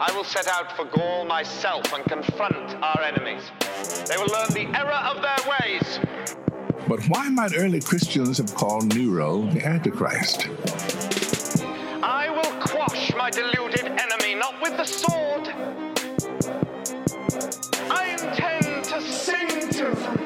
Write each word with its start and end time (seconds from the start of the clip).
I 0.00 0.10
will 0.12 0.24
set 0.24 0.48
out 0.48 0.76
for 0.76 0.86
Gaul 0.86 1.24
myself 1.24 1.92
and 1.92 2.04
confront 2.04 2.74
our 2.82 3.00
enemies. 3.00 3.44
They 4.08 4.16
will 4.16 4.26
learn 4.26 4.48
the 4.48 4.66
error 4.76 4.90
of 4.90 5.22
their 5.22 5.38
ways. 5.60 6.00
But 6.88 7.04
why 7.04 7.28
might 7.28 7.52
early 7.56 7.80
Christians 7.80 8.38
have 8.38 8.52
called 8.56 8.92
Nero 8.92 9.42
the 9.52 9.64
Antichrist? 9.64 10.48
I 12.02 12.28
will 12.28 12.60
quash 12.60 13.14
my 13.14 13.30
deluded 13.30 13.86
enemy, 13.86 14.34
not 14.34 14.60
with 14.60 14.76
the 14.76 14.84
sword. 14.84 15.48
I 17.88 18.10
intend 18.10 18.84
to 18.86 19.00
sing 19.00 19.70
to 19.70 19.94
them. 19.94 20.18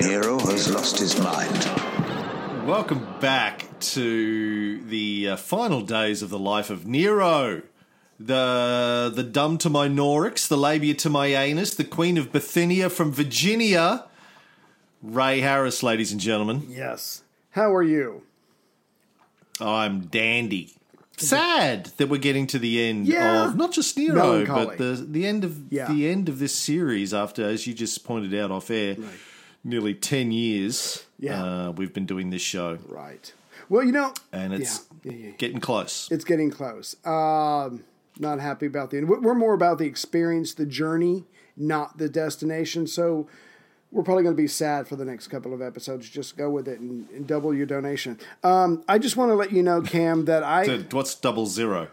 Nero 0.00 0.40
has 0.40 0.74
lost 0.74 0.98
his 0.98 1.16
mind. 1.20 2.66
Welcome 2.66 3.06
back 3.20 3.65
to 3.94 4.82
the 4.84 5.30
uh, 5.30 5.36
final 5.36 5.82
days 5.82 6.22
of 6.22 6.30
the 6.30 6.38
life 6.38 6.70
of 6.70 6.86
Nero. 6.86 7.62
The 8.18 9.12
the 9.14 9.22
dumb 9.22 9.58
to 9.58 9.68
my 9.70 9.88
Norix, 9.88 10.48
the 10.48 10.56
labia 10.56 10.94
to 10.94 11.10
my 11.10 11.26
anus, 11.26 11.74
the 11.74 11.84
Queen 11.84 12.16
of 12.16 12.32
Bithynia 12.32 12.88
from 12.88 13.12
Virginia. 13.12 14.06
Ray 15.02 15.40
Harris, 15.40 15.82
ladies 15.82 16.12
and 16.12 16.20
gentlemen. 16.20 16.66
Yes. 16.68 17.22
How 17.50 17.74
are 17.74 17.82
you? 17.82 18.22
I'm 19.60 20.00
dandy. 20.06 20.72
Sad 21.18 21.86
that 21.96 22.08
we're 22.08 22.18
getting 22.18 22.46
to 22.48 22.58
the 22.58 22.82
end 22.82 23.06
Yeah. 23.06 23.46
of 23.48 23.56
not 23.56 23.72
just 23.72 23.96
Nero, 23.96 24.14
Melancholy. 24.44 24.66
but 24.66 24.78
the 24.78 25.06
the 25.08 25.26
end 25.26 25.44
of 25.44 25.70
Yeah. 25.70 25.90
the 25.92 26.08
end 26.08 26.28
of 26.28 26.38
this 26.38 26.54
series. 26.54 27.14
After, 27.14 27.42
as 27.44 27.66
you 27.66 27.72
just 27.74 28.04
pointed 28.04 28.34
out 28.34 28.50
off 28.50 28.70
air, 28.70 28.96
nearly 29.64 29.94
ten 29.94 30.30
years. 30.32 31.04
Yeah. 31.18 31.42
uh, 31.42 31.70
we've 31.72 31.94
been 31.94 32.04
doing 32.06 32.28
this 32.30 32.42
show, 32.42 32.78
Right. 32.86 33.32
Well, 33.68 33.84
you 33.84 33.92
know, 33.92 34.12
and 34.32 34.52
it's 34.54 34.86
Yeah, 35.02 35.12
yeah, 35.12 35.18
yeah. 35.26 35.30
getting 35.38 35.60
close. 35.60 36.08
it's 36.10 36.24
getting 36.24 36.50
close. 36.50 36.94
Um, 37.04 37.84
not 38.18 38.40
happy 38.40 38.66
about 38.66 38.90
the 38.90 38.98
end. 38.98 39.08
We're 39.08 39.34
more 39.34 39.54
about 39.54 39.78
the 39.78 39.86
experience, 39.86 40.54
the 40.54 40.66
journey, 40.66 41.24
not 41.56 41.98
the 41.98 42.08
destination. 42.08 42.86
So 42.86 43.28
we're 43.90 44.02
probably 44.02 44.22
going 44.22 44.34
to 44.36 44.40
be 44.42 44.48
sad 44.48 44.88
for 44.88 44.96
the 44.96 45.04
next 45.04 45.28
couple 45.28 45.52
of 45.52 45.60
episodes. 45.62 46.08
Just 46.08 46.36
go 46.36 46.48
with 46.50 46.66
it 46.68 46.80
and, 46.80 47.08
and 47.10 47.26
double 47.26 47.52
your 47.54 47.66
donation. 47.66 48.18
Um, 48.42 48.82
I 48.88 48.98
just 48.98 49.16
want 49.16 49.30
to 49.30 49.34
let 49.34 49.52
you 49.52 49.62
know, 49.62 49.80
Cam, 49.82 50.24
that 50.26 50.42
I 50.42 50.64
So 50.66 50.78
what's 50.92 51.14
double 51.14 51.46
zero? 51.46 51.88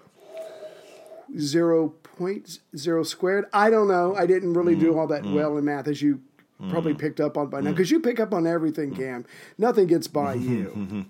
zero 1.38 1.90
point 1.90 2.60
zero 2.78 3.04
squared. 3.04 3.46
I 3.54 3.70
don't 3.70 3.88
know. 3.88 4.16
I 4.16 4.26
didn't 4.26 4.54
really 4.54 4.76
Mm, 4.76 4.80
do 4.80 4.98
all 5.00 5.08
that 5.08 5.26
well 5.26 5.58
in 5.58 5.66
math, 5.66 5.88
as 5.88 6.02
you 6.02 6.22
probably 6.70 6.94
mm. 6.94 7.00
picked 7.00 7.20
up 7.20 7.38
on 7.38 7.48
by 7.48 7.62
now, 7.62 7.70
mm. 7.70 7.74
because 7.74 7.92
you 7.92 8.00
pick 8.00 8.20
up 8.20 8.34
on 8.34 8.48
everything, 8.48 8.92
mm. 8.92 8.98
Cam. 8.98 9.26
Nothing 9.58 9.88
gets 9.88 10.08
by 10.08 10.34
you. 10.36 11.06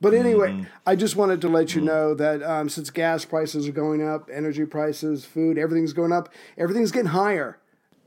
but 0.00 0.14
anyway, 0.14 0.50
mm-hmm. 0.50 0.64
I 0.86 0.96
just 0.96 1.16
wanted 1.16 1.40
to 1.42 1.48
let 1.48 1.74
you 1.74 1.80
know 1.80 2.14
that 2.14 2.42
um, 2.42 2.68
since 2.68 2.90
gas 2.90 3.24
prices 3.24 3.66
are 3.66 3.72
going 3.72 4.06
up, 4.06 4.28
energy 4.32 4.66
prices, 4.66 5.24
food, 5.24 5.58
everything's 5.58 5.92
going 5.92 6.12
up. 6.12 6.28
Everything's 6.56 6.92
getting 6.92 7.10
higher. 7.10 7.58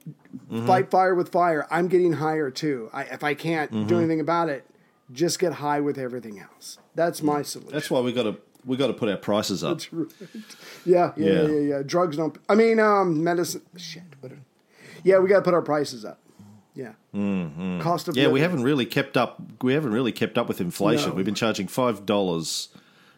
Mm-hmm. 0.07 0.65
Fight 0.65 0.89
fire 0.89 1.13
with 1.13 1.31
fire. 1.31 1.67
I'm 1.69 1.87
getting 1.87 2.13
higher 2.13 2.49
too. 2.49 2.89
I, 2.93 3.03
if 3.03 3.23
I 3.23 3.33
can't 3.33 3.71
do 3.71 3.77
mm-hmm. 3.77 3.95
anything 3.95 4.19
about 4.19 4.49
it, 4.49 4.65
just 5.11 5.39
get 5.39 5.53
high 5.53 5.81
with 5.81 5.97
everything 5.97 6.39
else. 6.39 6.77
That's 6.95 7.21
my 7.21 7.41
solution. 7.41 7.73
That's 7.73 7.91
why 7.91 7.99
we 7.99 8.13
got 8.13 8.23
to 8.23 8.37
we 8.65 8.77
got 8.77 8.87
to 8.87 8.93
put 8.93 9.09
our 9.09 9.17
prices 9.17 9.63
up. 9.63 9.81
Yeah, 9.91 10.03
yeah, 10.85 11.11
yeah, 11.15 11.25
Yeah. 11.25 11.41
yeah, 11.47 11.59
yeah. 11.59 11.83
Drugs 11.85 12.17
don't. 12.17 12.37
I 12.49 12.55
mean, 12.55 12.79
um, 12.79 13.23
medicine. 13.23 13.61
Shit. 13.77 14.03
Yeah, 15.03 15.19
we 15.19 15.29
got 15.29 15.37
to 15.37 15.41
put 15.41 15.53
our 15.53 15.61
prices 15.61 16.03
up. 16.03 16.19
Yeah. 16.77 16.91
Mm-hmm. 17.15 17.81
Cost 17.81 18.07
of 18.07 18.15
Yeah, 18.15 18.27
we 18.29 18.39
haven't 18.41 18.63
really 18.63 18.85
kept 18.85 19.17
up. 19.17 19.39
We 19.61 19.73
haven't 19.73 19.91
really 19.91 20.11
kept 20.11 20.37
up 20.37 20.47
with 20.47 20.61
inflation. 20.61 21.09
No. 21.09 21.15
We've 21.15 21.25
been 21.25 21.33
charging 21.35 21.67
five 21.67 22.05
dollars 22.05 22.69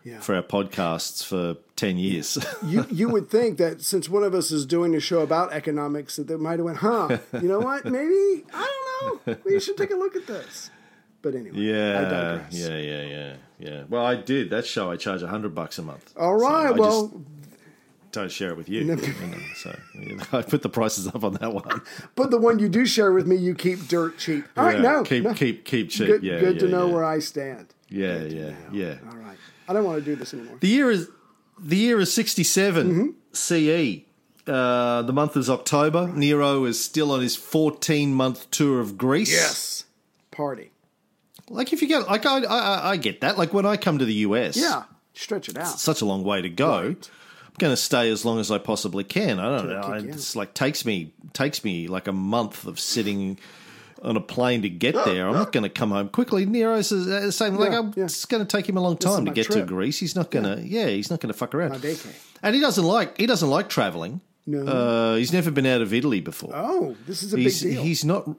Yeah. 0.05 0.21
for 0.21 0.33
our 0.35 0.41
podcasts 0.41 1.23
for 1.25 1.57
ten 1.75 1.97
years. 1.97 2.37
you 2.65 2.85
you 2.91 3.09
would 3.09 3.29
think 3.29 3.57
that 3.57 3.81
since 3.81 4.07
one 4.07 4.23
of 4.23 4.33
us 4.33 4.49
is 4.51 4.65
doing 4.65 4.95
a 4.95 4.99
show 5.01 5.19
about 5.21 5.51
economics, 5.51 6.15
that 6.15 6.27
they 6.27 6.35
might 6.37 6.59
have 6.59 6.65
went, 6.65 6.77
huh? 6.77 7.17
You 7.33 7.49
know 7.49 7.59
what? 7.59 7.83
Maybe 7.85 8.45
I 8.53 8.67
don't 9.01 9.27
know. 9.27 9.37
We 9.45 9.59
should 9.59 9.75
take 9.77 9.91
a 9.91 9.95
look 9.97 10.15
at 10.15 10.25
this. 10.25 10.71
But 11.21 11.35
anyway, 11.35 11.57
I 11.57 11.61
yeah, 11.61 12.01
digress. 12.09 12.53
yeah, 12.53 12.77
yeah, 12.77 13.01
yeah, 13.03 13.35
yeah. 13.59 13.83
Well, 13.89 14.05
I 14.05 14.15
did 14.15 14.51
that 14.51 14.65
show. 14.65 14.89
I 14.89 14.95
charge 14.95 15.21
hundred 15.21 15.53
bucks 15.53 15.77
a 15.77 15.81
month. 15.81 16.13
All 16.15 16.39
So 16.39 16.45
right. 16.47 16.67
I 16.67 16.71
well, 16.71 17.07
just 17.09 17.38
don't 18.11 18.31
share 18.31 18.49
it 18.49 18.57
with 18.57 18.69
you. 18.69 18.81
you 18.81 18.95
know, 18.95 19.37
so 19.55 19.77
you 19.93 20.15
know, 20.15 20.23
I 20.33 20.41
put 20.41 20.61
the 20.61 20.69
prices 20.69 21.07
up 21.07 21.23
on 21.23 21.33
that 21.33 21.53
one. 21.53 21.81
but 22.15 22.31
the 22.31 22.37
one 22.37 22.59
you 22.59 22.69
do 22.69 22.85
share 22.85 23.11
with 23.11 23.27
me, 23.27 23.35
you 23.35 23.53
keep 23.55 23.87
dirt 23.87 24.17
cheap. 24.17 24.45
All 24.57 24.65
right, 24.65 24.75
Yeah, 24.77 24.81
no, 24.81 25.03
keep 25.03 25.23
no. 25.23 25.33
keep 25.33 25.65
keep 25.65 25.89
cheap. 25.89 26.07
Good, 26.07 26.23
yeah, 26.23 26.39
good 26.39 26.55
yeah, 26.55 26.61
to 26.61 26.67
know 26.67 26.87
where 26.87 27.03
I 27.05 27.19
stand. 27.19 27.73
Yeah, 27.89 28.23
yeah, 28.23 28.53
yeah. 28.71 28.95
All 29.09 29.17
right, 29.17 29.37
I 29.67 29.73
don't 29.73 29.83
want 29.83 29.99
to 29.99 30.05
do 30.05 30.15
this 30.15 30.33
anymore. 30.33 30.57
The 30.59 30.67
year 30.67 30.89
is 30.91 31.09
the 31.59 31.77
year 31.77 31.99
is 31.99 32.13
sixty 32.13 32.43
Mm-hmm. 32.43 33.09
CE. 33.33 34.05
Uh, 34.47 35.03
the 35.03 35.13
month 35.13 35.37
is 35.37 35.49
October. 35.49 36.07
Nero 36.07 36.65
is 36.65 36.83
still 36.83 37.11
on 37.11 37.21
his 37.21 37.35
fourteen 37.35 38.13
month 38.13 38.49
tour 38.51 38.79
of 38.79 38.97
Greece. 38.97 39.31
Yes, 39.31 39.85
party. 40.31 40.71
Like 41.49 41.73
if 41.73 41.81
you 41.81 41.87
get 41.87 42.07
like 42.07 42.25
I, 42.25 42.43
I 42.43 42.89
I 42.91 42.97
get 42.97 43.21
that. 43.21 43.37
Like 43.37 43.53
when 43.53 43.65
I 43.65 43.77
come 43.77 43.99
to 43.99 44.05
the 44.05 44.13
US, 44.25 44.55
Yeah, 44.57 44.83
stretch 45.13 45.49
it 45.49 45.57
out. 45.57 45.79
such 45.79 46.01
a 46.01 46.05
long 46.05 46.23
way 46.23 46.41
to 46.41 46.49
go. 46.49 46.87
Right. 46.89 47.09
I'm 47.63 47.67
going 47.67 47.73
to 47.75 47.81
stay 47.81 48.09
as 48.09 48.25
long 48.25 48.39
as 48.39 48.51
I 48.51 48.57
possibly 48.57 49.03
can. 49.03 49.39
I 49.39 49.57
don't 49.57 49.69
know. 49.69 49.81
I- 49.81 49.97
It's 49.99 50.35
like 50.35 50.53
takes 50.53 50.85
me 50.85 51.13
takes 51.33 51.63
me 51.63 51.87
like 51.87 52.07
a 52.07 52.11
month 52.13 52.65
of 52.65 52.79
sitting 52.79 53.37
on 54.01 54.15
a 54.15 54.21
plane 54.21 54.61
to 54.61 54.69
get 54.69 54.95
there. 54.95 55.27
I'm 55.27 55.33
not 55.33 55.51
going 55.51 55.63
to 55.63 55.69
come 55.69 55.91
home 55.91 56.07
quickly. 56.09 56.45
Nero's 56.45 56.89
the 56.89 57.31
same. 57.31 57.55
Like 57.55 57.71
Yeah, 57.71 57.79
I'm, 57.79 57.93
yeah. 57.97 58.05
it's 58.05 58.23
going 58.25 58.45
to 58.45 58.57
take 58.57 58.67
him 58.69 58.77
a 58.77 58.81
long 58.81 58.97
time 58.97 59.25
to 59.25 59.31
get 59.31 59.51
to. 59.51 59.63
Greece. 59.65 59.99
He's 59.99 60.15
not 60.15 60.31
going 60.31 60.45
to. 60.45 60.65
Yeah. 60.65 60.87
he's 60.87 61.09
not 61.09 61.19
going 61.19 61.31
to 61.33 61.37
fuck 61.37 61.53
around. 61.53 61.83
And 62.41 62.55
he 62.55 62.61
doesn't 62.61 62.83
like 62.85 63.17
he 63.17 63.25
doesn't 63.25 63.49
like 63.49 63.67
traveling. 63.69 64.21
No. 64.47 64.65
Uh, 64.65 65.15
he's 65.17 65.31
never 65.33 65.51
been 65.51 65.65
out 65.65 65.81
of 65.81 65.93
Italy 65.93 66.21
before. 66.21 66.51
Oh, 66.55 66.95
this 67.05 67.21
is 67.23 67.33
a 67.33 67.37
he's 67.37 67.61
big 67.61 67.73
deal. 67.73 67.83
he's 67.83 68.05
not. 68.05 68.29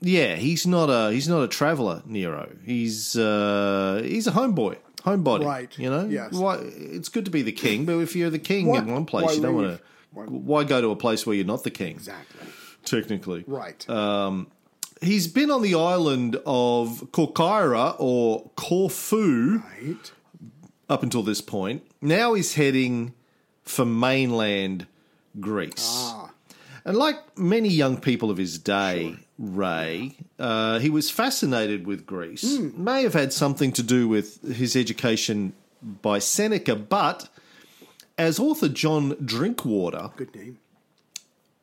Yeah, 0.00 0.34
he's 0.36 0.66
not 0.66 0.90
a 0.90 1.12
he's 1.12 1.28
not 1.28 1.42
a 1.44 1.48
traveler, 1.48 2.02
Nero. 2.04 2.50
He's 2.64 3.16
uh, 3.16 4.02
he's 4.04 4.26
a 4.26 4.32
homeboy, 4.32 4.76
homebody. 5.04 5.44
Right, 5.44 5.78
You 5.78 5.90
know. 5.90 6.06
yes. 6.06 6.32
Why? 6.32 6.56
It's 6.62 7.08
good 7.08 7.24
to 7.26 7.30
be 7.30 7.42
the 7.42 7.52
king, 7.52 7.84
but 7.84 7.98
if 7.98 8.14
you're 8.16 8.30
the 8.30 8.38
king 8.38 8.66
Why- 8.66 8.78
in 8.78 8.86
one 8.92 9.04
place, 9.06 9.26
why 9.26 9.32
you 9.32 9.40
don't 9.42 9.54
want 9.54 9.76
to. 9.78 9.82
Why- 10.12 10.24
Why 10.24 10.64
go 10.64 10.80
to 10.80 10.90
a 10.90 10.96
place 10.96 11.26
where 11.26 11.34
you're 11.36 11.44
not 11.44 11.64
the 11.64 11.70
king? 11.70 11.92
exactly 11.92 12.40
Technically, 12.84 13.44
right. 13.46 13.84
he's 15.00 15.26
been 15.26 15.50
on 15.50 15.62
the 15.62 15.74
island 15.74 16.36
of 16.46 17.08
Corcyra 17.12 17.96
or 17.98 18.50
Corfu 18.56 19.58
right. 19.58 20.12
up 20.88 21.02
until 21.02 21.22
this 21.22 21.40
point. 21.40 21.82
Now 22.02 22.34
he's 22.34 22.54
heading 22.54 23.14
for 23.62 23.84
mainland 23.86 24.86
Greece. 25.40 25.88
Ah. 26.12 26.30
And 26.84 26.96
like 26.98 27.16
many 27.38 27.70
young 27.70 27.96
people 27.98 28.30
of 28.30 28.36
his 28.36 28.58
day, 28.58 29.16
Ray, 29.38 30.16
uh, 30.38 30.78
he 30.78 30.90
was 30.90 31.10
fascinated 31.10 31.86
with 31.86 32.06
Greece. 32.06 32.56
Hmm. 32.56 32.84
May 32.84 33.02
have 33.02 33.14
had 33.14 33.32
something 33.32 33.72
to 33.72 33.82
do 33.82 34.06
with 34.08 34.40
his 34.54 34.76
education 34.76 35.52
by 36.02 36.18
Seneca, 36.20 36.76
but 36.76 37.28
as 38.16 38.38
author 38.38 38.68
John 38.68 39.16
Drinkwater, 39.24 40.10
Good 40.16 40.34
name. 40.36 40.58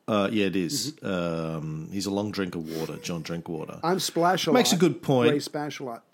uh, 0.06 0.28
yeah, 0.30 0.46
it 0.46 0.56
is. 0.56 0.92
Mm-hmm. 0.92 1.56
Um, 1.56 1.88
he's 1.90 2.04
a 2.06 2.10
long 2.10 2.30
drink 2.30 2.54
of 2.54 2.70
water, 2.76 2.96
John 2.98 3.22
Drinkwater. 3.22 3.80
I'm 3.82 3.98
Splash 4.00 4.46
a 4.46 4.52
Makes 4.52 4.72
a 4.72 4.76
good 4.76 5.00
point. 5.02 5.32
Ray 5.32 5.38
Splash 5.40 5.80
a 5.80 5.84
lot. 5.84 6.04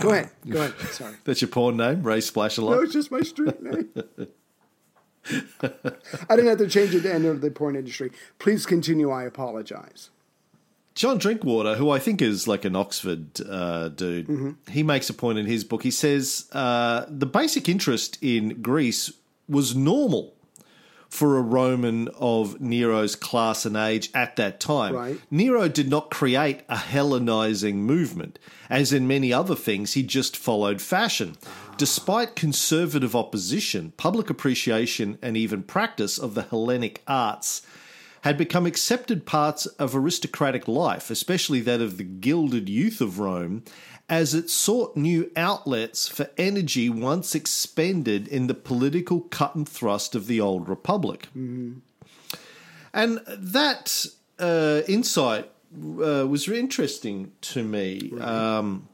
Go 0.00 0.10
ahead. 0.10 0.30
Go 0.48 0.60
ahead. 0.60 0.78
Sorry. 0.92 1.16
That's 1.24 1.40
your 1.40 1.48
porn 1.48 1.76
name, 1.78 2.02
Ray 2.04 2.20
Splash 2.20 2.58
a 2.58 2.62
lot. 2.62 2.76
No, 2.76 2.82
it's 2.82 2.92
just 2.92 3.10
my 3.10 3.20
street 3.22 3.60
name. 3.60 3.88
I 5.60 6.36
didn't 6.36 6.46
have 6.46 6.58
to 6.58 6.68
change 6.68 6.94
it 6.94 7.02
to 7.02 7.12
enter 7.12 7.34
the 7.34 7.50
porn 7.50 7.76
industry. 7.76 8.12
Please 8.38 8.64
continue. 8.64 9.10
I 9.10 9.24
apologize. 9.24 10.10
John 10.98 11.18
Drinkwater, 11.18 11.76
who 11.76 11.90
I 11.90 12.00
think 12.00 12.20
is 12.20 12.48
like 12.48 12.64
an 12.64 12.74
Oxford 12.74 13.40
uh, 13.48 13.88
dude, 13.90 14.26
Mm-hmm. 14.26 14.50
he 14.72 14.82
makes 14.82 15.08
a 15.08 15.14
point 15.14 15.38
in 15.38 15.46
his 15.46 15.62
book. 15.62 15.84
He 15.84 15.92
says 15.92 16.48
uh, 16.50 17.06
the 17.08 17.24
basic 17.24 17.68
interest 17.68 18.18
in 18.20 18.60
Greece 18.62 19.12
was 19.48 19.76
normal 19.76 20.34
for 21.08 21.38
a 21.38 21.40
Roman 21.40 22.08
of 22.18 22.60
Nero's 22.60 23.14
class 23.14 23.64
and 23.64 23.76
age 23.76 24.10
at 24.12 24.34
that 24.36 24.58
time. 24.58 24.92
Right. 24.92 25.20
Nero 25.30 25.68
did 25.68 25.88
not 25.88 26.10
create 26.10 26.62
a 26.68 26.76
Hellenizing 26.76 27.76
movement. 27.76 28.40
As 28.68 28.92
in 28.92 29.06
many 29.06 29.32
other 29.32 29.54
things, 29.54 29.94
he 29.94 30.02
just 30.02 30.36
followed 30.36 30.82
fashion. 30.82 31.36
Despite 31.76 32.34
conservative 32.34 33.14
opposition, 33.14 33.92
public 33.96 34.28
appreciation, 34.30 35.16
and 35.22 35.36
even 35.36 35.62
practice 35.62 36.18
of 36.18 36.34
the 36.34 36.42
Hellenic 36.42 37.02
arts 37.06 37.62
had 38.22 38.36
become 38.36 38.66
accepted 38.66 39.26
parts 39.26 39.66
of 39.66 39.94
aristocratic 39.94 40.66
life, 40.68 41.10
especially 41.10 41.60
that 41.60 41.80
of 41.80 41.96
the 41.96 42.04
gilded 42.04 42.68
youth 42.68 43.00
of 43.00 43.18
Rome, 43.18 43.62
as 44.08 44.34
it 44.34 44.48
sought 44.48 44.96
new 44.96 45.30
outlets 45.36 46.08
for 46.08 46.30
energy 46.38 46.88
once 46.88 47.34
expended 47.34 48.26
in 48.26 48.46
the 48.46 48.54
political 48.54 49.20
cut 49.20 49.54
and 49.54 49.68
thrust 49.68 50.14
of 50.14 50.26
the 50.26 50.40
old 50.40 50.68
republic. 50.68 51.28
And 52.94 53.20
that 53.26 54.06
uh, 54.38 54.80
insight 54.88 55.50
uh, 55.74 56.26
was 56.26 56.48
interesting 56.48 57.32
to 57.42 57.62
me. 57.62 58.12
Um, 58.20 58.88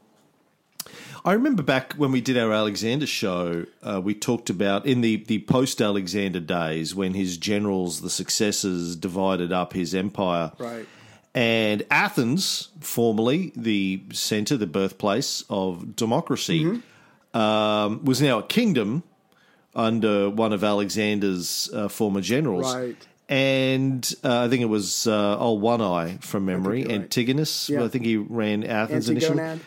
I 1.25 1.33
remember 1.33 1.63
back 1.63 1.93
when 1.93 2.11
we 2.11 2.21
did 2.21 2.37
our 2.37 2.53
Alexander 2.53 3.07
show, 3.07 3.65
uh, 3.81 3.99
we 3.99 4.13
talked 4.13 4.51
about 4.51 4.85
in 4.85 5.01
the, 5.01 5.17
the 5.17 5.39
post 5.39 5.81
Alexander 5.81 6.39
days 6.39 6.93
when 6.93 7.15
his 7.15 7.37
generals, 7.37 8.01
the 8.01 8.11
successors, 8.11 8.95
divided 8.95 9.51
up 9.51 9.73
his 9.73 9.95
empire. 9.95 10.51
Right. 10.59 10.85
And 11.33 11.83
Athens, 11.89 12.69
formerly 12.79 13.51
the 13.55 14.03
center, 14.13 14.55
the 14.55 14.67
birthplace 14.67 15.43
of 15.49 15.95
democracy, 15.95 16.63
Mm-hmm. 16.63 17.37
um, 17.37 18.05
was 18.05 18.21
now 18.21 18.39
a 18.39 18.43
kingdom 18.43 19.01
under 19.75 20.29
one 20.29 20.53
of 20.53 20.63
Alexander's 20.63 21.69
uh, 21.73 21.87
former 21.89 22.21
generals. 22.21 22.73
Right. 22.73 23.07
And 23.27 24.15
uh, 24.23 24.43
I 24.45 24.47
think 24.47 24.61
it 24.61 24.69
was 24.69 25.07
uh, 25.07 25.39
old 25.39 25.59
One 25.61 25.81
Eye 25.81 26.19
from 26.21 26.45
memory, 26.45 26.81
you're 26.81 26.89
right. 26.89 27.01
Antigonus. 27.01 27.67
Yeah. 27.67 27.83
I 27.83 27.87
think 27.87 28.05
he 28.05 28.15
ran 28.15 28.63
Athens 28.63 29.09
initially. 29.09 29.39
Antigonad, 29.39 29.59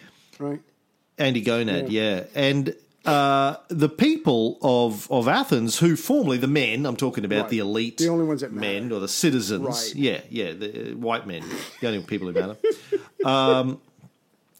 right? 1.18 1.34
Gonad, 1.34 1.90
yeah. 1.90 2.24
And 2.34 2.74
uh, 3.04 3.56
the 3.68 3.88
people 3.88 4.58
of, 4.60 5.10
of 5.10 5.28
Athens, 5.28 5.78
who 5.78 5.96
formerly 5.96 6.36
the 6.38 6.46
men, 6.48 6.84
I'm 6.84 6.96
talking 6.96 7.24
about 7.24 7.42
Right. 7.42 7.48
the 7.50 7.58
elite, 7.60 7.98
The 7.98 8.08
only 8.08 8.26
ones 8.26 8.40
that 8.42 8.52
men 8.52 8.92
or 8.92 9.00
the 9.00 9.08
citizens, 9.08 9.64
Right. 9.64 9.92
yeah, 9.94 10.20
yeah, 10.30 10.52
the 10.52 10.92
uh, 10.92 10.96
white 10.96 11.26
men, 11.26 11.42
the 11.80 11.86
only 11.88 12.02
people 12.02 12.28
who 12.30 12.34
matter. 12.34 12.56
um, 13.24 13.80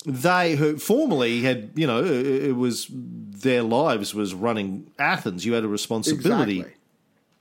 they 0.07 0.57
who 0.57 0.79
formerly 0.79 1.43
had, 1.43 1.71
you 1.75 1.87
know, 1.87 2.03
it, 2.05 2.27
it 2.45 2.57
was 2.57 2.87
their 2.91 3.63
lives 3.63 4.15
was 4.15 4.33
running 4.35 4.91
Athens. 4.99 5.45
You 5.45 5.53
had 5.55 5.65
a 5.65 5.69
responsibility 5.69 6.61
Exactly. 6.61 6.75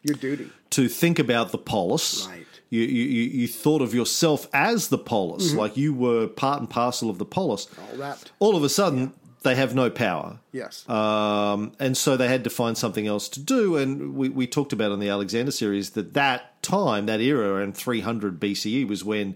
Your 0.03 0.15
duty. 0.15 0.49
to 0.71 0.87
think 0.89 1.19
about 1.19 1.51
the 1.51 1.57
polis. 1.57 2.27
Right. 2.27 2.46
You, 2.69 2.81
you, 2.81 3.23
you 3.23 3.47
thought 3.47 3.81
of 3.81 3.93
yourself 3.93 4.47
as 4.53 4.89
the 4.89 4.97
polis, 4.97 5.49
Mm-hmm. 5.49 5.57
like 5.59 5.77
you 5.77 5.93
were 5.93 6.27
part 6.27 6.59
and 6.59 6.69
parcel 6.69 7.09
of 7.09 7.17
the 7.17 7.25
polis. 7.25 7.67
All 7.91 7.97
wrapped. 7.97 8.31
All 8.39 8.55
of 8.57 8.63
a 8.63 8.69
sudden, 8.69 9.13
they 9.43 9.55
have 9.55 9.73
no 9.73 9.89
power. 9.89 10.39
Yes. 10.51 10.87
Um, 10.89 11.71
and 11.79 11.95
so 11.95 12.17
they 12.17 12.27
had 12.27 12.43
to 12.43 12.49
find 12.49 12.77
something 12.77 13.07
else 13.07 13.29
to 13.29 13.39
do. 13.39 13.77
And 13.77 14.15
we, 14.15 14.27
we 14.29 14.47
talked 14.47 14.73
about 14.73 14.91
on 14.91 14.99
the 14.99 15.07
Alexander 15.09 15.51
series 15.51 15.91
that 15.91 16.13
that 16.15 16.61
time, 16.61 17.05
that 17.05 17.21
era 17.21 17.53
around 17.53 17.77
300 17.77 18.39
BCE, 18.39 18.85
was 18.87 19.05
when 19.05 19.35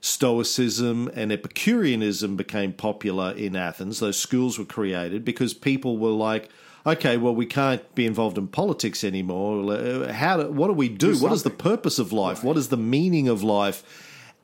Stoicism 0.00 1.08
and 1.14 1.30
Epicureanism 1.32 2.36
became 2.36 2.72
popular 2.72 3.32
in 3.32 3.54
Athens. 3.56 4.00
Those 4.00 4.18
schools 4.18 4.58
were 4.58 4.64
created 4.64 5.24
because 5.24 5.54
people 5.54 5.98
were 5.98 6.10
like, 6.10 6.48
okay, 6.86 7.16
well, 7.16 7.34
we 7.34 7.46
can't 7.46 7.82
be 7.94 8.06
involved 8.06 8.38
in 8.38 8.48
politics 8.48 9.04
anymore. 9.04 9.72
Uh, 9.72 10.12
How 10.12 10.36
do, 10.38 10.50
what 10.50 10.66
do 10.68 10.72
we 10.74 10.88
do? 10.88 11.16
what 11.18 11.32
is 11.32 11.42
the 11.42 11.50
purpose 11.50 11.98
of 11.98 12.12
life? 12.12 12.42
What 12.44 12.56
is 12.56 12.68
the 12.68 12.76
meaning 12.76 13.28
of 13.28 13.42
life? 13.42 13.82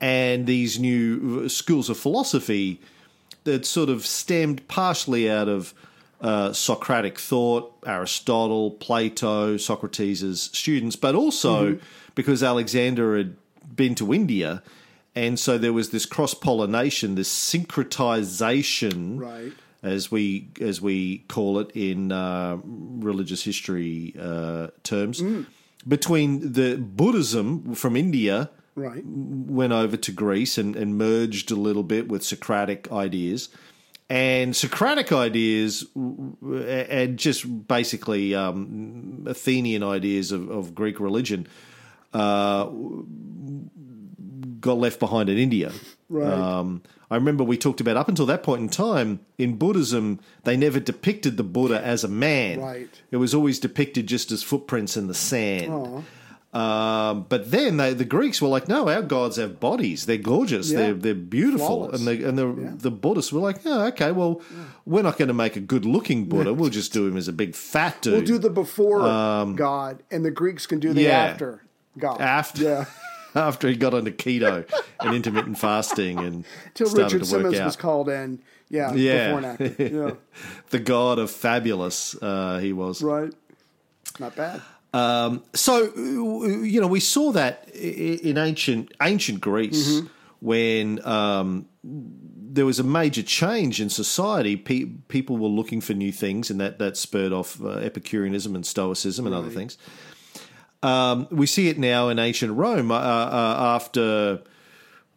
And 0.01 0.47
these 0.47 0.79
new 0.79 1.43
uh, 1.45 1.49
schools 1.49 1.89
of 1.91 1.97
philosophy 1.99 2.81
that 3.45 3.67
sort 3.67 3.89
of 3.89 4.07
stemmed 4.07 4.67
partially 4.69 5.29
out 5.31 5.49
of 5.49 5.75
uh, 6.21 6.53
Socratic 6.53 7.19
thought, 7.19 7.73
Aristotle, 7.87 8.73
Plato, 8.73 9.57
Socrates' 9.57 10.51
students, 10.53 10.97
but 10.97 11.15
also 11.15 11.73
Mm-hmm. 11.75 11.85
because 12.15 12.43
Alexander 12.43 13.17
had 13.17 13.37
been 13.75 13.95
to 13.97 14.13
India. 14.13 14.63
And 15.15 15.39
so 15.39 15.59
there 15.59 15.73
was 15.73 15.91
this 15.91 16.07
cross 16.07 16.35
pollination, 16.35 17.15
this 17.17 17.29
syncretization, 17.33 19.21
Right. 19.21 19.53
As 19.83 20.11
we 20.11 20.49
as 20.61 20.81
we 20.81 21.19
call 21.29 21.59
it 21.59 21.71
in 21.75 22.11
uh, 22.13 22.59
religious 22.65 23.45
history 23.45 24.15
uh, 24.21 24.69
terms, 24.83 25.21
Mm. 25.23 25.47
between 25.87 26.53
the 26.53 26.77
Buddhism 26.77 27.75
from 27.75 27.97
India 27.97 28.51
right. 28.75 29.03
went 29.05 29.73
over 29.73 29.97
to 29.97 30.13
Greece 30.13 30.59
and, 30.59 30.75
and 30.77 30.99
merged 30.99 31.51
a 31.51 31.57
little 31.57 31.85
bit 31.85 32.09
with 32.09 32.25
Socratic 32.25 32.91
ideas. 32.93 33.49
And 34.11 34.57
Socratic 34.57 35.13
ideas 35.13 35.85
and 35.95 37.19
just 37.19 37.69
basically 37.69 38.35
um, 38.35 39.27
Athenian 39.29 39.83
ideas 39.83 40.33
of, 40.33 40.49
of 40.51 40.75
Greek 40.75 40.99
religion 40.99 41.47
uh, 42.15 42.67
got 44.61 44.79
left 44.79 44.99
behind 44.99 45.29
in 45.29 45.39
India. 45.39 45.73
Right. 46.09 46.33
Um, 46.33 46.83
I 47.11 47.15
remember 47.17 47.43
we 47.43 47.57
talked 47.57 47.81
about 47.81 47.97
up 47.97 48.09
until 48.09 48.27
that 48.27 48.43
point 48.43 48.61
in 48.63 48.69
time 48.69 49.21
in 49.39 49.57
Buddhism, 49.57 50.21
they 50.45 50.57
never 50.57 50.79
depicted 50.79 51.37
the 51.39 51.43
Buddha 51.43 51.81
as 51.83 52.05
a 52.05 52.09
man. 52.09 52.61
Right. 52.61 53.03
It 53.11 53.17
was 53.17 53.35
always 53.35 53.59
depicted 53.59 54.07
just 54.07 54.31
as 54.31 54.43
footprints 54.43 54.97
in 54.97 55.07
the 55.07 55.15
sand. 55.15 56.05
Um, 56.53 57.27
but 57.29 57.51
then 57.51 57.77
they, 57.77 57.93
the 57.93 58.07
Greeks 58.07 58.41
were 58.41 58.49
like, 58.49 58.69
no, 58.69 58.89
our 58.89 59.03
gods 59.03 59.37
have 59.37 59.61
bodies. 59.61 60.07
They're 60.07 60.17
gorgeous. 60.17 60.71
Yeah. 60.71 60.79
They're 60.79 60.95
they're 60.95 61.15
beautiful. 61.15 61.67
Flawless. 61.91 62.01
And 62.01 62.09
the 62.09 62.29
and 62.29 62.39
the 62.39 62.77
the 62.83 62.91
Buddhists 62.91 63.33
were 63.33 63.41
like, 63.41 63.61
oh, 63.67 63.87
okay, 63.89 64.13
well, 64.13 64.41
we're 64.87 65.03
not 65.03 65.19
going 65.19 65.29
to 65.29 65.35
make 65.35 65.57
a 65.57 65.61
good 65.61 65.85
looking 65.85 66.25
Buddha. 66.25 66.55
We'll 66.55 66.71
just 66.71 66.93
do 66.93 67.07
him 67.07 67.19
as 67.19 67.29
a 67.29 67.35
big 67.35 67.55
fat 67.55 68.01
dude. 68.01 68.13
We'll 68.15 68.23
do 68.23 68.39
the 68.39 68.51
before 68.51 69.01
God, 69.01 70.03
and 70.11 70.25
the 70.25 70.31
Greeks 70.31 70.67
can 70.67 70.81
do 70.81 70.93
the 70.95 71.07
Um, 71.07 71.11
yeah. 71.13 71.19
after 71.19 71.63
God. 71.99 72.21
after 72.21 72.63
Yeah. 72.63 72.85
after 73.49 73.69
he 73.69 73.77
got 73.77 73.95
onto 73.95 74.11
keto 74.13 74.65
and 75.01 75.15
intermittent 75.15 75.59
fasting 75.59 76.19
and 76.19 76.45
Till 76.75 76.87
started 76.89 77.15
Richard 77.15 77.27
to 77.27 77.33
work 77.35 77.43
Simmons 77.43 77.61
out. 77.61 77.65
was 77.67 77.77
called 77.77 78.09
in. 78.09 78.41
Yeah. 78.69 78.93
Yeah. 78.95 79.35
Before 79.35 79.51
and 79.51 79.61
after. 79.71 79.83
Yeah. 79.85 80.11
the 80.71 80.79
god 80.79 81.19
of 81.19 81.31
fabulous, 81.31 82.15
uh, 82.21 82.59
he 82.59 82.73
was. 82.73 83.03
right. 83.03 83.33
Not 84.21 84.35
bad. 84.37 84.61
So 85.55 85.95
you 85.97 86.81
know, 86.81 86.87
we 86.89 87.01
saw 87.01 87.33
that 87.33 87.69
in 87.75 88.37
ancient 88.39 88.93
ancient 89.03 89.41
Greece 89.41 89.89
Mm-hmm. 90.01 90.07
when 90.41 91.07
um, 91.07 91.67
there 91.85 92.65
was 92.67 92.79
a 92.79 92.85
major 92.85 93.23
change 93.23 93.81
in 93.81 93.91
society. 93.91 94.57
Pe- 94.57 94.87
people 95.09 95.37
were 95.37 95.49
looking 95.49 95.81
for 95.81 95.95
new 95.95 96.11
things, 96.13 96.51
and 96.51 96.61
that 96.61 96.79
that 96.79 96.97
spurred 96.97 97.33
off 97.33 97.63
uh, 97.63 97.69
Epicureanism 97.79 98.55
and 98.55 98.65
Stoicism 98.67 99.27
and 99.27 99.35
other 99.35 99.51
things. 99.51 99.79
Um, 100.83 101.27
we 101.31 101.47
see 101.47 101.69
it 101.69 101.79
now 101.79 102.09
in 102.09 102.19
ancient 102.19 102.53
Rome 102.53 102.91
uh, 102.91 102.95
uh, 102.95 103.55
after 103.77 104.43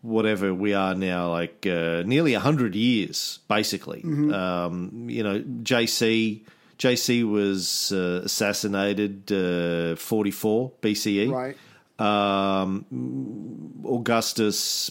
whatever 0.02 0.54
we 0.54 0.74
are 0.74 0.96
now, 0.96 1.30
like 1.30 1.66
uh, 1.68 2.04
nearly 2.06 2.34
hundred 2.34 2.76
years, 2.76 3.40
basically. 3.48 4.02
Um, 4.04 5.08
you 5.10 5.24
know, 5.24 5.42
JC. 5.42 6.42
JC 6.80 7.30
was 7.30 7.92
uh, 7.92 8.22
assassinated 8.24 9.32
uh, 9.32 9.96
44 9.98 10.72
BCE. 10.82 11.32
Right. 11.32 11.56
Um, 12.00 12.86
Augustus 13.86 14.90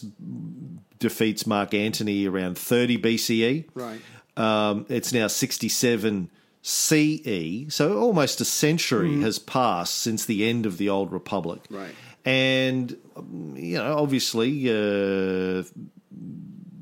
defeats 0.99 1.45
Mark 1.45 1.73
Antony 1.73 2.27
around 2.27 2.57
30 2.57 2.97
BCE. 2.97 3.67
Right. 3.73 3.99
Um, 4.37 4.85
it's 4.87 5.11
now 5.11 5.27
67 5.27 6.29
CE. 6.61 7.65
So 7.69 7.97
almost 7.97 8.41
a 8.41 8.45
century 8.45 9.21
has 9.21 9.39
passed 9.39 9.95
since 9.95 10.25
the 10.25 10.47
end 10.47 10.65
of 10.65 10.77
the 10.77 10.89
Old 10.89 11.11
Republic. 11.11 11.61
Right. 11.69 11.95
And, 12.23 12.97
um, 13.15 13.55
you 13.57 13.77
know, 13.77 13.97
obviously, 13.97 14.69
uh, 14.69 15.63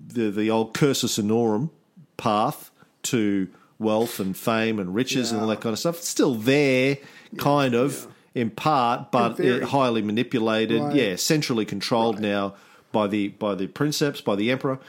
the, 0.08 0.32
the 0.32 0.50
old 0.52 0.74
cursus 0.74 1.18
honorum 1.18 1.70
path 2.18 2.72
to 3.04 3.48
wealth 3.78 4.20
and 4.20 4.36
fame 4.36 4.80
and 4.80 4.94
riches 4.94 5.32
and 5.32 5.40
all 5.40 5.48
that 5.48 5.62
kind 5.62 5.72
of 5.72 5.80
stuff, 5.80 5.98
it's 6.00 6.10
still 6.10 6.36
there, 6.36 6.98
kind 7.38 7.74
of, 7.74 8.08
in 8.36 8.50
part, 8.50 9.12
but 9.12 9.40
uh, 9.40 9.66
highly 9.66 10.02
manipulated. 10.02 10.82
Right. 10.82 10.96
Yeah, 10.96 11.16
centrally 11.16 11.66
controlled 11.66 12.20
now 12.20 12.56
by 12.92 13.08
the 13.08 13.30
by 13.30 13.56
the 13.56 13.68
princeps, 13.68 14.20
by 14.20 14.36
the 14.36 14.52
emperor. 14.52 14.80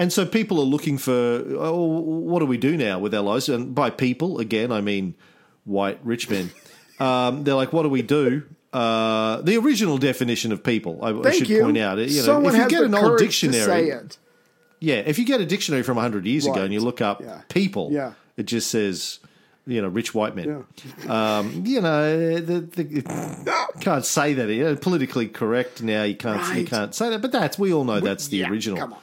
And 0.00 0.10
so 0.10 0.24
people 0.24 0.58
are 0.58 0.64
looking 0.64 0.96
for, 0.96 1.12
oh, 1.58 1.84
what 1.84 2.38
do 2.38 2.46
we 2.46 2.56
do 2.56 2.74
now 2.74 2.98
with 2.98 3.14
our 3.14 3.20
lives? 3.20 3.50
And 3.50 3.74
by 3.74 3.90
people, 3.90 4.38
again, 4.38 4.72
I 4.72 4.80
mean 4.80 5.14
white 5.64 6.00
rich 6.02 6.30
men. 6.30 6.50
um, 7.00 7.44
they're 7.44 7.54
like, 7.54 7.74
what 7.74 7.82
do 7.82 7.90
we 7.90 8.00
do? 8.00 8.44
Uh, 8.72 9.42
the 9.42 9.58
original 9.58 9.98
definition 9.98 10.52
of 10.52 10.64
people, 10.64 11.04
I, 11.04 11.10
I 11.28 11.32
should 11.32 11.50
you. 11.50 11.62
point 11.64 11.76
out, 11.76 11.98
you 11.98 12.06
know, 12.06 12.22
Someone 12.22 12.54
if 12.54 12.62
you 12.62 12.68
get 12.70 12.84
an 12.84 12.94
old 12.94 13.18
dictionary, 13.18 13.58
to 13.58 13.64
say 13.66 13.88
it. 13.88 14.16
yeah, 14.78 14.94
if 15.04 15.18
you 15.18 15.26
get 15.26 15.42
a 15.42 15.44
dictionary 15.44 15.82
from 15.82 15.96
100 15.96 16.24
years 16.24 16.46
ago 16.46 16.62
and 16.62 16.72
you 16.72 16.80
look 16.80 17.02
up 17.02 17.20
Yeah. 17.20 17.42
people, 17.50 17.90
Yeah. 17.92 18.12
it 18.38 18.44
just 18.44 18.70
says, 18.70 19.18
you 19.66 19.82
know, 19.82 19.88
rich 19.88 20.14
white 20.14 20.34
men. 20.34 20.64
Um, 21.08 21.64
you 21.66 21.82
know, 21.82 22.38
the, 22.40 22.60
the, 22.60 23.52
can't 23.80 24.06
say 24.06 24.32
that. 24.32 24.48
You 24.48 24.64
know, 24.64 24.76
politically 24.76 25.28
correct 25.28 25.82
now. 25.82 26.04
You 26.04 26.16
can't 26.16 26.56
you 26.56 26.64
can't 26.64 26.94
say 26.94 27.10
that. 27.10 27.20
But 27.20 27.32
that's 27.32 27.58
we 27.58 27.72
all 27.74 27.84
know 27.84 28.00
that's 28.00 28.28
the 28.28 28.38
yeah, 28.38 28.48
original 28.48 28.98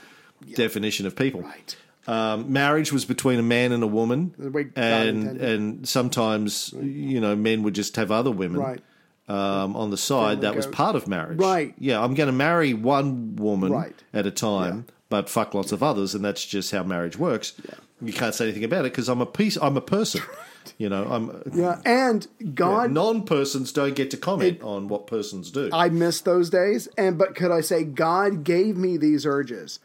definition 0.55 1.05
of 1.05 1.15
people. 1.15 1.41
Right. 1.41 1.75
Um, 2.07 2.53
marriage 2.53 2.93
was 2.93 3.03
between 3.03 3.37
a 3.37 3.43
man 3.43 3.73
and 3.73 3.83
a 3.83 3.87
woman, 3.87 4.33
God 4.39 4.71
and 4.77 5.41
and 5.41 5.87
sometimes 5.89 6.73
you 6.81 7.19
know 7.19 7.35
men 7.35 7.63
would 7.63 7.75
just 7.75 7.95
have 7.97 8.11
other 8.11 8.31
women 8.31 8.61
Right. 8.61 8.81
um, 9.27 9.75
on 9.75 9.89
the 9.89 9.97
side. 9.97 10.41
That 10.41 10.55
was 10.55 10.65
part 10.67 10.95
of 10.95 11.07
marriage. 11.07 11.37
Right. 11.37 11.73
Yeah, 11.77 12.01
I'm 12.01 12.13
going 12.13 12.27
to 12.27 12.33
marry 12.33 12.73
one 12.73 13.35
woman 13.35 13.73
Right. 13.73 13.95
at 14.13 14.25
a 14.25 14.31
time, 14.31 14.85
but 15.09 15.27
fuck 15.29 15.53
lots 15.53 15.73
of 15.73 15.83
others, 15.83 16.15
and 16.15 16.23
that's 16.23 16.45
just 16.45 16.71
how 16.71 16.83
marriage 16.83 17.17
works. 17.17 17.53
You 18.01 18.13
can't 18.13 18.33
say 18.33 18.45
anything 18.45 18.63
about 18.63 18.85
it 18.85 18.93
because 18.93 19.09
I'm 19.09 19.19
a 19.21 19.25
piece. 19.25 19.57
I'm 19.57 19.75
a 19.77 19.81
person. 19.81 20.21
You 20.77 20.89
know, 20.89 21.05
I'm. 21.09 21.43
Yeah. 21.55 21.79
And 21.85 22.27
God, 22.53 22.91
Non-persons 22.91 23.71
don't 23.71 23.95
get 23.95 24.11
to 24.11 24.17
comment 24.17 24.61
on 24.61 24.89
what 24.89 25.07
persons 25.07 25.49
do. 25.49 25.69
I 25.71 25.87
miss 25.87 26.19
those 26.19 26.49
days. 26.49 26.89
And 26.97 27.17
but 27.17 27.35
could 27.35 27.51
I 27.51 27.61
say 27.61 27.85
God 27.85 28.43
gave 28.43 28.75
me 28.75 28.97
these 28.97 29.25
urges? 29.25 29.79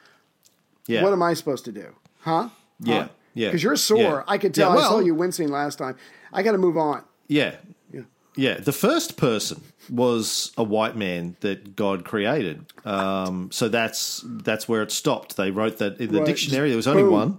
Yeah. 0.86 1.02
What 1.02 1.12
am 1.12 1.22
I 1.22 1.34
supposed 1.34 1.64
to 1.66 1.72
do? 1.72 1.94
Huh? 2.20 2.48
Yeah. 2.80 3.08
Yeah. 3.34 3.48
Because 3.48 3.62
you're 3.62 3.76
sore. 3.76 3.98
Yeah. 4.00 4.22
I 4.28 4.38
could 4.38 4.54
tell. 4.54 4.74
Yeah, 4.74 4.80
I 4.80 4.88
saw 4.88 4.98
you 5.00 5.14
wincing 5.14 5.48
last 5.48 5.78
time. 5.78 5.96
I 6.32 6.42
got 6.42 6.52
to 6.52 6.58
move 6.58 6.76
on. 6.76 7.02
Yeah. 7.28 7.56
Yeah. 7.92 8.02
Yeah. 8.36 8.54
The 8.58 8.72
first 8.72 9.16
person 9.16 9.62
was 9.90 10.52
a 10.58 10.62
white 10.62 10.96
man 10.96 11.36
that 11.40 11.76
God 11.76 12.04
created. 12.04 12.66
Um, 12.84 13.50
so 13.50 13.68
that's 13.68 14.22
that's 14.26 14.68
where 14.68 14.82
it 14.82 14.90
stopped. 14.92 15.36
They 15.36 15.50
wrote 15.50 15.78
that 15.78 15.98
in 16.00 16.12
the 16.12 16.18
Right. 16.18 16.26
dictionary. 16.26 16.68
There 16.68 16.76
was 16.76 16.86
only 16.86 17.02
Boom. 17.02 17.12
one. 17.12 17.38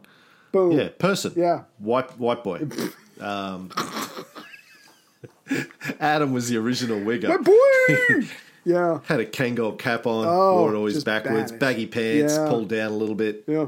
Boom. 0.51 0.71
Yeah, 0.71 0.89
person. 0.97 1.33
Yeah. 1.35 1.63
White 1.79 2.17
white 2.19 2.43
boy. 2.43 2.67
Um, 3.19 3.71
Adam 6.00 6.33
was 6.33 6.50
the 6.50 6.57
original 6.57 7.00
wigger. 7.00 7.29
My 7.29 7.38
boy. 7.38 8.27
yeah. 8.65 9.00
Had 9.05 9.20
a 9.20 9.25
Kangol 9.25 9.77
cap 9.77 10.05
on, 10.05 10.25
Oh, 10.27 10.62
wore 10.62 10.74
it 10.74 10.77
always 10.77 11.03
backwards, 11.03 11.51
banish. 11.51 11.60
baggy 11.60 11.88
pants, 11.88 12.36
Yeah. 12.36 12.48
pulled 12.50 12.70
down 12.70 12.91
a 12.91 12.96
little 12.96 13.15
bit. 13.15 13.43
Yeah. 13.48 13.67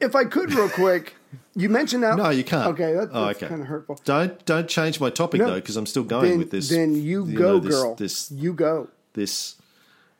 If 0.00 0.14
I 0.14 0.24
could, 0.24 0.52
real 0.52 0.68
quick, 0.68 1.14
you 1.54 1.68
mentioned 1.68 2.02
that. 2.02 2.16
No, 2.18 2.28
you 2.30 2.44
can't. 2.44 2.68
Okay, 2.74 2.92
that, 2.92 3.08
Oh, 3.12 3.26
that's 3.26 3.38
okay. 3.38 3.48
kind 3.48 3.62
of 3.62 3.68
hurtful. 3.68 3.98
Don't 4.04 4.44
don't 4.44 4.68
change 4.68 5.00
my 5.00 5.08
topic 5.10 5.40
No. 5.40 5.46
though, 5.48 5.54
because 5.54 5.76
I'm 5.76 5.86
still 5.86 6.04
going 6.04 6.30
Then, 6.30 6.38
with 6.38 6.50
this. 6.50 6.68
then 6.68 6.94
you 6.94 7.24
know, 7.24 7.38
go, 7.38 7.58
this- 7.60 7.70
girl. 7.74 7.94
This 7.94 8.30
you 8.30 8.52
go. 8.52 8.88
this 9.14 9.54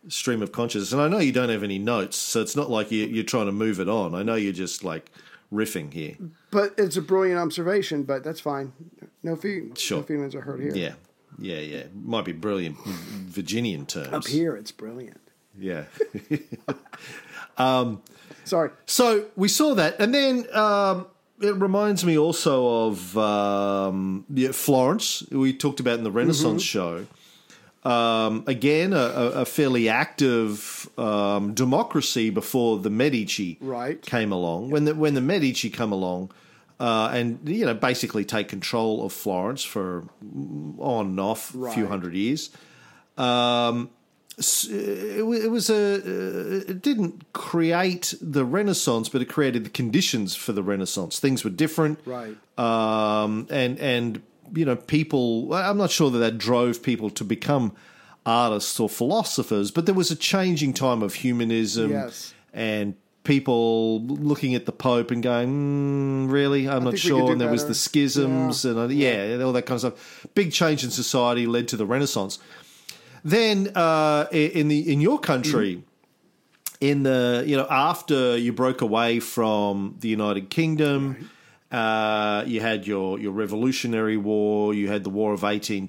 stream 0.09 0.41
of 0.41 0.53
consciousness, 0.53 0.93
and 0.93 1.03
I 1.03 1.09
know 1.09 1.19
you 1.19 1.33
don't 1.33 1.49
have 1.51 1.63
any 1.65 1.79
notes, 1.79 2.17
so 2.17 2.41
it's 2.41 2.55
not 2.57 2.71
like 2.71 2.91
you, 2.93 3.05
you're 3.07 3.25
trying 3.25 3.47
to 3.47 3.53
move 3.53 3.79
it 3.81 3.89
on. 3.89 4.15
I 4.15 4.23
know 4.23 4.37
you're 4.37 4.53
just 4.53 4.85
like 4.85 5.11
riffing 5.53 5.93
here. 5.93 6.17
But 6.51 6.75
it's 6.79 6.97
a 6.97 7.03
brilliant 7.03 7.39
observation. 7.41 8.05
But 8.05 8.25
that's 8.25 8.41
fine. 8.41 8.73
No, 9.23 9.37
Sure. 9.75 9.99
no 9.99 10.03
feelings 10.05 10.35
are 10.35 10.41
hurt 10.43 10.61
here. 10.61 10.73
Yeah, 10.75 10.93
yeah, 11.38 11.59
yeah. 11.59 11.83
Might 11.95 12.25
be 12.25 12.33
brilliant 12.33 12.76
in 12.87 12.93
Virginian 13.28 13.87
terms. 13.87 14.12
Up 14.12 14.26
here, 14.26 14.57
it's 14.57 14.73
brilliant. 14.73 15.21
yeah. 15.59 15.85
Um, 17.59 18.02
Sorry. 18.45 18.71
So 18.85 19.26
we 19.35 19.49
saw 19.49 19.75
that, 19.75 19.97
and 19.99 20.14
then 20.14 20.47
um, 20.55 21.07
it 21.40 21.55
reminds 21.57 22.05
me 22.05 22.19
also 22.19 22.87
of 22.88 23.16
um, 23.16 24.25
yeah, 24.28 24.52
Florence, 24.52 25.23
we 25.31 25.52
talked 25.55 25.81
about 25.81 25.97
in 25.99 26.05
the 26.05 26.11
Renaissance 26.11 26.62
show. 26.62 27.07
Um, 27.83 28.45
again, 28.47 28.93
a, 28.93 28.97
a 28.97 29.26
a 29.40 29.45
fairly 29.47 29.88
active 29.88 30.88
um, 30.99 31.55
democracy 31.55 32.31
before 32.31 32.78
the 32.78 32.90
Medici 32.90 33.57
Right. 33.61 34.02
came 34.02 34.33
along. 34.33 34.71
When 34.71 34.85
the 34.85 34.95
when 34.95 35.14
the 35.14 35.21
Medici 35.21 35.71
come 35.71 35.93
along, 35.93 36.31
uh, 36.80 37.11
and 37.12 37.40
you 37.49 37.64
know 37.66 37.75
basically 37.75 38.25
take 38.25 38.49
control 38.49 39.04
of 39.04 39.12
Florence 39.12 39.62
for 39.64 40.09
on 40.78 41.06
and 41.06 41.21
off 41.21 41.54
a 41.54 41.71
few 41.71 41.87
hundred 41.87 42.14
years. 42.14 42.50
Um, 43.16 43.90
it, 44.38 45.50
was 45.50 45.71
a 45.71 45.95
uh, 45.95 46.71
it 46.71 46.83
didn't 46.83 47.33
create 47.33 48.14
the 48.21 48.45
Renaissance, 48.45 49.09
but 49.09 49.23
it 49.23 49.26
created 49.26 49.64
the 49.64 49.71
conditions 49.71 50.37
for 50.37 50.52
the 50.52 50.62
Renaissance. 50.62 51.18
Things 51.18 51.42
were 51.45 51.50
different, 51.50 51.99
Right. 52.04 52.37
Um, 52.59 53.47
and 53.50 53.78
and 53.78 54.23
you 54.54 54.64
know 54.66 54.76
people. 54.76 55.52
I'm 55.54 55.78
not 55.78 55.90
sure 55.90 56.11
that 56.11 56.18
that 56.18 56.37
drove 56.38 56.83
people 56.83 57.09
to 57.11 57.25
become 57.25 57.73
artists 58.26 58.78
or 58.78 58.88
philosophers, 58.90 59.71
but 59.71 59.87
there 59.87 59.95
was 59.95 60.11
a 60.11 60.16
changing 60.16 60.75
time 60.75 61.02
of 61.02 61.14
humanism 61.14 61.92
Yes. 61.92 62.35
and 62.52 62.95
people 63.26 64.00
looking 64.02 64.54
at 64.54 64.64
the 64.64 64.73
Pope 64.73 65.11
and 65.11 65.23
going, 65.23 66.28
mm, 66.28 66.30
"Really, 66.33 66.68
I'm 66.68 66.85
not 66.85 66.95
we 66.95 66.99
could 66.99 67.00
sure." 67.00 67.33
And 67.33 67.40
there 67.40 67.50
was 67.50 67.66
the 67.66 67.75
schisms 67.75 68.64
Yeah. 68.64 68.71
and 68.71 68.80
uh, 68.80 68.87
yeah, 68.87 69.42
all 69.45 69.52
that 69.52 69.66
kind 69.66 69.75
of 69.76 69.80
stuff. 69.80 70.26
Big 70.35 70.52
change 70.52 70.83
in 70.85 70.90
society 70.90 71.47
led 71.47 71.68
to 71.68 71.76
the 71.76 71.85
Renaissance. 71.85 72.38
Then 73.25 73.73
uh, 73.75 74.26
in 74.30 74.68
the 74.68 74.92
in 74.92 75.00
your 75.00 75.18
country, 75.18 75.83
in 76.80 77.02
the 77.02 77.42
you 77.47 77.56
know 77.56 77.66
after 77.68 78.37
you 78.37 78.52
broke 78.52 78.80
away 78.80 79.21
from 79.21 79.97
the 80.00 80.09
United 80.09 80.49
Kingdom, 80.49 81.28
uh, 81.73 82.45
you 82.47 82.61
had 82.61 82.87
your 82.87 83.19
your 83.19 83.33
Revolutionary 83.33 84.17
War, 84.17 84.73
you 84.73 84.89
had 84.89 85.03
the 85.05 85.11
War 85.11 85.33
of 85.33 85.43
eighteen 85.43 85.89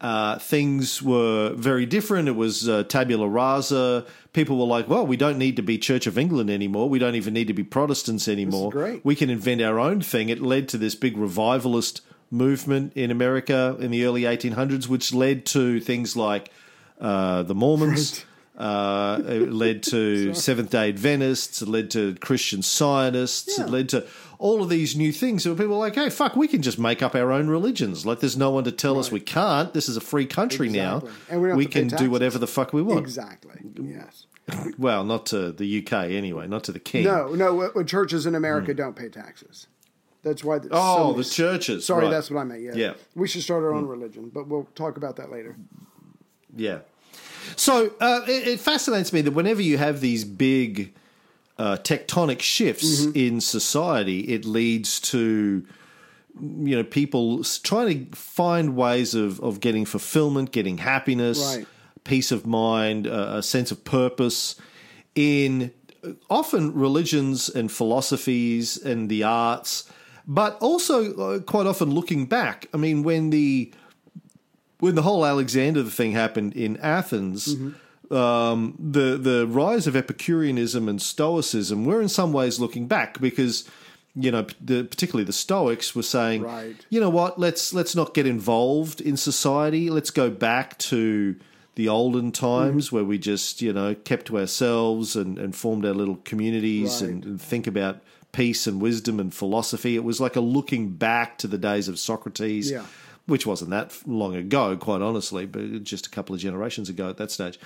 Uh, 0.00 0.38
things 0.38 1.02
were 1.02 1.52
very 1.54 1.86
different. 1.86 2.28
It 2.28 2.36
was 2.36 2.68
uh, 2.68 2.84
tabula 2.84 3.28
rasa. 3.28 4.04
People 4.32 4.58
were 4.58 4.66
like, 4.66 4.88
"Well, 4.88 5.06
we 5.06 5.16
don't 5.16 5.38
need 5.38 5.56
to 5.56 5.62
be 5.62 5.78
Church 5.78 6.06
of 6.06 6.18
England 6.18 6.50
anymore. 6.50 6.88
We 6.88 6.98
don't 6.98 7.14
even 7.14 7.34
need 7.34 7.46
to 7.48 7.54
be 7.54 7.64
Protestants 7.64 8.26
anymore. 8.28 8.70
great. 8.70 9.04
We 9.04 9.14
can 9.14 9.30
invent 9.30 9.62
our 9.62 9.78
own 9.78 10.00
thing." 10.00 10.28
It 10.28 10.40
led 10.42 10.68
to 10.70 10.78
this 10.78 10.94
big 10.96 11.16
revivalist 11.16 12.00
movement 12.30 12.92
in 12.94 13.10
America 13.10 13.76
in 13.80 13.90
the 13.90 14.04
early 14.04 14.22
1800s, 14.22 14.86
which 14.88 15.14
led 15.14 15.46
to 15.46 15.80
things 15.80 16.16
like 16.16 16.50
uh, 17.00 17.42
the 17.44 17.54
Mormons. 17.54 18.24
Uh, 18.56 19.22
it 19.24 19.52
led 19.52 19.84
to 19.84 20.34
Seventh 20.48 20.70
Day 20.70 20.88
Adventists. 20.88 21.62
It 21.62 21.68
led 21.68 21.90
to 21.92 22.16
Christian 22.16 22.60
Scientists. 22.62 23.56
Yeah. 23.56 23.64
It 23.64 23.70
led 23.70 23.88
to 23.90 24.04
all 24.38 24.62
of 24.62 24.68
these 24.68 24.96
new 24.96 25.12
things. 25.12 25.42
So 25.44 25.54
people 25.54 25.72
were 25.72 25.76
like, 25.76 25.94
"Hey, 25.94 26.10
fuck, 26.10 26.36
we 26.36 26.48
can 26.48 26.62
just 26.62 26.78
make 26.78 27.02
up 27.02 27.14
our 27.14 27.32
own 27.32 27.48
religions. 27.48 28.06
Like, 28.06 28.20
there's 28.20 28.36
no 28.36 28.50
one 28.50 28.64
to 28.64 28.72
tell 28.72 28.98
us 28.98 29.10
we 29.10 29.20
can't. 29.20 29.72
This 29.74 29.88
is 29.88 29.96
a 29.96 30.00
free 30.00 30.26
country 30.26 30.68
Exactly. 30.68 31.10
now. 31.10 31.16
And 31.30 31.42
we 31.42 31.52
we 31.54 31.66
can 31.66 31.88
do 31.88 32.10
whatever 32.10 32.38
the 32.38 32.46
fuck 32.46 32.72
we 32.72 32.82
want. 32.82 33.00
Exactly. 33.00 33.60
Yes. 33.80 34.26
Well, 34.78 35.04
not 35.04 35.26
to 35.26 35.52
the 35.52 35.78
UK 35.78 35.92
anyway, 35.92 36.46
not 36.46 36.64
to 36.64 36.72
the 36.72 36.78
king. 36.78 37.04
No, 37.04 37.34
no. 37.34 37.54
What, 37.54 37.74
what 37.74 37.86
churches 37.86 38.24
in 38.24 38.34
America 38.34 38.72
don't 38.72 38.96
pay 38.96 39.10
taxes. 39.10 39.66
That's 40.22 40.42
why. 40.42 40.58
The. 40.58 40.68
Oh, 40.72 41.08
some- 41.08 41.18
the 41.18 41.24
churches. 41.24 41.84
Sorry, 41.84 42.04
right. 42.04 42.10
that's 42.10 42.30
what 42.30 42.40
I 42.40 42.44
meant. 42.44 42.62
Yeah. 42.62 42.72
Yeah. 42.74 42.92
We 43.14 43.28
should 43.28 43.42
start 43.42 43.62
our 43.62 43.74
own 43.74 43.84
mm. 43.84 43.90
religion, 43.90 44.30
but 44.32 44.48
we'll 44.48 44.66
talk 44.74 44.96
about 44.96 45.16
that 45.16 45.30
later. 45.30 45.54
Yeah. 46.56 46.78
So 47.56 47.92
uh, 48.00 48.22
it, 48.26 48.48
it 48.48 48.60
fascinates 48.60 49.12
me 49.12 49.20
that 49.22 49.32
whenever 49.32 49.62
you 49.62 49.78
have 49.78 50.00
these 50.00 50.24
big 50.24 50.94
uh, 51.58 51.76
tectonic 51.78 52.40
shifts 52.40 53.00
Mm-hmm. 53.06 53.18
in 53.18 53.40
society, 53.40 54.20
it 54.20 54.44
leads 54.44 55.00
to 55.12 55.64
you 56.40 56.76
know 56.76 56.84
people 56.84 57.42
trying 57.64 58.10
to 58.10 58.16
find 58.16 58.76
ways 58.76 59.14
of 59.14 59.40
of 59.40 59.60
getting 59.60 59.84
fulfillment, 59.84 60.52
getting 60.52 60.78
happiness, 60.78 61.38
Right. 61.56 61.66
peace 62.04 62.30
of 62.32 62.46
mind, 62.46 63.06
uh, 63.06 63.34
a 63.38 63.42
sense 63.42 63.70
of 63.72 63.82
purpose 63.84 64.54
in 65.14 65.72
uh, 66.04 66.10
often 66.30 66.72
religions 66.74 67.48
and 67.48 67.70
philosophies 67.72 68.76
and 68.76 69.08
the 69.08 69.24
arts, 69.24 69.90
but 70.26 70.56
also 70.60 70.96
uh, 71.16 71.38
quite 71.40 71.66
often 71.66 71.90
looking 71.90 72.26
back. 72.26 72.66
I 72.72 72.76
mean, 72.76 73.02
when 73.02 73.30
the 73.30 73.72
when 74.78 74.94
the 74.94 75.02
whole 75.02 75.26
Alexander 75.26 75.82
thing 75.84 76.12
happened 76.12 76.54
in 76.54 76.76
Athens, 76.76 77.56
um, 78.10 78.74
the 78.78 79.16
the 79.18 79.46
rise 79.46 79.86
of 79.86 79.94
Epicureanism 79.96 80.88
and 80.88 81.00
Stoicism, 81.00 81.84
we're 81.84 82.00
in 82.02 82.08
some 82.08 82.32
ways 82.32 82.58
looking 82.60 82.86
back 82.86 83.20
because 83.20 83.68
you 84.14 84.30
know 84.30 84.46
the, 84.60 84.84
particularly 84.84 85.24
the 85.24 85.32
Stoics 85.32 85.94
were 85.94 86.02
saying, 86.02 86.42
Right. 86.42 86.76
you 86.90 87.00
know 87.00 87.10
what, 87.10 87.38
let's 87.38 87.72
let's 87.74 87.94
not 87.94 88.14
get 88.14 88.26
involved 88.26 89.00
in 89.00 89.16
society. 89.16 89.90
Let's 89.90 90.10
go 90.10 90.30
back 90.30 90.78
to 90.78 91.36
the 91.74 91.88
olden 91.88 92.32
times 92.32 92.90
where 92.90 93.04
we 93.04 93.18
just 93.18 93.62
you 93.62 93.72
know 93.72 93.94
kept 93.94 94.26
to 94.26 94.38
ourselves 94.38 95.14
and, 95.14 95.38
and 95.38 95.54
formed 95.54 95.84
our 95.86 95.94
little 95.94 96.16
communities 96.24 97.00
and, 97.02 97.24
and 97.24 97.40
think 97.40 97.66
about 97.68 98.00
peace 98.32 98.66
and 98.66 98.80
wisdom 98.80 99.20
and 99.20 99.32
philosophy. 99.32 99.94
It 99.96 100.04
was 100.04 100.20
like 100.20 100.34
a 100.36 100.40
looking 100.40 100.90
back 100.90 101.38
to 101.38 101.46
the 101.46 101.58
days 101.58 101.88
of 101.88 101.98
Socrates 101.98 102.70
Yeah. 102.70 102.84
which 103.26 103.46
wasn't 103.46 103.70
that 103.70 103.96
long 104.06 104.34
ago, 104.34 104.76
quite 104.76 105.00
honestly, 105.02 105.46
but 105.46 105.82
just 105.84 106.06
a 106.06 106.10
couple 106.10 106.34
of 106.34 106.40
generations 106.40 106.88
ago 106.88 107.08
at 107.08 107.16
that 107.18 107.30
stage. 107.30 107.58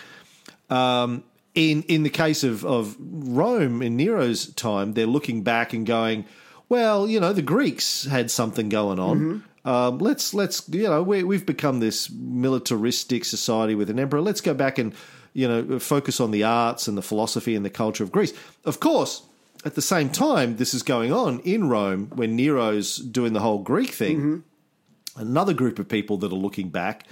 Um, 0.71 1.25
in 1.55 1.83
in 1.83 2.03
the 2.03 2.11
case 2.11 2.45
of, 2.45 2.65
of 2.65 2.97
Rome 2.99 3.83
in 3.83 3.97
Nero's 3.97 4.53
time, 4.55 4.95
they're 4.95 5.07
looking 5.07 5.43
back 5.43 5.73
and 5.73 5.87
going, 5.87 6.25
well, 6.69 7.09
you 7.09 7.21
know, 7.21 7.33
the 7.33 7.43
Greeks 7.43 8.05
had 8.05 8.31
something 8.31 8.69
going 8.69 8.99
on. 8.99 9.45
Um, 9.65 9.99
let's 9.99 10.35
let's 10.35 10.69
you 10.71 10.85
know 10.85 11.03
we, 11.03 11.23
we've 11.23 11.47
become 11.47 11.81
this 11.81 12.11
militaristic 12.11 13.25
society 13.25 13.75
with 13.75 13.91
an 13.91 13.99
emperor. 13.99 14.21
Let's 14.21 14.41
go 14.41 14.55
back 14.55 14.79
and 14.79 14.95
you 15.35 15.47
know 15.47 15.79
focus 15.79 16.21
on 16.21 16.31
the 16.31 16.45
arts 16.45 16.89
and 16.89 16.97
the 16.97 17.03
philosophy 17.03 17.55
and 17.55 17.65
the 17.65 17.71
culture 17.71 18.03
of 18.03 18.11
Greece. 18.11 18.33
Of 18.65 18.81
course, 18.81 19.23
at 19.65 19.75
the 19.75 19.83
same 19.83 20.09
time, 20.09 20.57
this 20.57 20.73
is 20.75 20.83
going 20.83 21.13
on 21.13 21.41
in 21.41 21.69
Rome 21.69 22.11
when 22.15 22.35
Nero's 22.35 22.97
doing 22.97 23.35
the 23.35 23.41
whole 23.41 23.59
Greek 23.59 23.91
thing 23.91 24.43
another 25.17 25.53
group 25.53 25.79
of 25.79 25.89
people 25.89 26.17
that 26.19 26.33
are 26.33 26.37
looking 26.37 26.69
back 26.69 27.07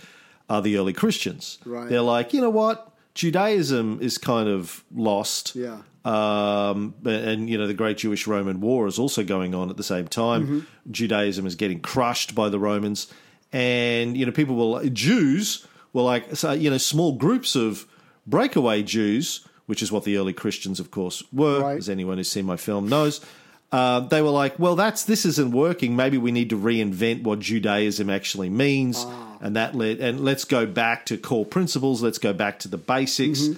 are 0.48 0.62
the 0.62 0.76
early 0.76 0.92
Christians. 0.92 1.58
Right. 1.64 1.88
They're 1.88 2.00
like, 2.00 2.32
you 2.32 2.40
know 2.40 2.50
what? 2.50 2.92
Judaism 3.14 3.98
is 4.00 4.18
kind 4.18 4.48
of 4.48 4.84
lost. 4.94 5.54
Yeah. 5.56 5.78
Um, 6.04 6.94
and, 7.04 7.50
you 7.50 7.58
know, 7.58 7.66
the 7.66 7.74
Great 7.74 7.98
Jewish 7.98 8.26
Roman 8.26 8.60
War 8.60 8.86
is 8.86 8.98
also 8.98 9.22
going 9.24 9.54
on 9.54 9.68
at 9.70 9.76
the 9.76 9.82
same 9.82 10.08
time. 10.08 10.42
Mm-hmm. 10.46 10.90
Judaism 10.92 11.46
is 11.46 11.54
getting 11.56 11.80
crushed 11.80 12.34
by 12.34 12.48
the 12.48 12.58
Romans. 12.58 13.12
And, 13.52 14.16
you 14.16 14.24
know, 14.24 14.32
people 14.32 14.54
will, 14.54 14.82
Jews 14.90 15.66
were 15.92 16.02
like, 16.02 16.36
so, 16.36 16.52
you 16.52 16.70
know, 16.70 16.78
small 16.78 17.12
groups 17.16 17.54
of 17.56 17.86
breakaway 18.26 18.82
Jews, 18.82 19.46
which 19.66 19.82
is 19.82 19.92
what 19.92 20.04
the 20.04 20.16
early 20.16 20.32
Christians, 20.32 20.80
of 20.80 20.90
course, 20.90 21.22
were, 21.32 21.60
Right. 21.60 21.78
as 21.78 21.88
anyone 21.90 22.16
who's 22.16 22.30
seen 22.30 22.46
my 22.46 22.56
film 22.56 22.88
knows. 22.88 23.20
Uh, 23.72 24.00
they 24.00 24.20
were 24.20 24.30
like, 24.30 24.58
well, 24.58 24.74
that's 24.74 25.04
this 25.04 25.24
isn't 25.24 25.52
working. 25.52 25.94
Maybe 25.94 26.18
we 26.18 26.32
need 26.32 26.50
to 26.50 26.58
reinvent 26.58 27.22
what 27.22 27.38
Judaism 27.38 28.10
actually 28.10 28.50
means, 28.50 29.06
and 29.40 29.54
that 29.56 29.74
led 29.76 29.98
and 30.00 30.20
let's 30.24 30.44
go 30.44 30.66
back 30.66 31.06
to 31.06 31.16
core 31.16 31.46
principles. 31.46 32.02
Let's 32.02 32.18
go 32.18 32.32
back 32.32 32.58
to 32.60 32.68
the 32.68 32.78
basics. 32.78 33.48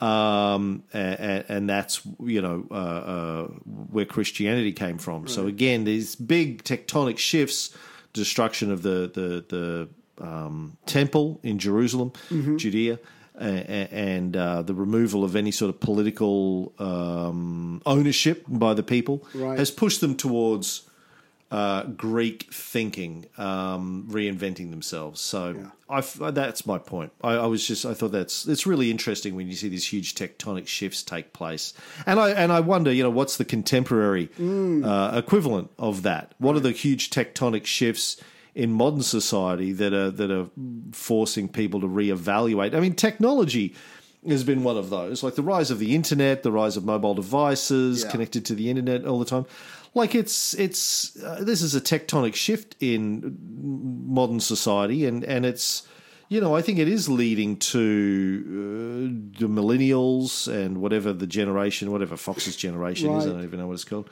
um, 0.00 0.84
and, 0.92 1.44
and 1.48 1.68
that's 1.68 2.02
you 2.22 2.42
know 2.42 2.66
uh, 2.70 2.74
uh, 2.74 3.46
where 3.90 4.04
Christianity 4.04 4.72
came 4.72 4.98
from. 4.98 5.26
So 5.26 5.46
again, 5.48 5.84
these 5.84 6.14
big 6.14 6.62
tectonic 6.62 7.18
shifts, 7.18 7.74
destruction 8.12 8.70
of 8.70 8.82
the 8.82 9.10
the 9.12 9.44
the 9.48 10.24
um, 10.24 10.76
temple 10.86 11.40
in 11.42 11.58
Jerusalem, 11.58 12.12
Judea. 12.56 12.98
And 13.38 14.36
uh, 14.36 14.62
the 14.62 14.74
removal 14.74 15.22
of 15.24 15.36
any 15.36 15.50
sort 15.50 15.68
of 15.68 15.78
political 15.80 16.72
um, 16.78 17.82
ownership 17.84 18.44
by 18.48 18.74
the 18.74 18.82
people 18.82 19.24
Right. 19.34 19.58
has 19.58 19.70
pushed 19.70 20.00
them 20.00 20.16
towards 20.16 20.82
uh, 21.50 21.84
Greek 21.84 22.52
thinking, 22.52 23.26
um, 23.38 24.08
reinventing 24.10 24.70
themselves. 24.70 25.20
So 25.20 25.70
I 25.88 25.98
f 25.98 26.18
that's 26.32 26.66
my 26.66 26.78
point. 26.78 27.12
I, 27.22 27.34
I 27.34 27.46
was 27.46 27.64
just 27.64 27.84
I 27.86 27.94
thought 27.94 28.10
that's 28.10 28.48
it's 28.48 28.66
really 28.66 28.90
interesting 28.90 29.36
when 29.36 29.46
you 29.46 29.54
see 29.54 29.68
these 29.68 29.86
huge 29.86 30.14
tectonic 30.16 30.66
shifts 30.66 31.04
take 31.04 31.32
place, 31.32 31.72
and 32.04 32.18
I 32.18 32.30
and 32.30 32.50
I 32.50 32.60
wonder, 32.60 32.92
you 32.92 33.04
know, 33.04 33.10
what's 33.10 33.36
the 33.36 33.44
contemporary 33.44 34.28
uh, 34.40 35.12
equivalent 35.14 35.70
of 35.78 36.02
that? 36.02 36.32
What 36.38 36.56
are 36.56 36.60
the 36.60 36.72
huge 36.72 37.10
tectonic 37.10 37.64
shifts? 37.66 38.16
In 38.62 38.72
modern 38.72 39.02
society, 39.02 39.70
that 39.72 39.92
are 39.92 40.10
that 40.10 40.30
are 40.30 40.46
forcing 40.92 41.46
people 41.48 41.78
to 41.82 41.86
reevaluate. 41.86 42.74
I 42.74 42.80
mean, 42.80 42.94
technology 42.94 43.74
has 44.26 44.44
been 44.44 44.64
one 44.64 44.78
of 44.78 44.88
those, 44.88 45.22
like 45.22 45.34
the 45.36 45.42
rise 45.42 45.70
of 45.70 45.78
the 45.78 45.94
internet, 45.94 46.42
the 46.42 46.50
rise 46.50 46.76
of 46.78 46.84
mobile 46.84 47.14
devices 47.14 48.02
Yeah. 48.02 48.10
connected 48.10 48.44
to 48.46 48.54
the 48.54 48.70
internet 48.70 49.04
all 49.04 49.18
the 49.18 49.30
time. 49.34 49.44
Like 49.94 50.14
it's 50.14 50.54
it's 50.54 51.16
uh, 51.22 51.44
this 51.50 51.60
is 51.62 51.74
a 51.74 51.80
tectonic 51.82 52.34
shift 52.34 52.76
in 52.80 53.36
modern 54.20 54.40
society, 54.40 55.04
and 55.08 55.22
and 55.24 55.44
it's 55.46 55.86
you 56.30 56.40
know 56.40 56.56
I 56.58 56.62
think 56.62 56.78
it 56.78 56.88
is 56.88 57.08
leading 57.08 57.58
to 57.58 57.80
uh, 58.48 59.38
the 59.40 59.48
millennials 59.48 60.48
and 60.48 60.78
whatever 60.78 61.12
the 61.12 61.26
generation, 61.26 61.92
whatever 61.92 62.16
Fox's 62.16 62.56
generation 62.56 63.10
is, 63.16 63.26
I 63.26 63.30
don't 63.32 63.44
even 63.44 63.58
know 63.60 63.68
what 63.68 63.74
it's 63.74 63.84
called. 63.84 64.08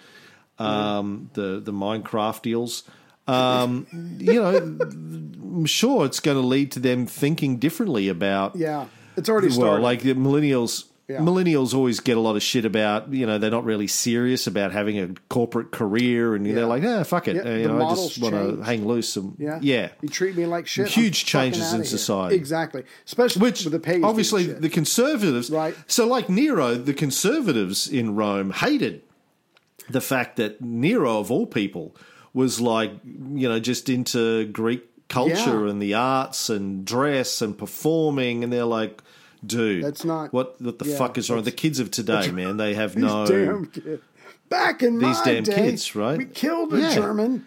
Um, 0.59 1.31
the 1.35 1.61
the 1.65 1.73
Minecraft 1.73 2.43
deals. 2.43 2.83
Um, 3.27 3.87
you 4.19 4.35
know, 4.35 4.55
I'm 4.57 5.65
sure 5.67 6.05
it's 6.05 6.21
going 6.21 6.41
to 6.41 6.47
lead 6.47 6.73
to 6.73 6.81
them 6.81 7.07
thinking 7.07 7.57
differently 7.59 8.09
about 8.09 8.55
Yeah, 8.57 8.87
it's 9.17 9.29
already 9.29 9.49
well, 9.49 9.57
started. 9.57 9.83
like 9.83 10.01
the 10.03 10.15
millennials. 10.15 10.85
Yeah. 11.07 11.19
Millennials 11.19 11.75
always 11.75 12.01
get 12.01 12.17
a 12.17 12.21
lot 12.21 12.35
of 12.35 12.43
shit 12.43 12.65
about 12.65 13.13
you 13.13 13.27
know 13.27 13.37
they're 13.37 13.51
not 13.51 13.65
really 13.67 13.87
serious 13.87 14.47
about 14.47 14.73
having 14.73 14.99
a 14.99 15.09
corporate 15.29 15.71
career 15.71 16.35
and 16.35 16.47
Yeah. 16.47 16.55
they're 16.55 16.67
like 16.67 16.83
ah 16.83 17.03
fuck 17.03 17.29
it 17.29 17.37
Yeah, 17.37 17.43
Uh, 17.43 17.57
you 17.57 17.69
know 17.69 17.87
I 17.87 17.95
just 17.95 18.19
want 18.23 18.35
to 18.35 18.63
hang 18.63 18.87
loose 18.87 19.15
and 19.17 19.37
yeah, 19.39 19.59
yeah 19.61 19.89
You 20.01 20.09
treat 20.09 20.35
me 20.35 20.47
like 20.47 20.67
shit. 20.67 20.89
Huge 20.89 21.23
I'm 21.25 21.27
changes 21.27 21.75
in 21.75 21.85
society. 21.85 22.37
Exactly, 22.37 22.85
especially 23.05 23.43
which 23.43 23.65
with 23.65 23.75
the 23.75 23.81
pagans. 23.81 24.05
obviously 24.07 24.45
the 24.47 24.71
conservatives 24.71 25.51
Right. 25.51 25.75
so 25.87 26.07
like 26.07 26.31
Nero 26.31 26.75
the 26.75 26.95
conservatives 26.95 27.87
in 27.87 28.15
Rome 28.15 28.53
hated 28.53 29.03
the 29.91 30.01
fact 30.01 30.37
that 30.37 30.63
Nero 30.63 31.19
of 31.19 31.31
all 31.31 31.45
people 31.47 31.95
was 32.35 32.61
like 32.61 32.91
you 33.05 33.49
know 33.49 33.59
just 33.59 33.89
into 33.89 34.45
Greek 34.47 34.83
culture 35.09 35.65
Yeah. 35.65 35.71
and 35.71 35.81
the 35.81 35.95
arts 35.95 36.51
and 36.51 36.85
dress 36.85 37.41
and 37.41 37.57
performing 37.57 38.43
and 38.45 38.53
they're 38.53 38.65
like 38.65 39.03
dude 39.47 39.85
That's 39.85 40.05
not- 40.05 40.33
what 40.33 40.61
what 40.61 40.79
the 40.79 40.87
yeah, 40.87 40.97
fuck 40.99 41.17
is 41.19 41.31
wrong 41.31 41.43
the 41.43 41.53
kids 41.53 41.79
of 41.79 41.91
today 41.91 42.31
man 42.31 42.57
they 42.57 42.75
have 42.75 42.97
no 42.97 43.27
damn 43.27 43.67
kids. 43.67 44.03
Back 44.51 44.83
in 44.83 44.99
These 44.99 45.21
damn 45.23 45.43
day, 45.43 45.55
kids, 45.55 45.97
right? 45.97 46.19
We 46.19 46.27
killed 46.27 46.75
a 46.75 46.81
Yeah. 46.81 46.95
German. 46.95 47.47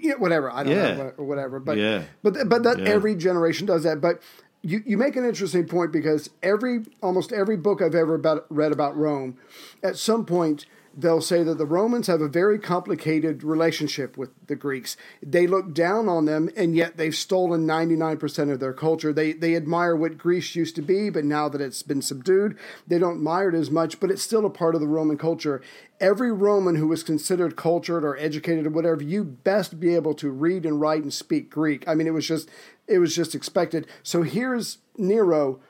Yeah, 0.00 0.14
whatever. 0.14 0.50
I 0.50 0.64
don't 0.64 0.72
Yeah. 0.72 0.94
know, 0.94 1.12
or 1.18 1.24
whatever. 1.26 1.60
But 1.60 1.76
Yeah. 1.76 2.04
but 2.22 2.48
but 2.48 2.62
that 2.62 2.80
every 2.80 3.14
generation 3.14 3.66
does 3.66 3.82
that. 3.84 4.00
But 4.00 4.20
you, 4.62 4.82
you 4.86 4.96
make 4.96 5.14
an 5.14 5.24
interesting 5.26 5.66
point 5.66 5.92
because 5.92 6.30
every 6.42 6.84
almost 7.02 7.32
every 7.32 7.56
book 7.56 7.82
I've 7.82 7.94
ever 7.94 8.14
about, 8.14 8.46
read 8.48 8.72
about 8.72 8.96
Rome, 8.96 9.36
at 9.82 9.96
some 9.98 10.24
point 10.24 10.64
they'll 10.98 11.20
say 11.20 11.44
that 11.44 11.58
the 11.58 11.64
Romans 11.64 12.08
have 12.08 12.20
a 12.20 12.28
very 12.28 12.58
complicated 12.58 13.44
relationship 13.44 14.18
with 14.18 14.30
the 14.48 14.56
Greeks. 14.56 14.96
They 15.22 15.46
look 15.46 15.72
down 15.72 16.08
on 16.08 16.24
them, 16.24 16.50
and 16.56 16.74
yet 16.74 16.96
they've 16.96 17.14
stolen 17.14 17.64
ninety 17.66 17.94
nine 17.94 18.16
percent 18.16 18.50
of 18.50 18.58
their 18.58 18.72
culture. 18.72 19.12
They 19.12 19.32
they 19.32 19.54
admire 19.54 19.94
what 19.94 20.18
Greece 20.18 20.56
used 20.56 20.74
to 20.76 20.82
be, 20.82 21.08
but 21.08 21.24
now 21.24 21.48
that 21.48 21.60
it's 21.60 21.82
been 21.82 22.02
subdued, 22.02 22.58
they 22.86 22.98
don't 22.98 23.16
admire 23.16 23.50
it 23.50 23.54
as 23.54 23.70
much. 23.70 24.00
But 24.00 24.10
it's 24.10 24.22
still 24.22 24.44
a 24.44 24.50
part 24.50 24.74
of 24.74 24.80
the 24.80 24.88
Roman 24.88 25.16
culture. 25.16 25.62
Every 26.00 26.32
Roman 26.32 26.76
who 26.76 26.88
was 26.88 27.02
considered 27.02 27.56
cultured 27.56 28.04
or 28.04 28.16
educated 28.18 28.66
or 28.66 28.70
whatever, 28.70 29.02
you 29.02 29.24
best 29.24 29.80
be 29.80 29.94
able 29.94 30.14
to 30.14 30.30
read 30.30 30.66
and 30.66 30.80
write 30.80 31.02
and 31.02 31.14
speak 31.14 31.50
Greek. 31.50 31.86
I 31.88 31.94
mean, 31.94 32.06
it 32.06 32.14
was 32.14 32.26
just 32.26 32.48
it 32.88 32.98
was 32.98 33.14
just 33.14 33.34
expected. 33.34 33.86
So 34.02 34.22
here's 34.22 34.78
Nero 34.96 35.60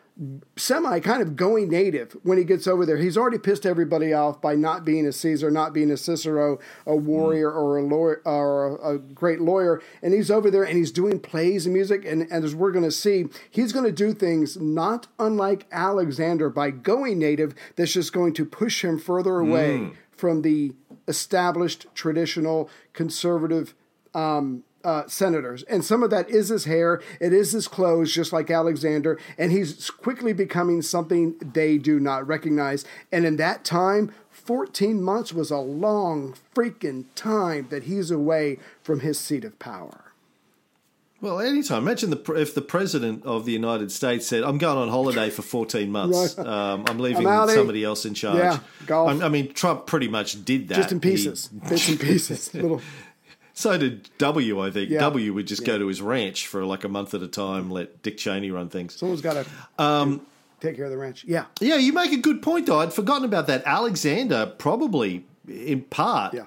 semi 0.57 0.99
kind 1.01 1.23
of 1.23 1.37
going 1.37 1.71
native 1.71 2.17
when 2.23 2.39
he 2.39 2.45
gets 2.45 2.67
over 2.67 2.85
there. 2.85 2.97
He's 2.97 3.17
already 3.17 3.39
pissed 3.39 3.65
everybody 3.65 4.13
off 4.13 4.41
by 4.41 4.55
not 4.55 4.85
being 4.85 5.07
a 5.07 5.13
Caesar, 5.13 5.51
not 5.51 5.73
being 5.73 5.91
a 5.91 5.97
Cicero, 5.97 6.59
a 6.87 6.97
warrior 6.97 7.51
or 7.51 7.79
a 7.79 7.83
lawyer 7.83 8.23
or 8.25 8.77
a, 8.77 8.95
a 8.95 8.99
great 8.99 9.41
lawyer. 9.41 9.81
And 10.03 10.13
he's 10.13 10.31
over 10.31 10.51
there 10.51 10.65
and 10.65 10.77
he's 10.77 10.91
doing 10.91 11.21
plays 11.21 11.67
and 11.67 11.75
music. 11.75 12.05
And, 12.05 12.23
and 12.23 12.45
as 12.45 12.55
we're 12.55 12.73
going 12.73 12.85
to 12.85 12.91
see, 12.91 13.27
he's 13.49 13.73
going 13.73 13.87
to 13.87 13.93
do 13.93 14.13
things 14.13 14.57
not 14.57 15.07
unlike 15.19 15.67
Alexander 15.71 16.51
by 16.51 16.71
going 16.71 17.19
native. 17.19 17.55
That's 17.77 17.93
just 17.93 18.13
going 18.13 18.35
to 18.35 18.45
push 18.45 18.85
him 18.85 18.99
further 18.99 19.39
away 19.39 19.93
from 20.11 20.43
the 20.43 20.73
established, 21.07 21.87
traditional, 21.95 22.69
conservative 22.93 23.75
um, 24.15 24.65
uh, 24.85 25.07
senators. 25.07 25.63
And 25.65 25.85
some 25.85 26.03
of 26.03 26.11
that 26.11 26.29
is 26.31 26.49
his 26.49 26.65
hair, 26.65 27.01
it 27.21 27.33
is 27.33 27.53
his 27.53 27.69
clothes, 27.69 28.13
just 28.13 28.33
like 28.33 28.51
Alexander. 28.51 29.19
And 29.37 29.53
he's 29.53 29.91
quickly 29.91 30.33
becoming 30.33 30.83
something 30.83 31.37
they 31.39 31.79
do 31.79 31.99
not 32.01 32.27
recognize. 32.27 32.85
And 33.13 33.25
in 33.25 33.37
that 33.37 33.65
time, 33.65 34.13
14 34.31 35.03
months 35.03 35.33
was 35.33 35.51
a 35.51 35.59
long 35.59 36.35
freaking 36.55 37.05
time 37.15 37.67
that 37.71 37.85
he's 37.85 38.11
away 38.11 38.59
from 38.83 39.01
his 39.01 39.19
seat 39.19 39.45
of 39.45 39.59
power. 39.59 40.05
Well, 41.21 41.41
anytime. 41.41 41.83
Imagine 41.83 42.11
the, 42.11 42.33
if 42.35 42.55
the 42.55 42.63
president 42.63 43.25
of 43.27 43.45
the 43.45 43.51
United 43.51 43.91
States 43.91 44.25
said, 44.25 44.45
"I'm 44.45 44.57
going 44.57 44.79
on 44.79 44.89
holiday 44.89 45.31
for 45.31 45.43
14 45.43 45.91
months. 45.91 46.39
Um, 46.39 46.85
I'm 46.87 46.99
leaving 47.01 47.27
I'm 47.27 47.49
somebody 47.49 47.83
else 47.83 48.07
in 48.07 48.15
charge." 48.15 48.39
Yeah, 48.39 48.61
golf. 48.87 49.21
I 49.21 49.29
mean, 49.29 49.53
Trump 49.53 49.87
pretty 49.87 50.07
much 50.07 50.45
did 50.45 50.69
that. 50.69 50.77
Just 50.77 50.93
in 50.93 51.03
He- 51.03 51.11
pieces, 51.11 51.49
bits 51.49 51.89
and 51.89 51.99
pieces. 51.99 52.55
Little, 52.55 52.81
so 53.59 53.77
did 53.77 54.09
W. 54.19 54.61
I 54.61 54.71
think 54.71 54.91
Yeah. 54.91 55.01
W 55.01 55.33
would 55.35 55.47
just 55.49 55.65
go 55.65 55.79
to 55.79 55.87
his 55.89 56.01
ranch 56.01 56.47
for 56.47 56.65
like 56.65 56.85
a 56.85 56.89
month 56.89 57.13
at 57.15 57.23
a 57.23 57.27
time, 57.29 57.71
let 57.71 58.03
Dick 58.03 58.17
Cheney 58.17 58.51
run 58.53 58.69
things. 58.69 58.95
someone's 58.95 59.21
got 59.21 59.35
to 59.35 59.83
Um, 59.83 60.21
take 60.61 60.77
care 60.77 60.85
of 60.85 60.91
the 60.93 60.97
ranch. 60.97 61.25
Yeah, 61.27 61.47
Yeah, 61.61 61.77
you 61.77 61.93
make 61.93 62.13
a 62.13 62.17
good 62.19 62.41
point, 62.43 62.67
though. 62.67 62.79
I'd 62.81 62.93
forgotten 62.95 63.25
about 63.25 63.47
that. 63.49 63.63
Alexander 63.67 64.53
probably, 64.59 65.25
in 65.49 65.83
part, 65.83 66.35
Yeah. 66.35 66.43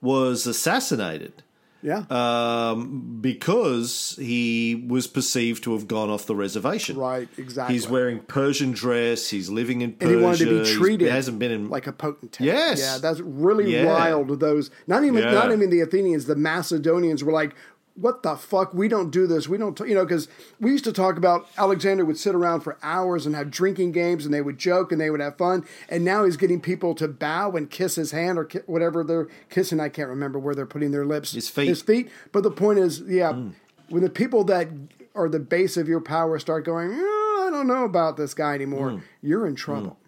was 0.00 0.46
assassinated 0.46 1.41
yeah. 1.82 2.04
um, 2.10 3.18
because 3.20 4.16
he 4.18 4.84
was 4.88 5.06
perceived 5.06 5.64
to 5.64 5.72
have 5.72 5.88
gone 5.88 6.10
off 6.10 6.26
the 6.26 6.34
reservation. 6.34 6.96
right, 6.96 7.28
exactly. 7.36 7.74
He's 7.74 7.88
wearing 7.88 8.20
Persian 8.20 8.72
dress. 8.72 9.28
He's 9.28 9.50
living 9.50 9.80
in 9.80 9.96
and 10.00 10.10
he 10.10 10.16
wanted 10.16 10.44
to 10.46 10.62
be 10.62 10.70
treated 10.74 11.06
He 11.06 11.10
hasn't 11.10 11.38
been 11.38 11.50
in 11.50 11.68
like 11.68 11.86
a 11.86 11.92
potentate. 11.92 12.46
Yes. 12.46 12.78
yeah, 12.80 12.98
that's 12.98 13.20
really 13.20 13.72
Yeah. 13.72 13.84
riled 13.84 14.40
those. 14.40 14.70
Not 14.86 15.04
even 15.04 15.22
Yeah. 15.22 15.32
not 15.32 15.52
even 15.52 15.70
the 15.70 15.80
Athenians, 15.80 16.26
the 16.26 16.36
Macedonians 16.36 17.24
were 17.24 17.32
like, 17.32 17.54
"What 17.94 18.22
the 18.22 18.36
fuck? 18.36 18.72
We 18.74 18.88
don't 18.88 19.10
do 19.10 19.26
this. 19.26 19.48
We 19.48 19.58
don't." 19.58 19.76
T-, 19.76 19.88
you 19.88 19.94
know, 19.94 20.04
because 20.04 20.28
we 20.60 20.70
used 20.70 20.84
to 20.84 20.92
talk 20.92 21.16
about 21.16 21.48
Alexander 21.56 22.04
would 22.04 22.18
sit 22.18 22.34
around 22.34 22.60
for 22.60 22.78
hours 22.82 23.26
and 23.26 23.34
have 23.34 23.50
drinking 23.50 23.92
games, 23.92 24.24
and 24.24 24.32
they 24.32 24.40
would 24.40 24.58
joke 24.58 24.92
and 24.92 25.00
they 25.00 25.10
would 25.10 25.20
have 25.20 25.36
fun. 25.36 25.64
And 25.88 26.04
now 26.04 26.24
he's 26.24 26.36
getting 26.36 26.60
people 26.60 26.94
to 26.96 27.08
bow 27.08 27.52
and 27.52 27.70
kiss 27.70 27.96
his 27.96 28.12
hand 28.12 28.38
or 28.38 28.44
ki- 28.44 28.60
whatever 28.66 29.04
they're 29.04 29.28
kissing. 29.50 29.80
I 29.80 29.88
can't 29.88 30.08
remember 30.08 30.38
where 30.38 30.54
they're 30.54 30.66
putting 30.66 30.90
their 30.90 31.06
lips. 31.06 31.32
His 31.32 31.48
feet. 31.48 31.68
His 31.68 31.82
feet. 31.82 32.10
But 32.32 32.42
the 32.42 32.50
point 32.50 32.78
is, 32.78 33.00
yeah, 33.06 33.32
mm. 33.32 33.54
when 33.88 34.02
the 34.02 34.10
people 34.10 34.44
that 34.44 34.68
are 35.14 35.28
the 35.28 35.40
base 35.40 35.76
of 35.76 35.88
your 35.88 36.00
power 36.00 36.38
start 36.38 36.64
going, 36.64 36.90
"Oh, 36.92 37.44
I 37.48 37.50
don't 37.50 37.66
know 37.66 37.84
about 37.84 38.16
this 38.16 38.34
guy 38.34 38.54
anymore, 38.54 38.90
mm. 38.90 39.02
you're 39.22 39.46
in 39.46 39.54
trouble. 39.54 39.90
Mm. 39.90 40.01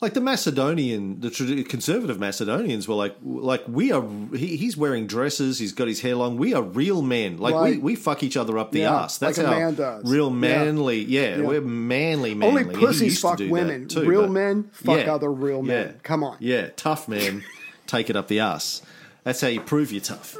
Like 0.00 0.14
the 0.14 0.20
Macedonian, 0.20 1.20
the 1.20 1.64
conservative 1.68 2.18
Macedonians 2.20 2.86
were 2.86 2.94
like, 2.94 3.16
like 3.24 3.62
we 3.66 3.92
are. 3.92 4.04
He, 4.34 4.56
he's 4.56 4.76
wearing 4.76 5.06
dresses. 5.06 5.58
He's 5.58 5.72
got 5.72 5.88
his 5.88 6.00
hair 6.00 6.14
long. 6.16 6.36
We 6.36 6.52
are 6.54 6.62
real 6.62 7.00
men. 7.02 7.38
Like 7.38 7.54
we, 7.54 7.60
Right. 7.60 7.82
we 7.82 7.94
fuck 7.96 8.22
each 8.22 8.36
other 8.36 8.58
up 8.58 8.72
the 8.72 8.80
Yeah, 8.80 8.94
ass. 9.04 9.18
That's 9.18 9.38
like 9.38 9.46
a 9.46 9.50
how 9.50 9.58
man 9.58 9.74
does. 9.74 10.04
real 10.04 10.30
Yeah. 10.30 10.36
manly. 10.36 11.00
Yeah, 11.04 11.40
we're 11.40 11.60
manly, 11.60 12.34
manly. 12.34 12.62
Only 12.64 12.74
pussies 12.76 13.20
to 13.20 13.28
fuck 13.28 13.38
women. 13.38 13.88
too, 13.88 14.04
real 14.04 14.28
men 14.28 14.68
fuck 14.72 14.98
Yeah, 15.06 15.14
other 15.14 15.32
real 15.32 15.62
men. 15.62 15.86
yeah, 15.86 15.92
Come 16.02 16.22
on. 16.24 16.36
Yeah, 16.40 16.68
tough 16.76 17.08
man, 17.08 17.44
take 17.86 18.10
it 18.10 18.16
up 18.16 18.28
the 18.28 18.40
ass. 18.40 18.82
That's 19.24 19.40
how 19.40 19.48
you 19.48 19.60
prove 19.60 19.92
you're 19.92 20.00
tough. 20.02 20.36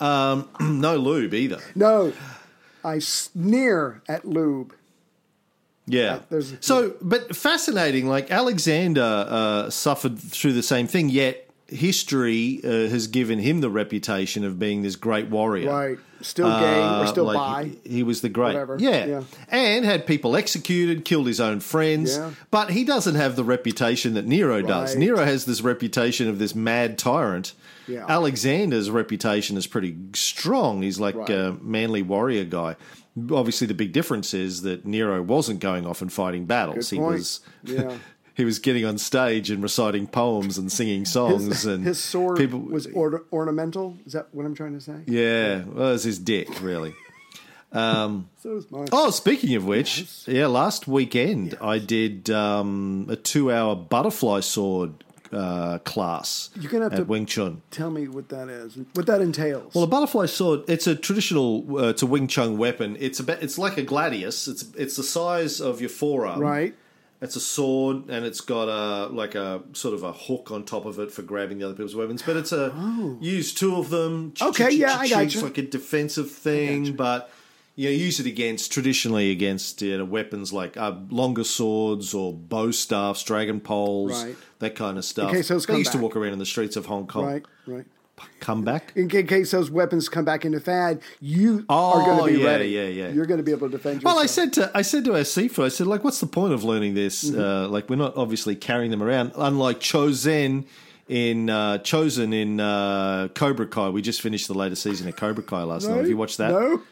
Um, 0.00 0.48
no 0.80 0.96
lube 0.96 1.34
either. 1.34 1.58
No, 1.74 2.12
I 2.84 2.98
sneer 2.98 4.02
at 4.08 4.24
lube. 4.24 4.72
Yeah. 5.88 6.20
so, 6.60 6.94
but 7.00 7.34
fascinating. 7.34 8.08
Like 8.08 8.30
Alexander 8.30 9.26
uh, 9.28 9.70
suffered 9.70 10.18
through 10.18 10.52
the 10.52 10.62
same 10.62 10.86
thing, 10.86 11.08
yet 11.08 11.44
history 11.68 12.60
uh, 12.64 12.68
has 12.88 13.06
given 13.08 13.38
him 13.38 13.60
the 13.60 13.70
reputation 13.70 14.44
of 14.44 14.58
being 14.58 14.82
this 14.82 14.96
great 14.96 15.28
warrior. 15.28 15.70
Right. 15.70 15.98
Still 16.20 16.48
gay 16.48 16.78
or 16.78 16.82
Uh, 16.82 17.06
still 17.06 17.24
like, 17.26 17.36
bi. 17.36 17.64
He, 17.84 17.96
he 17.96 18.02
was 18.02 18.22
the 18.22 18.28
great. 18.28 18.54
Whatever. 18.54 18.76
Yeah. 18.80 19.06
Yeah. 19.06 19.22
And 19.48 19.84
had 19.84 20.04
people 20.06 20.34
executed, 20.34 21.04
killed 21.04 21.26
his 21.28 21.40
own 21.40 21.60
friends. 21.60 22.16
Yeah. 22.16 22.30
But 22.50 22.70
he 22.70 22.82
doesn't 22.84 23.14
have 23.14 23.36
the 23.36 23.44
reputation 23.44 24.14
that 24.14 24.26
Nero 24.26 24.60
does. 24.62 24.96
Nero 24.96 25.24
has 25.24 25.44
this 25.44 25.60
reputation 25.60 26.28
of 26.28 26.38
this 26.40 26.54
mad 26.56 26.98
tyrant. 26.98 27.52
Yeah. 27.86 28.04
Alexander's 28.08 28.90
reputation 28.90 29.56
is 29.56 29.66
pretty 29.66 29.96
strong. 30.14 30.82
He's 30.82 30.98
like 30.98 31.14
Right. 31.14 31.30
a 31.30 31.56
manly 31.62 32.02
warrior 32.02 32.44
guy. 32.44 32.74
Obviously, 33.32 33.66
the 33.66 33.74
big 33.74 33.92
difference 33.92 34.34
is 34.34 34.62
that 34.62 34.84
Nero 34.84 35.22
wasn't 35.22 35.60
going 35.60 35.86
off 35.86 36.02
and 36.02 36.12
fighting 36.12 36.46
battles. 36.46 36.90
He 36.90 36.98
was. 36.98 37.40
Yeah. 37.62 37.96
He 38.38 38.44
was 38.44 38.60
getting 38.60 38.84
on 38.84 38.98
stage 38.98 39.50
and 39.50 39.60
reciting 39.64 40.06
poems 40.06 40.58
and 40.58 40.70
singing 40.70 41.04
songs, 41.06 41.44
His, 41.46 41.66
and 41.66 41.84
his 41.84 41.98
sword 41.98 42.38
people 42.38 42.60
was 42.60 42.86
or, 42.86 43.24
ornamental. 43.32 43.96
Is 44.06 44.12
that 44.12 44.28
what 44.30 44.46
I'm 44.46 44.54
trying 44.54 44.74
to 44.74 44.80
say? 44.80 44.94
Yeah, 45.06 45.64
well, 45.64 45.88
it 45.88 45.92
was 45.94 46.04
his 46.04 46.20
dick, 46.20 46.48
really. 46.62 46.94
So 47.72 48.24
is 48.44 48.70
mine. 48.70 48.88
Oh, 48.92 49.10
speaking 49.10 49.54
of 49.54 49.66
which, 49.66 50.26
yeah, 50.26 50.46
last 50.46 50.88
weekend 50.88 51.58
I 51.60 51.78
did 51.78 52.30
um, 52.30 53.06
a 53.10 53.16
two-hour 53.16 53.76
butterfly 53.76 54.40
sword 54.40 55.04
uh, 55.32 55.78
class 55.80 56.50
You're 56.58 56.70
gonna 56.70 56.84
have 56.84 56.92
at 56.94 56.96
to- 56.98 57.04
Wing 57.04 57.26
Chun. 57.26 57.62
Tell 57.70 57.90
me 57.90 58.08
what 58.08 58.28
that 58.30 58.48
is. 58.48 58.76
What 58.94 59.06
that 59.06 59.20
entails. 59.20 59.74
Well, 59.74 59.84
a 59.84 59.86
butterfly 59.86 60.26
sword, 60.26 60.62
it's 60.68 60.86
a 60.86 60.94
traditional, 60.94 61.64
uh, 61.78 61.88
it's 61.88 62.02
a 62.02 62.06
Wing 62.06 62.26
Chun 62.28 62.56
weapon. 62.58 62.96
It's 63.00 63.20
about, 63.20 63.42
it's 63.42 63.58
like 63.58 63.76
a 63.78 63.84
gladius. 63.84 64.48
It's 64.48 64.64
it's 64.76 64.96
the 64.96 65.02
size 65.02 65.60
of 65.60 65.80
your 65.80 65.90
forearm. 65.90 66.40
right. 66.40 66.74
It's 67.20 67.34
a 67.34 67.40
sword, 67.40 68.08
and 68.10 68.24
it's 68.24 68.40
got 68.40 68.68
a 68.68 69.08
like 69.12 69.34
a 69.34 69.62
sort 69.72 69.92
of 69.94 70.04
a 70.04 70.12
hook 70.12 70.52
on 70.52 70.64
top 70.64 70.84
of 70.84 71.00
it 71.00 71.10
for 71.10 71.22
grabbing 71.22 71.58
the 71.58 71.64
other 71.64 71.74
people's 71.74 71.96
weapons. 71.96 72.22
But 72.22 72.36
it's 72.36 72.52
a 72.52 72.72
use 73.20 73.52
two 73.52 73.74
of 73.74 73.90
them. 73.90 74.34
Oh. 74.40 74.50
Okay, 74.50 74.70
yeah, 74.70 74.96
I 74.96 75.08
got 75.08 75.24
It's 75.24 75.34
you. 75.34 75.40
like 75.40 75.58
a 75.58 75.62
defensive 75.62 76.30
thing, 76.30 76.92
but 76.92 77.28
you 77.78 77.88
know, 77.88 77.94
use 77.94 78.18
it 78.18 78.26
against 78.26 78.72
traditionally 78.72 79.30
against 79.30 79.82
you 79.82 79.98
know, 79.98 80.04
weapons 80.04 80.52
like 80.52 80.76
uh, 80.76 80.96
longer 81.10 81.44
swords 81.44 82.12
or 82.12 82.32
bow 82.32 82.72
staffs, 82.72 83.22
dragon 83.22 83.60
poles, 83.60 84.24
Right. 84.24 84.36
that 84.58 84.74
kind 84.74 84.98
of 84.98 85.04
stuff. 85.04 85.30
Okay, 85.30 85.42
so 85.42 85.54
it's 85.56 85.68
used 85.68 85.92
to 85.92 85.98
walk 85.98 86.16
around 86.16 86.32
in 86.32 86.40
the 86.40 86.46
streets 86.46 86.74
of 86.74 86.86
Hong 86.86 87.06
Kong. 87.06 87.24
Right. 87.24 87.44
Right. 87.66 87.84
Come 88.40 88.64
back. 88.64 88.92
In 88.96 89.08
ca- 89.08 89.22
case 89.22 89.52
those 89.52 89.70
weapons 89.70 90.08
come 90.08 90.24
back 90.24 90.44
into 90.44 90.58
fad, 90.58 91.00
you 91.20 91.64
Oh, 91.68 92.00
are 92.00 92.04
going 92.04 92.32
to 92.32 92.38
be 92.38 92.42
yeah, 92.42 92.50
ready. 92.50 92.68
yeah, 92.70 92.86
yeah. 92.88 93.08
You're 93.10 93.26
going 93.26 93.38
to 93.38 93.44
be 93.44 93.52
able 93.52 93.70
to 93.70 93.76
defend 93.76 94.02
yourself. 94.02 94.12
Well, 94.16 94.20
I 94.24 94.26
said 94.26 94.52
to 94.54 94.72
I 94.74 94.82
said 94.82 95.04
to 95.04 95.12
our 95.12 95.20
sifu, 95.20 95.64
I 95.64 95.68
said 95.68 95.86
like, 95.86 96.02
what's 96.02 96.18
the 96.18 96.26
point 96.26 96.52
of 96.52 96.64
learning 96.64 96.94
this? 96.94 97.22
Mm-hmm. 97.30 97.40
Uh, 97.40 97.68
like, 97.68 97.88
we're 97.88 97.94
not 97.94 98.16
obviously 98.16 98.56
carrying 98.56 98.90
them 98.90 99.04
around. 99.04 99.30
Unlike 99.36 99.78
Chozen 99.78 100.64
in 101.08 101.48
uh, 101.48 101.78
Chozen 101.78 102.34
in 102.34 102.58
uh, 102.58 103.28
Cobra 103.36 103.68
Kai, 103.68 103.90
we 103.90 104.02
just 104.02 104.20
finished 104.20 104.48
the 104.48 104.54
latest 104.54 104.82
season 104.82 105.06
of 105.06 105.14
Cobra 105.14 105.44
Kai 105.44 105.62
last 105.62 105.88
night. 105.88 105.98
Have 105.98 106.08
you 106.08 106.16
watched 106.16 106.38
that? 106.38 106.50
No. 106.50 106.82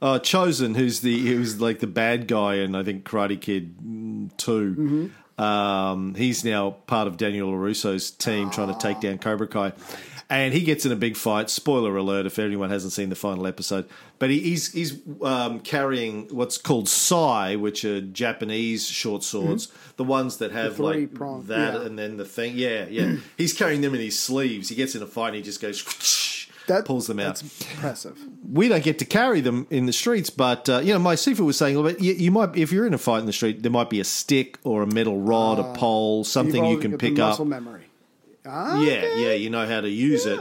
Uh, 0.00 0.18
Chozen, 0.18 0.76
who's 0.76 1.00
the 1.00 1.26
who's 1.26 1.60
like 1.60 1.80
the 1.80 1.86
bad 1.86 2.28
guy 2.28 2.56
in 2.56 2.74
I 2.74 2.84
think 2.84 3.04
Karate 3.04 3.40
Kid 3.40 3.76
mm, 3.78 4.36
2 4.36 4.74
Mm-hmm. 4.76 5.06
Um, 5.38 6.16
he's 6.16 6.44
now 6.44 6.70
part 6.70 7.06
of 7.06 7.16
Daniel 7.16 7.52
LaRusso's 7.52 8.10
team 8.10 8.50
trying 8.50 8.72
to 8.72 8.78
take 8.78 9.00
down 9.00 9.18
Cobra 9.18 9.46
Kai, 9.46 9.72
and 10.28 10.52
he 10.52 10.62
gets 10.62 10.84
in 10.84 10.90
a 10.90 10.96
big 10.96 11.16
fight. 11.16 11.48
Spoiler 11.48 11.96
alert 11.96 12.26
if 12.26 12.40
anyone 12.40 12.70
hasn't 12.70 12.92
seen 12.92 13.08
the 13.08 13.14
final 13.14 13.46
episode, 13.46 13.88
but 14.18 14.30
he, 14.30 14.40
he's 14.40 14.72
he's 14.72 14.98
um, 15.22 15.60
carrying 15.60 16.26
what's 16.34 16.58
called 16.58 16.88
sai, 16.88 17.54
which 17.54 17.84
are 17.84 18.00
Japanese 18.00 18.88
short 18.88 19.22
swords, 19.22 19.70
the 19.96 20.02
ones 20.02 20.38
that 20.38 20.50
have 20.50 20.80
like 20.80 21.14
that 21.14 21.74
yeah. 21.74 21.82
and 21.82 21.96
then 21.96 22.16
the 22.16 22.24
thing. 22.24 22.54
Yeah, 22.56 22.86
yeah. 22.90 23.16
he's 23.36 23.52
carrying 23.52 23.80
them 23.80 23.94
in 23.94 24.00
his 24.00 24.18
sleeves. 24.18 24.68
He 24.68 24.74
gets 24.74 24.96
in 24.96 25.02
a 25.02 25.06
fight 25.06 25.28
and 25.28 25.36
he 25.36 25.42
just 25.42 25.62
goes. 25.62 26.34
That 26.68 26.84
pulls 26.84 27.06
them 27.08 27.18
out 27.18 27.36
That's 27.36 27.70
impressive. 27.72 28.18
we 28.50 28.68
don't 28.68 28.82
get 28.84 28.98
to 29.00 29.04
carry 29.04 29.40
them 29.40 29.66
in 29.70 29.86
the 29.86 29.92
streets, 29.92 30.30
but 30.30 30.68
uh, 30.68 30.78
you 30.78 30.92
know, 30.92 30.98
my 31.00 31.14
sifu 31.16 31.40
was 31.40 31.58
saying, 31.58 31.82
well, 31.82 31.92
you, 31.94 32.12
you 32.14 32.30
might, 32.30 32.56
if 32.56 32.70
you're 32.72 32.86
in 32.86 32.94
a 32.94 32.98
fight 32.98 33.18
in 33.20 33.26
the 33.26 33.32
street, 33.32 33.62
there 33.62 33.72
might 33.72 33.90
be 33.90 34.00
a 34.00 34.04
stick 34.04 34.58
or 34.64 34.82
a 34.82 34.86
metal 34.86 35.20
rod, 35.20 35.58
a 35.58 35.72
pole, 35.74 36.24
something 36.24 36.64
you 36.64 36.78
can 36.78 36.96
pick 36.96 37.18
up. 37.18 37.30
muscle 37.30 37.44
memory. 37.44 37.82
Ah, 38.46 38.80
Yeah, 38.80 39.14
yeah, 39.16 39.32
you 39.32 39.50
know 39.50 39.66
how 39.66 39.80
to 39.80 39.88
use 39.90 40.24
it. 40.24 40.38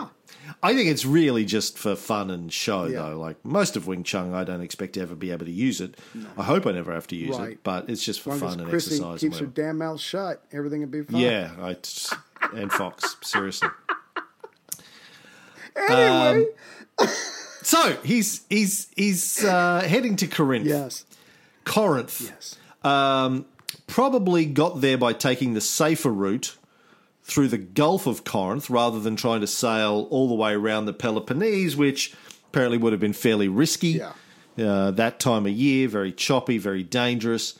I 0.63 0.73
think 0.73 0.89
it's 0.89 1.05
really 1.05 1.43
just 1.43 1.77
for 1.77 1.95
fun 1.95 2.29
and 2.31 2.51
show, 2.53 2.85
Yeah. 2.85 3.01
though. 3.09 3.19
Like 3.19 3.43
most 3.43 3.75
of 3.75 3.85
Wing 3.85 4.03
Chun, 4.03 4.33
I 4.33 4.43
don't 4.45 4.61
expect 4.61 4.93
to 4.93 5.01
ever 5.01 5.13
be 5.13 5.31
able 5.31 5.45
to 5.45 5.51
use 5.51 5.81
it. 5.81 5.95
I 6.37 6.43
hope 6.43 6.65
I 6.65 6.71
never 6.71 6.93
have 6.93 7.07
to 7.07 7.15
use 7.17 7.37
Right. 7.37 7.51
it, 7.53 7.63
but 7.63 7.89
it's 7.89 8.03
just 8.03 8.21
for 8.21 8.29
long 8.29 8.39
fun 8.39 8.59
and 8.61 8.69
Chrissy 8.69 8.95
exercise. 8.95 9.19
keeps 9.19 9.39
her 9.39 9.45
damn 9.45 9.77
mouth 9.79 9.99
shut, 9.99 10.43
everything 10.53 10.79
will 10.81 10.87
be 10.87 11.03
fine. 11.03 11.19
yeah, 11.21 11.51
I 11.59 11.75
and 12.55 12.71
Fox, 12.71 13.17
seriously. 13.23 13.67
Anyway, 15.89 16.45
So 17.63 17.97
he's 18.03 18.45
he's 18.49 18.87
he's 18.95 19.43
uh, 19.43 19.81
heading 19.81 20.15
to 20.17 20.27
Corinth. 20.27 20.65
yes, 20.65 21.05
Corinth. 21.65 22.21
yes. 22.21 22.55
um, 22.83 23.45
probably 23.87 24.45
got 24.45 24.79
there 24.81 24.97
by 24.97 25.13
taking 25.13 25.53
the 25.53 25.61
safer 25.61 26.09
route 26.09 26.57
through 27.23 27.49
the 27.49 27.57
Gulf 27.57 28.07
of 28.07 28.23
Corinth 28.23 28.69
rather 28.69 28.99
than 29.01 29.17
trying 29.17 29.41
to 29.41 29.47
sail 29.47 30.07
all 30.09 30.29
the 30.29 30.35
way 30.35 30.53
around 30.53 30.85
the 30.85 30.93
Peloponnese, 30.93 31.75
which 31.75 32.13
apparently 32.49 32.77
would 32.77 32.93
have 32.93 33.01
been 33.01 33.11
fairly 33.13 33.49
risky. 33.49 33.99
Yeah. 33.99 34.13
Uh, 34.57 34.91
that 34.91 35.19
time 35.19 35.45
of 35.45 35.51
year, 35.51 35.87
very 35.89 36.11
choppy, 36.13 36.57
very 36.57 36.83
dangerous. 36.83 37.59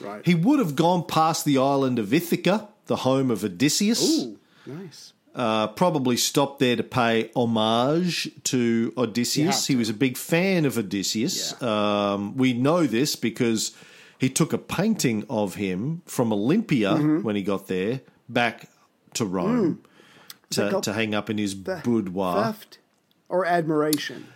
Right. 0.00 0.24
He 0.26 0.34
would 0.34 0.58
have 0.58 0.76
gone 0.76 1.04
past 1.04 1.44
the 1.46 1.56
island 1.58 1.98
of 1.98 2.12
Ithaca, 2.12 2.68
the 2.86 2.96
home 2.96 3.30
of 3.30 3.42
Odysseus. 3.42 4.20
Ooh, 4.20 4.38
nice. 4.66 5.14
Uh, 5.38 5.68
probably 5.68 6.16
stopped 6.16 6.58
there 6.58 6.74
to 6.74 6.82
pay 6.82 7.30
homage 7.36 8.28
to 8.42 8.92
Odysseus. 8.98 9.58
have 9.60 9.66
He 9.68 9.76
was 9.76 9.88
a 9.88 9.94
big 9.94 10.16
fan 10.16 10.64
of 10.64 10.76
Odysseus. 10.76 11.54
Um, 11.62 12.36
we 12.36 12.52
know 12.52 12.88
this 12.88 13.14
because 13.14 13.70
he 14.18 14.28
took 14.28 14.52
a 14.52 14.58
painting 14.58 15.24
of 15.30 15.54
him 15.54 16.02
from 16.06 16.32
Olympia 16.32 16.90
Mm-hmm. 16.94 17.22
when 17.22 17.36
he 17.36 17.42
got 17.42 17.68
there 17.68 18.00
back 18.28 18.68
to 19.14 19.24
Rome 19.24 19.78
Mm. 20.50 20.50
to, 20.50 20.80
to 20.80 20.92
hang 20.92 21.14
up 21.14 21.30
in 21.30 21.38
his 21.38 21.54
boudoir. 21.54 22.42
Theft 22.46 22.78
or 23.28 23.46
admiration. 23.46 24.26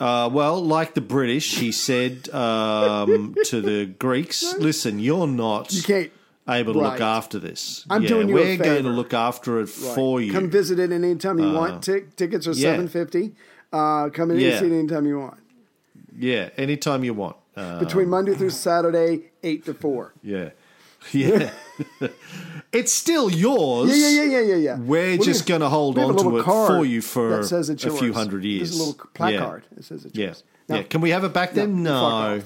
Uh, 0.00 0.28
well, 0.32 0.60
like 0.60 0.94
the 0.94 1.00
British, 1.00 1.58
he 1.58 1.70
said 1.70 2.28
um, 2.34 3.36
to 3.44 3.60
the 3.60 3.86
Greeks, 3.98 4.42
"Listen, 4.58 4.98
you're 4.98 5.28
not 5.28 5.72
You 5.72 5.82
can't. 5.82 6.12
Able 6.48 6.74
to 6.74 6.80
right. 6.80 6.92
look 6.92 7.00
after 7.00 7.38
this. 7.38 7.84
I'm 7.88 8.02
yeah, 8.02 8.08
doing 8.08 8.28
you 8.28 8.38
a 8.38 8.40
we're 8.40 8.56
going 8.56 8.84
to 8.84 8.90
look 8.90 9.14
after 9.14 9.58
it 9.60 9.64
Right. 9.64 9.94
for 9.94 10.20
you." 10.20 10.32
Come 10.32 10.50
visit 10.50 10.78
it 10.78 10.92
anytime 10.92 11.38
you 11.38 11.52
want. 11.52 11.82
Tick 11.82 12.16
tickets 12.16 12.46
are 12.46 12.52
yeah. 12.52 12.72
seven 12.72 12.88
fifty. 12.88 13.34
Uh, 13.72 14.08
come 14.10 14.30
in 14.30 14.38
Yeah. 14.38 14.50
and 14.50 14.58
see 14.60 14.66
it 14.66 14.78
anytime 14.78 15.06
you 15.06 15.18
want. 15.18 15.38
yeah, 16.18 16.50
anytime 16.56 17.02
you 17.04 17.14
want. 17.14 17.36
Uh, 17.56 17.78
Between 17.78 18.08
Monday 18.08 18.34
through 18.34 18.50
Saturday, 18.50 19.30
eight 19.42 19.64
to 19.66 19.74
four. 19.74 20.12
Yeah. 20.22 20.50
Yeah. 21.12 21.50
it's 22.72 22.90
still 22.90 23.28
yours. 23.30 23.90
Yeah, 23.90 24.08
yeah, 24.08 24.22
yeah, 24.22 24.22
yeah, 24.22 24.40
yeah, 24.40 24.54
yeah. 24.56 24.78
We're 24.78 25.18
We 25.18 25.24
just 25.24 25.46
going 25.46 25.60
to 25.60 25.68
hold 25.68 25.96
we 25.96 26.00
have 26.00 26.16
a 26.16 26.18
on 26.18 26.32
to 26.32 26.38
it 26.38 26.44
for 26.44 26.84
you 26.86 27.02
for 27.02 27.28
that 27.36 27.44
says 27.44 27.68
it's 27.68 27.84
a 27.84 27.90
few 27.90 28.14
hundred 28.14 28.42
years. 28.44 28.70
There's 28.70 28.80
a 28.80 28.84
little 28.84 29.06
placard 29.12 29.64
that 29.72 29.84
says 29.84 30.06
it's 30.06 30.16
Yeah. 30.16 30.26
yours. 30.28 30.44
Yeah. 30.68 30.76
Yeah. 30.76 30.82
Can 30.84 31.02
we 31.02 31.10
have 31.10 31.24
it 31.24 31.34
back 31.34 31.52
then? 31.52 31.82
No, 31.82 32.36
No. 32.38 32.42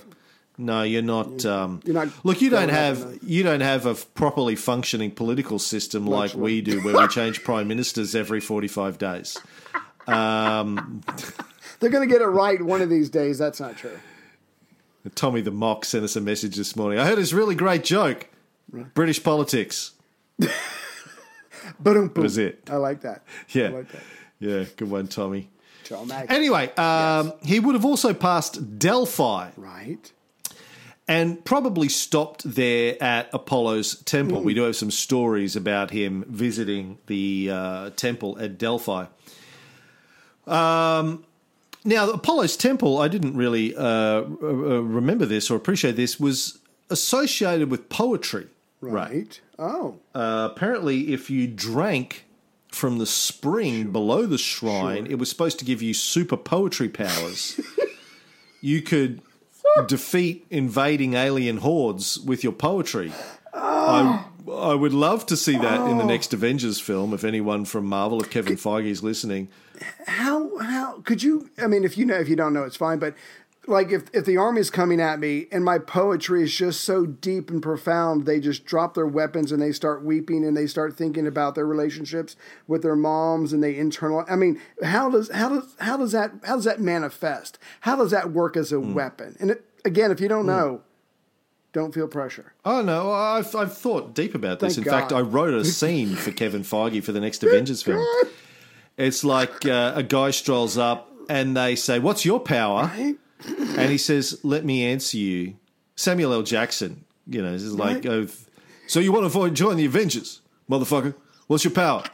No, 0.60 0.82
you're 0.82 1.02
not. 1.02 1.44
Um, 1.44 1.80
You're 1.84 1.94
not 1.94 2.08
look, 2.24 2.40
you 2.42 2.50
don't 2.50 2.64
out 2.64 2.70
have 2.70 3.18
you 3.22 3.44
don't 3.44 3.60
have 3.60 3.86
a 3.86 3.94
properly 3.94 4.56
functioning 4.56 5.12
political 5.12 5.60
system 5.60 6.04
like 6.04 6.34
we 6.34 6.60
do, 6.60 6.80
where 6.82 6.96
we 7.00 7.06
change 7.08 7.44
prime 7.44 7.68
ministers 7.68 8.16
every 8.16 8.40
forty-five 8.40 8.98
days. 8.98 9.38
They're 10.06 11.90
going 11.90 12.08
to 12.08 12.12
get 12.12 12.22
it 12.22 12.26
right 12.26 12.60
one 12.60 12.82
of 12.82 12.90
these 12.90 13.08
days. 13.08 13.38
That's 13.38 13.60
not 13.60 13.76
true. 13.76 13.98
Tommy 15.14 15.42
the 15.42 15.52
Mock 15.52 15.84
sent 15.84 16.02
us 16.04 16.16
a 16.16 16.20
message 16.20 16.56
this 16.56 16.74
morning. 16.74 16.98
I 16.98 17.06
heard 17.06 17.18
his 17.18 17.32
really 17.32 17.54
great 17.54 17.84
joke. 17.84 18.28
British 18.94 19.22
politics. 19.22 19.92
But 21.80 22.16
was 22.16 22.38
it. 22.38 22.68
I 22.70 22.76
like 22.76 23.02
that. 23.02 23.22
Yeah. 23.50 23.66
I 23.66 23.68
like 23.68 23.92
that. 23.92 24.02
Yeah, 24.40 24.64
good 24.76 24.90
one, 24.90 25.08
Tommy. 25.08 25.50
Anyway, 26.10 26.74
um, 26.76 27.32
he 27.42 27.60
would 27.60 27.74
have 27.74 27.84
also 27.84 28.12
passed 28.12 28.78
Delphi 28.78 29.50
right. 29.56 30.12
And 31.08 31.42
probably 31.42 31.88
stopped 31.88 32.42
there 32.44 33.02
at 33.02 33.30
Apollo's 33.32 34.02
temple. 34.02 34.40
Hmm. 34.40 34.44
We 34.44 34.54
do 34.54 34.62
have 34.62 34.76
some 34.76 34.90
stories 34.90 35.56
about 35.56 35.90
him 35.90 36.24
visiting 36.28 36.98
the 37.06 37.50
uh, 37.50 37.90
temple 37.96 38.38
at 38.38 38.58
Delphi. 38.58 39.06
Um, 40.46 41.24
now, 41.84 42.10
Apollo's 42.10 42.56
temple, 42.56 42.98
I 42.98 43.08
didn't 43.08 43.36
really 43.36 43.74
uh, 43.74 43.80
uh, 43.82 44.22
remember 44.22 45.24
this 45.24 45.50
or 45.50 45.56
appreciate 45.56 45.96
this, 45.96 46.20
was 46.20 46.58
associated 46.90 47.70
with 47.70 47.88
poetry. 47.88 48.48
Right. 48.80 49.40
Oh. 49.58 49.98
Uh, 50.14 50.50
apparently, 50.52 51.12
if 51.12 51.30
you 51.30 51.46
drank 51.46 52.26
from 52.70 52.98
the 52.98 53.06
spring 53.06 53.92
below 53.92 54.26
the 54.26 54.38
shrine, 54.38 55.06
it 55.06 55.18
was 55.18 55.30
supposed 55.30 55.58
to 55.60 55.64
give 55.64 55.80
you 55.80 55.94
super 55.94 56.36
poetry 56.36 56.88
powers. 56.88 57.58
you 58.60 58.82
could 58.82 59.22
defeat 59.86 60.46
invading 60.50 61.14
alien 61.14 61.58
hordes 61.58 62.18
with 62.20 62.42
your 62.42 62.52
poetry. 62.52 63.12
I, 63.54 64.24
I 64.50 64.74
would 64.74 64.92
love 64.92 65.26
to 65.26 65.36
see 65.36 65.56
that 65.56 65.88
in 65.88 65.98
the 65.98 66.04
oh. 66.04 66.08
next 66.08 66.32
Avengers 66.32 66.80
film. 66.80 67.12
If 67.12 67.24
anyone 67.24 67.64
from 67.64 67.86
Marvel, 67.86 68.20
if 68.22 68.30
Kevin 68.30 68.56
Feige 68.56 68.86
is 68.86 69.02
listening, 69.02 69.48
how 70.06 70.58
how 70.58 71.00
could 71.00 71.22
you? 71.22 71.50
I 71.58 71.66
mean, 71.66 71.84
if 71.84 71.98
you 71.98 72.04
know, 72.04 72.16
if 72.16 72.28
you 72.28 72.36
don't 72.36 72.52
know, 72.52 72.64
it's 72.64 72.76
fine. 72.76 72.98
But 72.98 73.14
like, 73.66 73.92
if 73.92 74.04
if 74.14 74.24
the 74.24 74.36
army's 74.36 74.70
coming 74.70 75.00
at 75.00 75.20
me 75.20 75.46
and 75.52 75.64
my 75.64 75.78
poetry 75.78 76.42
is 76.42 76.54
just 76.54 76.80
so 76.80 77.04
deep 77.04 77.50
and 77.50 77.62
profound, 77.62 78.24
they 78.24 78.40
just 78.40 78.64
drop 78.64 78.94
their 78.94 79.06
weapons 79.06 79.52
and 79.52 79.60
they 79.60 79.72
start 79.72 80.02
weeping 80.02 80.44
and 80.44 80.56
they 80.56 80.66
start 80.66 80.96
thinking 80.96 81.26
about 81.26 81.54
their 81.54 81.66
relationships 81.66 82.34
with 82.66 82.82
their 82.82 82.96
moms 82.96 83.52
and 83.52 83.62
they 83.62 83.76
internal. 83.76 84.24
I 84.28 84.36
mean, 84.36 84.60
how 84.82 85.10
does 85.10 85.30
how 85.30 85.50
does 85.50 85.76
how 85.80 85.96
does 85.96 86.12
that 86.12 86.32
how 86.44 86.56
does 86.56 86.64
that 86.64 86.80
manifest? 86.80 87.58
How 87.80 87.96
does 87.96 88.10
that 88.10 88.32
work 88.32 88.56
as 88.56 88.72
a 88.72 88.76
hmm. 88.76 88.94
weapon? 88.94 89.36
And 89.38 89.50
it, 89.50 89.64
again, 89.84 90.10
if 90.10 90.20
you 90.20 90.28
don't 90.28 90.46
know, 90.46 90.82
don't 91.72 91.92
feel 91.94 92.08
pressure. 92.08 92.52
Oh 92.64 92.82
no, 92.82 93.12
I've 93.12 93.54
I've 93.54 93.76
thought 93.76 94.14
deep 94.14 94.34
about 94.34 94.60
this. 94.60 94.76
Thank 94.76 94.86
In 94.86 94.92
fact, 94.92 95.12
I 95.12 95.20
wrote 95.20 95.54
a 95.54 95.64
scene 95.78 96.14
for 96.16 96.30
Kevin 96.32 96.62
Feige 96.62 97.02
for 97.02 97.12
the 97.12 97.20
next 97.20 97.42
Avengers 97.44 97.82
film. 97.82 98.04
It's 98.96 99.22
like 99.22 99.66
uh, 99.66 99.92
a 99.94 100.02
guy 100.02 100.30
strolls 100.30 100.76
up 100.78 101.12
and 101.28 101.56
they 101.56 101.76
say, 101.76 101.98
"What's 101.98 102.24
your 102.24 102.40
power?" 102.40 102.90
And 102.94 103.90
he 103.90 103.98
says, 104.08 104.40
"Let 104.42 104.64
me 104.64 104.84
answer 104.84 105.18
you." 105.18 105.56
Samuel 105.94 106.32
L. 106.32 106.42
Jackson, 106.42 107.04
you 107.26 107.42
know, 107.42 107.52
this 107.52 107.62
is 107.62 107.74
like, 107.74 108.04
Right. 108.04 108.06
oh, 108.06 108.28
"So 108.86 109.00
you 109.00 109.12
want 109.12 109.22
to 109.22 109.26
avoid 109.26 109.54
join 109.54 109.76
the 109.76 109.84
Avengers, 109.84 110.40
motherfucker? 110.70 111.14
What's 111.48 111.64
your 111.64 111.72
power?" 111.72 112.04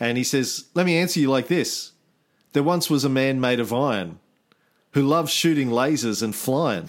And 0.00 0.16
he 0.18 0.24
says, 0.24 0.64
"Let 0.74 0.86
me 0.86 0.96
answer 0.96 1.20
you 1.20 1.30
like 1.30 1.48
this: 1.48 1.92
There 2.54 2.62
once 2.62 2.88
was 2.90 3.04
a 3.04 3.08
man 3.08 3.40
made 3.40 3.60
of 3.60 3.72
iron 3.72 4.18
who 4.94 5.02
loves 5.02 5.30
shooting 5.30 5.68
lasers 5.70 6.22
and 6.22 6.34
flying." 6.34 6.88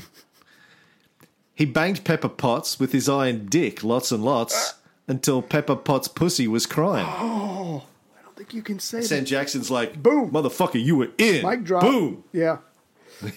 He 1.53 1.65
banged 1.65 2.03
Pepper 2.03 2.29
Potts 2.29 2.79
with 2.79 2.91
his 2.91 3.07
iron 3.07 3.45
dick 3.45 3.83
lots 3.83 4.11
and 4.11 4.23
lots 4.23 4.73
until 5.07 5.41
Pepper 5.41 5.75
Potts' 5.75 6.07
pussy 6.07 6.47
was 6.47 6.65
crying. 6.65 7.05
Oh, 7.07 7.85
I 8.19 8.23
don't 8.23 8.35
think 8.35 8.53
you 8.53 8.61
can 8.61 8.79
say 8.79 9.01
Sam 9.01 9.19
that. 9.19 9.25
Jackson's 9.25 9.71
like, 9.71 10.01
Boom. 10.01 10.31
motherfucker, 10.31 10.83
you 10.83 10.97
were 10.97 11.09
in. 11.17 11.47
Mic 11.47 11.63
drop. 11.63 11.83
Boom. 11.83 12.23
Yeah. 12.33 12.57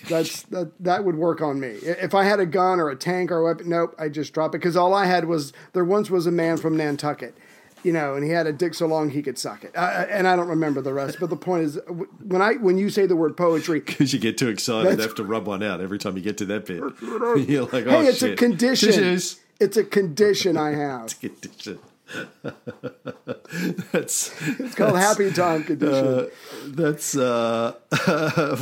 That's 0.09 0.43
that. 0.51 0.73
That 0.81 1.05
would 1.05 1.15
work 1.15 1.41
on 1.41 1.61
me. 1.61 1.69
If 1.69 2.13
I 2.13 2.25
had 2.25 2.41
a 2.41 2.47
gun 2.47 2.81
or 2.81 2.91
a 2.91 2.97
tank 2.97 3.31
or 3.31 3.39
a 3.39 3.45
weapon, 3.45 3.69
nope, 3.69 3.95
I 3.99 4.09
just 4.09 4.33
drop 4.35 4.53
it 4.55 4.59
because 4.59 4.77
all 4.77 4.93
I 4.93 5.07
had 5.07 5.27
was 5.27 5.53
there 5.73 5.85
once 5.85 6.11
was 6.11 6.27
a 6.27 6.33
man 6.33 6.57
from 6.57 6.77
Nantucket, 6.77 7.37
you 7.83 7.93
know, 7.93 8.15
and 8.15 8.25
he 8.25 8.31
had 8.31 8.47
a 8.47 8.53
dick 8.53 8.75
so 8.75 8.87
long 8.87 9.11
he 9.11 9.23
could 9.23 9.39
suck 9.39 9.65
it. 9.65 9.73
I, 9.77 9.81
I- 9.81 10.03
and 10.05 10.27
I 10.29 10.37
don't 10.37 10.49
remember 10.49 10.81
the 10.81 10.93
rest. 10.93 11.19
But 11.21 11.31
the 11.31 11.37
point 11.37 11.65
is, 11.65 11.79
when 12.25 12.43
I 12.43 12.55
when 12.55 12.79
you 12.79 12.91
say 12.91 13.07
the 13.07 13.17
word 13.17 13.37
poetry, 13.37 13.81
Because 13.81 14.13
you 14.13 14.19
get 14.19 14.37
too 14.39 14.49
excited, 14.49 14.85
That's- 14.93 14.99
you 14.99 15.09
have 15.09 15.17
to 15.17 15.25
rub 15.25 15.47
one 15.47 15.63
out 15.63 15.81
every 15.81 15.99
time 15.99 16.17
you 16.17 16.23
get 16.23 16.39
to 16.39 16.45
that 16.47 16.67
bit. 16.67 16.83
You're 17.49 17.65
like, 17.67 17.87
oh, 17.87 17.91
hey, 18.03 18.07
it's 18.09 18.19
shit. 18.19 18.33
a 18.33 18.37
condition. 18.37 18.89
Tissues. 18.89 19.41
It's 19.61 19.77
a 19.77 19.85
condition 19.85 20.57
I 20.57 20.71
have. 20.71 21.19
Condition. 21.21 21.79
that's 23.93 24.33
It's 24.61 24.75
called 24.75 24.97
happy 24.99 25.31
time 25.31 25.65
condition. 25.65 26.29
that's 26.67 27.17
uh, 27.17 27.75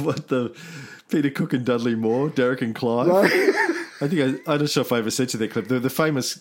what 0.02 0.28
the 0.28 0.54
Peter 1.08 1.30
Cook 1.30 1.52
and 1.52 1.64
Dudley 1.64 1.94
Moore, 1.94 2.28
Derek 2.30 2.62
and 2.62 2.74
Clive. 2.74 3.08
Right? 3.08 3.30
I 4.00 4.08
think 4.08 4.40
I, 4.48 4.52
I'm 4.52 4.60
not 4.60 4.70
sure 4.70 4.80
if 4.82 4.92
I 4.92 4.98
ever 4.98 5.10
sent 5.10 5.32
you 5.32 5.38
that 5.38 5.50
clip. 5.52 5.68
The, 5.68 5.78
the 5.78 5.90
famous 5.90 6.40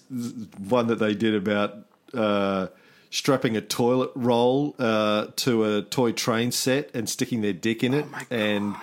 one 0.67 0.87
that 0.87 0.99
they 0.99 1.13
did 1.13 1.35
about 1.35 1.77
uh, 2.13 2.67
strapping 3.09 3.55
a 3.55 3.61
toilet 3.61 4.11
roll 4.15 4.75
uh, 4.77 5.27
to 5.37 5.77
a 5.77 5.81
toy 5.81 6.11
train 6.11 6.51
set 6.51 6.93
and 6.93 7.09
sticking 7.09 7.41
their 7.41 7.53
dick 7.53 7.83
in 7.83 7.93
it, 7.93 8.05
Oh 8.13 8.35
and 8.35 8.75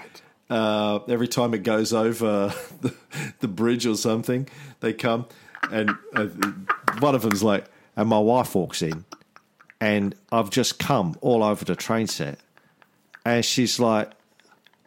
uh, 0.51 1.01
every 1.09 1.29
time 1.29 1.55
it 1.55 1.63
goes 1.63 1.93
over 1.93 2.55
the, 2.81 2.95
the 3.41 3.49
bridge 3.49 3.87
or 3.87 3.97
something, 3.97 4.49
they 4.81 4.93
come, 4.93 5.27
and 5.71 5.91
uh, 6.15 6.27
one 6.99 7.15
of 7.15 7.23
them's 7.23 7.43
like, 7.43 7.67
and 7.97 8.09
my 8.09 8.19
wife 8.19 8.55
walks 8.55 8.83
in, 8.83 9.05
and 9.81 10.15
I've 10.31 10.51
just 10.51 10.79
come 10.79 11.17
all 11.21 11.43
over 11.43 11.65
the 11.65 11.77
train 11.77 12.07
set, 12.07 12.39
and 13.25 13.45
she's 13.45 13.79
like, 13.79 14.11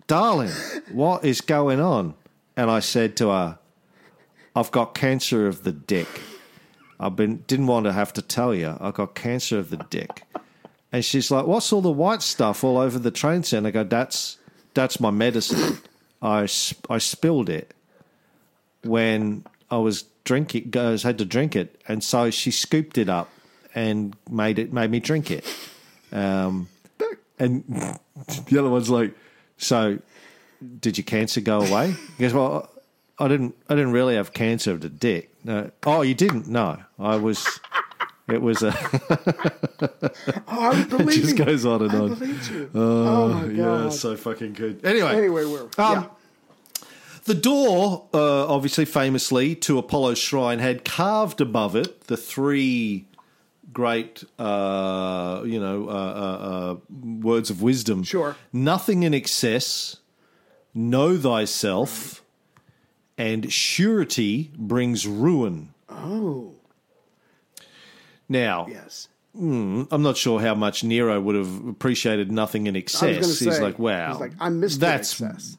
darling, 0.08 0.52
what 0.92 1.26
is 1.26 1.42
going 1.42 1.80
on? 1.80 2.16
And 2.58 2.70
I 2.72 2.80
said 2.80 3.18
to 3.18 3.30
her, 3.30 3.60
I've 4.56 4.72
got 4.72 4.96
cancer 4.96 5.48
of 5.48 5.64
the 5.64 5.72
dick. 5.72 6.08
I've 7.00 7.16
been 7.16 7.44
didn't 7.48 7.68
want 7.68 7.86
to 7.86 7.94
have 7.94 8.14
to 8.14 8.22
tell 8.22 8.54
you. 8.54 8.78
I 8.80 8.92
got 8.92 9.16
cancer 9.16 9.58
of 9.58 9.70
the 9.70 9.78
dick. 9.78 10.24
And 10.92 11.04
she's 11.04 11.30
like, 11.30 11.46
"What's 11.46 11.74
all 11.74 11.82
the 11.82 11.92
white 11.92 12.22
stuff 12.22 12.64
all 12.64 12.78
over 12.78 12.98
the 12.98 13.12
train 13.12 13.44
set?" 13.44 13.58
And 13.58 13.68
I 13.68 13.72
go, 13.72 13.84
"That's 13.84 14.38
that's 14.74 15.00
my 15.00 15.12
medicine. 15.12 15.80
I 16.22 16.48
I 16.90 16.98
spilled 17.00 17.50
it 17.50 17.74
when 18.84 19.44
I 19.70 19.78
was 19.78 20.06
drinking. 20.24 20.70
Goes 20.70 21.04
had 21.04 21.18
to 21.18 21.26
drink 21.26 21.56
it, 21.56 21.82
and 21.88 22.04
so 22.04 22.30
she 22.30 22.52
scooped 22.52 22.98
it 22.98 23.10
up 23.10 23.30
and 23.74 24.16
made 24.30 24.58
it 24.58 24.72
made 24.72 24.90
me 24.92 25.00
drink 25.00 25.32
it. 25.32 25.46
Um, 26.12 26.70
and 27.38 27.66
the 28.48 28.60
other 28.60 28.70
one's 28.70 28.90
like, 28.90 29.14
"So 29.58 30.00
did 30.80 30.98
your 30.98 31.06
cancer 31.06 31.42
go 31.42 31.62
away?" 31.62 31.96
He 32.18 32.24
goes, 32.24 32.34
"Well, 32.34 32.70
I 33.18 33.28
didn't. 33.28 33.56
I 33.70 33.76
didn't 33.76 33.92
really 33.94 34.16
have 34.16 34.34
cancer 34.34 34.72
of 34.72 34.82
the 34.82 34.90
dick. 34.90 35.32
No. 35.44 35.72
Oh, 35.86 36.02
you 36.02 36.14
didn't? 36.14 36.48
No, 36.48 36.80
I 37.00 37.16
was. 37.18 37.60
It 38.28 38.42
was 38.42 38.64
a. 38.64 38.74
Oh, 40.48 40.72
I 40.72 40.82
it 40.82 40.90
believe 40.90 41.22
just 41.22 41.38
you. 41.38 41.46
goes 41.46 41.66
on 41.66 41.82
and 41.84 41.92
I 41.92 41.98
on. 41.98 42.20
you. 42.52 42.70
oh 42.74 43.28
my 43.30 43.46
Yeah, 43.46 43.56
god. 43.64 43.94
so 43.94 44.18
fucking 44.18 44.54
good. 44.54 44.84
Anyway, 44.86 45.16
anyway, 45.16 45.46
we're 45.46 45.70
Um, 45.78 46.10
the 47.26 47.36
door, 47.36 48.08
uh, 48.14 48.48
obviously 48.48 48.86
famously 48.86 49.56
to 49.56 49.78
Apollo's 49.78 50.18
shrine, 50.20 50.60
had 50.60 50.84
carved 50.86 51.40
above 51.42 51.76
it 51.76 52.02
the 52.08 52.18
three 52.18 53.08
great, 53.74 54.24
uh, 54.40 55.42
you 55.46 55.60
know, 55.60 55.88
uh, 55.90 55.92
uh, 55.92 55.96
uh, 56.74 56.76
words 57.20 57.50
of 57.50 57.62
wisdom. 57.62 58.04
Sure. 58.04 58.36
Nothing 58.54 59.04
in 59.04 59.14
excess. 59.14 59.98
Know 60.74 61.18
thyself. 61.18 62.24
And 63.18 63.52
surety 63.52 64.52
brings 64.58 65.08
ruin. 65.08 65.74
oh 65.90 66.54
Now, 68.28 68.68
yes. 68.70 69.08
I'm 69.38 70.02
not 70.02 70.16
sure 70.16 70.40
how 70.40 70.56
much 70.56 70.84
Nero 70.84 71.20
would 71.20 71.36
have 71.36 71.68
appreciated 71.68 72.32
nothing 72.32 72.68
in 72.68 72.76
I 72.76 72.80
excess. 72.80 73.18
was 73.18 73.28
going 73.28 73.34
say. 73.34 73.46
He's 73.46 73.60
like, 73.60 73.78
wow, 73.80 74.12
He's 74.14 74.20
like, 74.22 74.32
I'm 74.40 74.62
Mr. 74.62 74.80
That's 74.80 75.12
Excess. 75.22 75.58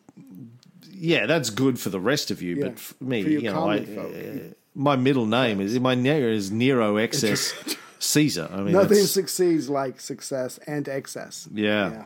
yeah, 0.93 1.27
that's 1.27 1.51
good 1.51 1.79
for 1.79 1.91
the 1.91 2.01
rest 2.01 2.31
of 2.31 2.41
you, 2.41 2.57
Yeah, 2.57 2.65
but 2.69 2.79
for 2.79 3.05
me, 3.05 3.23
for 3.23 3.29
you 3.29 3.43
know, 3.53 3.69
I, 3.69 3.79
uh, 3.79 4.39
my 4.75 4.97
middle 4.97 5.27
name 5.27 5.61
is 5.61 5.79
my 5.79 5.95
name 5.95 6.23
is 6.25 6.51
Nero 6.51 6.97
Excess 6.97 7.53
Caesar. 7.99 8.49
I 8.51 8.57
mean, 8.63 8.73
Nothing 8.73 8.89
that's- 8.91 9.11
succeeds 9.13 9.69
like 9.69 10.01
success 10.01 10.59
and 10.67 10.89
excess. 10.89 11.47
Yeah. 11.53 12.05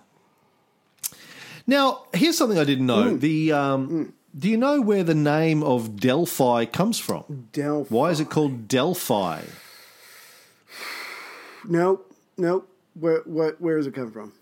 Now, 1.68 2.04
here's 2.12 2.36
something 2.36 2.58
I 2.58 2.64
didn't 2.64 2.86
know. 2.86 3.12
Mm. 3.12 3.20
The 3.20 3.52
um, 3.52 4.12
do 4.38 4.48
you 4.48 4.56
know 4.56 4.80
where 4.80 5.02
the 5.02 5.14
name 5.14 5.62
of 5.62 5.96
Delphi 6.00 6.64
comes 6.66 6.98
from? 6.98 7.48
Delphi. 7.52 7.94
Why 7.94 8.10
is 8.10 8.20
it 8.20 8.30
called 8.30 8.68
Delphi? 8.68 9.42
No, 11.68 12.00
no. 12.36 12.64
Where, 12.94 13.20
what, 13.24 13.60
where 13.60 13.76
does 13.76 13.86
it 13.86 13.94
come 13.94 14.10
from? 14.10 14.32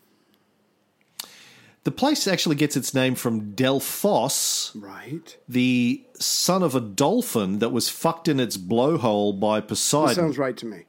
The 1.84 1.90
place 1.92 2.26
actually 2.28 2.56
gets 2.56 2.76
its 2.76 2.92
name 2.92 3.14
from 3.14 3.52
Delphos, 3.54 4.72
Right. 4.74 5.36
the 5.48 6.02
son 6.18 6.62
of 6.62 6.74
a 6.74 6.80
dolphin 6.80 7.60
that 7.60 7.70
was 7.70 7.88
fucked 7.88 8.28
in 8.28 8.38
its 8.40 8.56
blowhole 8.58 9.38
by 9.40 9.60
That 9.60 9.68
Poseidon. 9.68 10.14
sounds 10.14 10.38
right 10.38 10.56
to 10.58 10.66
me. 10.66 10.84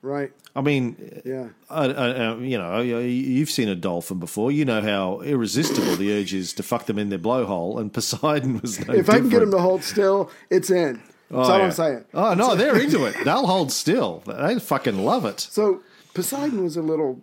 Right. 0.00 0.32
I 0.58 0.62
mean, 0.62 1.20
Yeah. 1.24 1.48
I, 1.70 1.84
I, 1.86 2.08
I- 2.10 2.36
you 2.38 2.58
know, 2.58 2.80
you've 2.80 3.50
seen 3.50 3.68
a 3.68 3.74
dolphin 3.74 4.18
before. 4.18 4.50
You 4.52 4.64
know 4.64 4.80
how 4.82 5.20
irresistible 5.20 5.96
the 5.96 6.12
urge 6.12 6.34
is 6.34 6.52
to 6.54 6.62
fuck 6.62 6.86
them 6.86 6.98
in 6.98 7.08
their 7.10 7.18
blowhole, 7.18 7.78
and 7.80 7.92
Poseidon 7.96 8.60
was 8.60 8.84
no 8.86 8.94
If 8.94 9.08
I 9.08 9.18
can 9.18 9.28
get 9.28 9.40
them 9.40 9.52
to 9.52 9.58
hold 9.58 9.84
still, 9.84 10.30
it's 10.50 10.70
in. 10.70 10.94
That's 11.30 11.48
Oh, 11.48 11.52
all 11.52 11.58
yeah. 11.58 11.64
I'm 11.66 11.72
saying. 11.72 12.04
Oh 12.14 12.34
no, 12.34 12.54
they're 12.56 12.78
into 12.84 13.04
it. 13.04 13.14
They'll 13.24 13.46
hold 13.46 13.70
still. 13.70 14.22
They 14.26 14.58
fucking 14.58 15.04
love 15.04 15.24
it. 15.26 15.40
So 15.40 15.82
Poseidon 16.14 16.64
was 16.64 16.76
a 16.76 16.82
little 16.82 17.20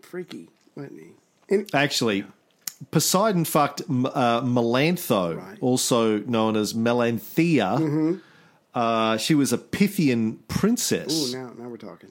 freaky, 0.00 0.48
wasn't 0.74 1.00
he? 1.00 1.54
And 1.54 1.70
Actually, 1.74 2.24
Poseidon 2.90 3.44
fucked 3.44 3.82
uh, 3.82 4.40
Melantho, 4.42 5.36
Right. 5.36 5.58
also 5.60 6.18
known 6.20 6.56
as 6.56 6.74
Melanthea. 6.74 8.20
Uh, 8.74 9.16
she 9.16 9.34
was 9.34 9.52
a 9.52 9.58
Pythian 9.58 10.38
princess, 10.48 11.32
ooh, 11.34 11.38
now 11.38 11.52
now 11.58 11.68
we're 11.68 11.76
talking. 11.78 12.10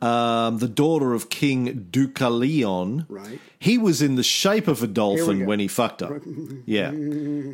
Um, 0.00 0.58
the 0.58 0.68
daughter 0.68 1.12
of 1.14 1.28
King 1.30 1.88
Deucalion. 1.90 3.04
Right. 3.08 3.40
He 3.58 3.78
was 3.78 4.00
in 4.00 4.14
the 4.14 4.22
shape 4.22 4.68
of 4.68 4.82
a 4.82 4.86
dolphin 4.86 5.46
when 5.46 5.58
he 5.58 5.66
fucked 5.68 6.00
her. 6.00 6.20
yeah. 6.66 6.92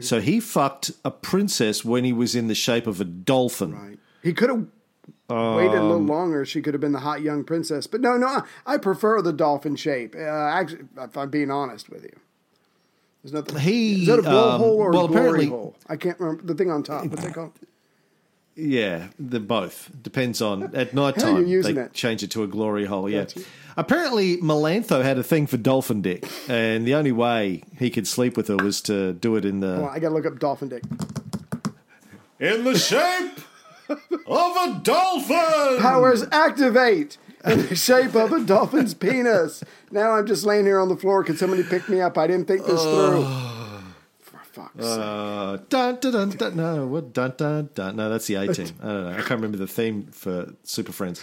So 0.01 0.21
he 0.21 0.41
fucked 0.41 0.91
a 1.05 1.11
princess 1.11 1.85
when 1.85 2.05
he 2.05 2.13
was 2.13 2.35
in 2.35 2.49
the 2.49 2.55
shape 2.55 2.87
of 2.87 3.01
a 3.01 3.05
dolphin. 3.05 3.73
Right. 3.75 3.99
He 4.23 4.33
could 4.35 4.51
have 4.51 4.67
waited 5.29 5.73
a 5.75 5.81
Um, 5.81 5.89
little 5.89 5.99
longer. 6.03 6.45
She 6.45 6.61
could 6.61 6.75
have 6.75 6.81
been 6.83 6.93
the 6.93 7.01
hot 7.01 7.23
young 7.23 7.45
princess. 7.45 7.87
But 7.87 8.01
no, 8.03 8.17
no, 8.19 8.43
I, 8.67 8.77
prefer 8.77 9.23
the 9.23 9.33
dolphin 9.33 9.77
shape. 9.77 10.15
Uh, 10.15 10.21
actually, 10.21 10.85
if 10.99 11.17
I'm 11.17 11.31
being 11.31 11.51
honest 11.51 11.89
with 11.89 12.03
you. 12.05 12.17
There's 13.23 13.33
nothing. 13.33 13.57
He, 13.59 14.03
is 14.03 14.09
that 14.09 14.19
a 14.19 14.23
blowhole 14.23 14.55
um, 14.57 14.63
or 14.63 14.91
well, 14.91 15.05
a 15.07 15.09
glory 15.09 15.21
apparently- 15.21 15.47
hole? 15.47 15.77
I 15.89 15.97
can't 15.97 16.21
remember 16.21 16.43
the 16.43 16.55
thing 16.55 16.71
on 16.71 16.83
top. 16.83 17.07
What's 17.07 17.23
that 17.25 17.33
called? 17.33 17.53
Yeah, 18.57 19.09
the 19.19 19.41
both 19.41 19.91
depends 20.01 20.41
on 20.41 20.75
at 20.77 20.95
night 20.95 21.17
time. 21.17 21.49
they 21.49 21.73
it. 21.73 21.93
change 21.93 22.23
it 22.23 22.31
to 22.33 22.45
a 22.45 22.47
glory 22.47 22.85
hole. 22.85 23.11
Yeah. 23.11 23.23
Gotcha. 23.23 23.41
Apparently, 23.77 24.37
Melantho 24.37 25.03
had 25.03 25.19
a 25.19 25.25
thing 25.25 25.49
for 25.49 25.57
dolphin 25.57 26.01
dick, 26.01 26.25
and 26.49 26.87
the 26.87 26.95
only 26.95 27.11
way 27.11 27.65
he 27.79 27.91
could 27.91 28.07
sleep 28.07 28.37
with 28.37 28.47
her 28.47 28.57
was 28.57 28.81
to 28.83 29.13
do 29.15 29.35
it 29.35 29.45
in 29.45 29.59
the 29.59 29.79
Well, 29.81 29.89
I 29.89 29.99
got 29.99 30.11
to 30.11 30.15
look 30.15 30.27
up 30.27 30.39
dolphin 30.39 30.69
dick. 30.69 30.85
in 32.39 32.63
the 32.63 32.79
shape 32.79 33.41
of 33.89 34.57
a 34.57 34.81
dolphin. 34.85 35.81
Powers 35.81 36.25
activate 36.31 37.19
in 37.45 37.67
the 37.67 37.75
shape 37.75 38.15
of 38.15 38.33
a 38.33 38.41
dolphin's 38.45 38.95
penis. 38.95 39.65
Now 39.91 40.13
I'm 40.13 40.27
just 40.27 40.45
laying 40.45 40.65
here 40.65 40.79
on 40.79 40.89
the 40.89 40.97
floor. 40.97 41.25
Can 41.25 41.37
somebody 41.37 41.65
pick 41.65 41.89
me 41.89 42.01
up? 42.01 42.17
I 42.17 42.29
didn't 42.29 42.47
think 42.47 42.65
this 42.65 42.81
oh. 42.81 43.11
through. 43.11 43.54
Fuck's 44.65 44.87
sake. 44.89 44.99
Uh, 45.01 45.57
dun, 45.69 45.99
dun, 46.01 46.13
dun, 46.13 46.31
dun, 46.31 46.57
no, 46.57 46.87
what 46.87 47.13
dun 47.13 47.35
dun 47.37 47.69
dun? 47.75 47.97
No, 47.97 48.09
that's 48.11 48.27
the 48.27 48.35
A 48.37 48.53
team. 48.53 48.69
I 48.83 48.87
don't 48.87 49.05
know. 49.05 49.11
I 49.11 49.17
can't 49.17 49.31
remember 49.31 49.59
the 49.59 49.67
theme 49.67 50.07
for 50.07 50.53
Super 50.65 50.93
Friends. 50.93 51.23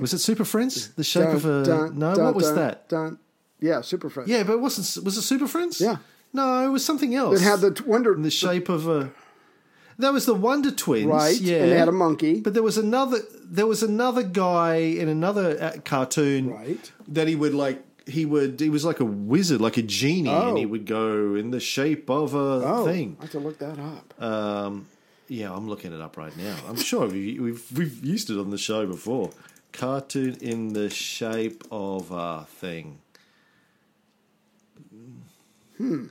Was 0.00 0.12
it 0.12 0.18
Super 0.18 0.44
Friends? 0.44 0.88
The 0.94 1.04
shape 1.04 1.28
of 1.28 1.44
a 1.44 1.64
Dun, 1.64 1.98
no. 1.98 2.14
dun, 2.14 2.24
what 2.24 2.34
was 2.34 2.46
dun, 2.46 2.54
that? 2.56 2.88
Dun. 2.88 3.18
Yeah, 3.60 3.80
Super 3.80 4.10
Friends. 4.10 4.28
Yeah, 4.30 4.42
but 4.44 4.54
it 4.54 4.60
wasn't. 4.60 5.04
Was 5.04 5.16
it 5.16 5.22
Super 5.22 5.46
Friends? 5.46 5.80
Yeah. 5.80 5.96
No, 6.32 6.64
it 6.66 6.68
was 6.70 6.84
something 6.84 7.14
else. 7.14 7.40
It 7.40 7.44
had 7.44 7.60
the 7.60 7.70
t- 7.72 7.84
Wonder. 7.84 8.14
in 8.14 8.22
the 8.22 8.30
shape 8.30 8.68
of 8.68 8.86
a. 8.88 9.10
That 10.00 10.12
was 10.12 10.26
the 10.26 10.34
Wonder 10.34 10.70
Twins, 10.70 11.06
Right, 11.06 11.40
Yeah, 11.40 11.56
and 11.62 11.72
they 11.72 11.76
had 11.78 11.88
a 11.88 11.92
monkey. 11.92 12.38
But 12.40 12.54
there 12.54 12.62
was 12.62 12.78
another. 12.78 13.18
There 13.42 13.66
was 13.66 13.82
another 13.82 14.22
guy 14.22 14.76
in 14.76 15.08
another 15.08 15.60
uh, 15.60 15.80
cartoon, 15.84 16.50
Right. 16.50 16.92
That 17.08 17.26
he 17.28 17.34
would 17.34 17.54
like. 17.54 17.82
He 18.08 18.24
would. 18.24 18.58
He 18.58 18.70
was 18.70 18.84
like 18.84 19.00
a 19.00 19.04
wizard, 19.04 19.60
like 19.60 19.76
a 19.76 19.82
genie, 19.82 20.30
Oh. 20.30 20.48
and 20.48 20.58
he 20.58 20.66
would 20.66 20.86
go 20.86 21.34
in 21.34 21.50
the 21.50 21.60
shape 21.60 22.08
of 22.08 22.34
a 22.34 22.62
oh, 22.64 22.84
thing. 22.84 23.16
I 23.20 23.24
have 23.24 23.32
to 23.32 23.38
look 23.38 23.58
that 23.58 23.78
up. 23.78 24.22
Um, 24.22 24.88
yeah, 25.28 25.54
I'm 25.54 25.68
looking 25.68 25.92
it 25.92 26.00
up 26.00 26.16
right 26.16 26.34
now. 26.36 26.56
I'm 26.68 26.76
sure 26.76 27.06
we, 27.06 27.38
we've 27.38 27.64
we've 27.76 28.04
used 28.04 28.30
it 28.30 28.38
on 28.38 28.50
the 28.50 28.58
show 28.58 28.86
before. 28.86 29.30
Cartoon 29.72 30.36
in 30.40 30.72
the 30.72 30.88
shape 30.88 31.62
of 31.70 32.10
a 32.10 32.46
thing. 32.48 32.98
There's 35.78 36.08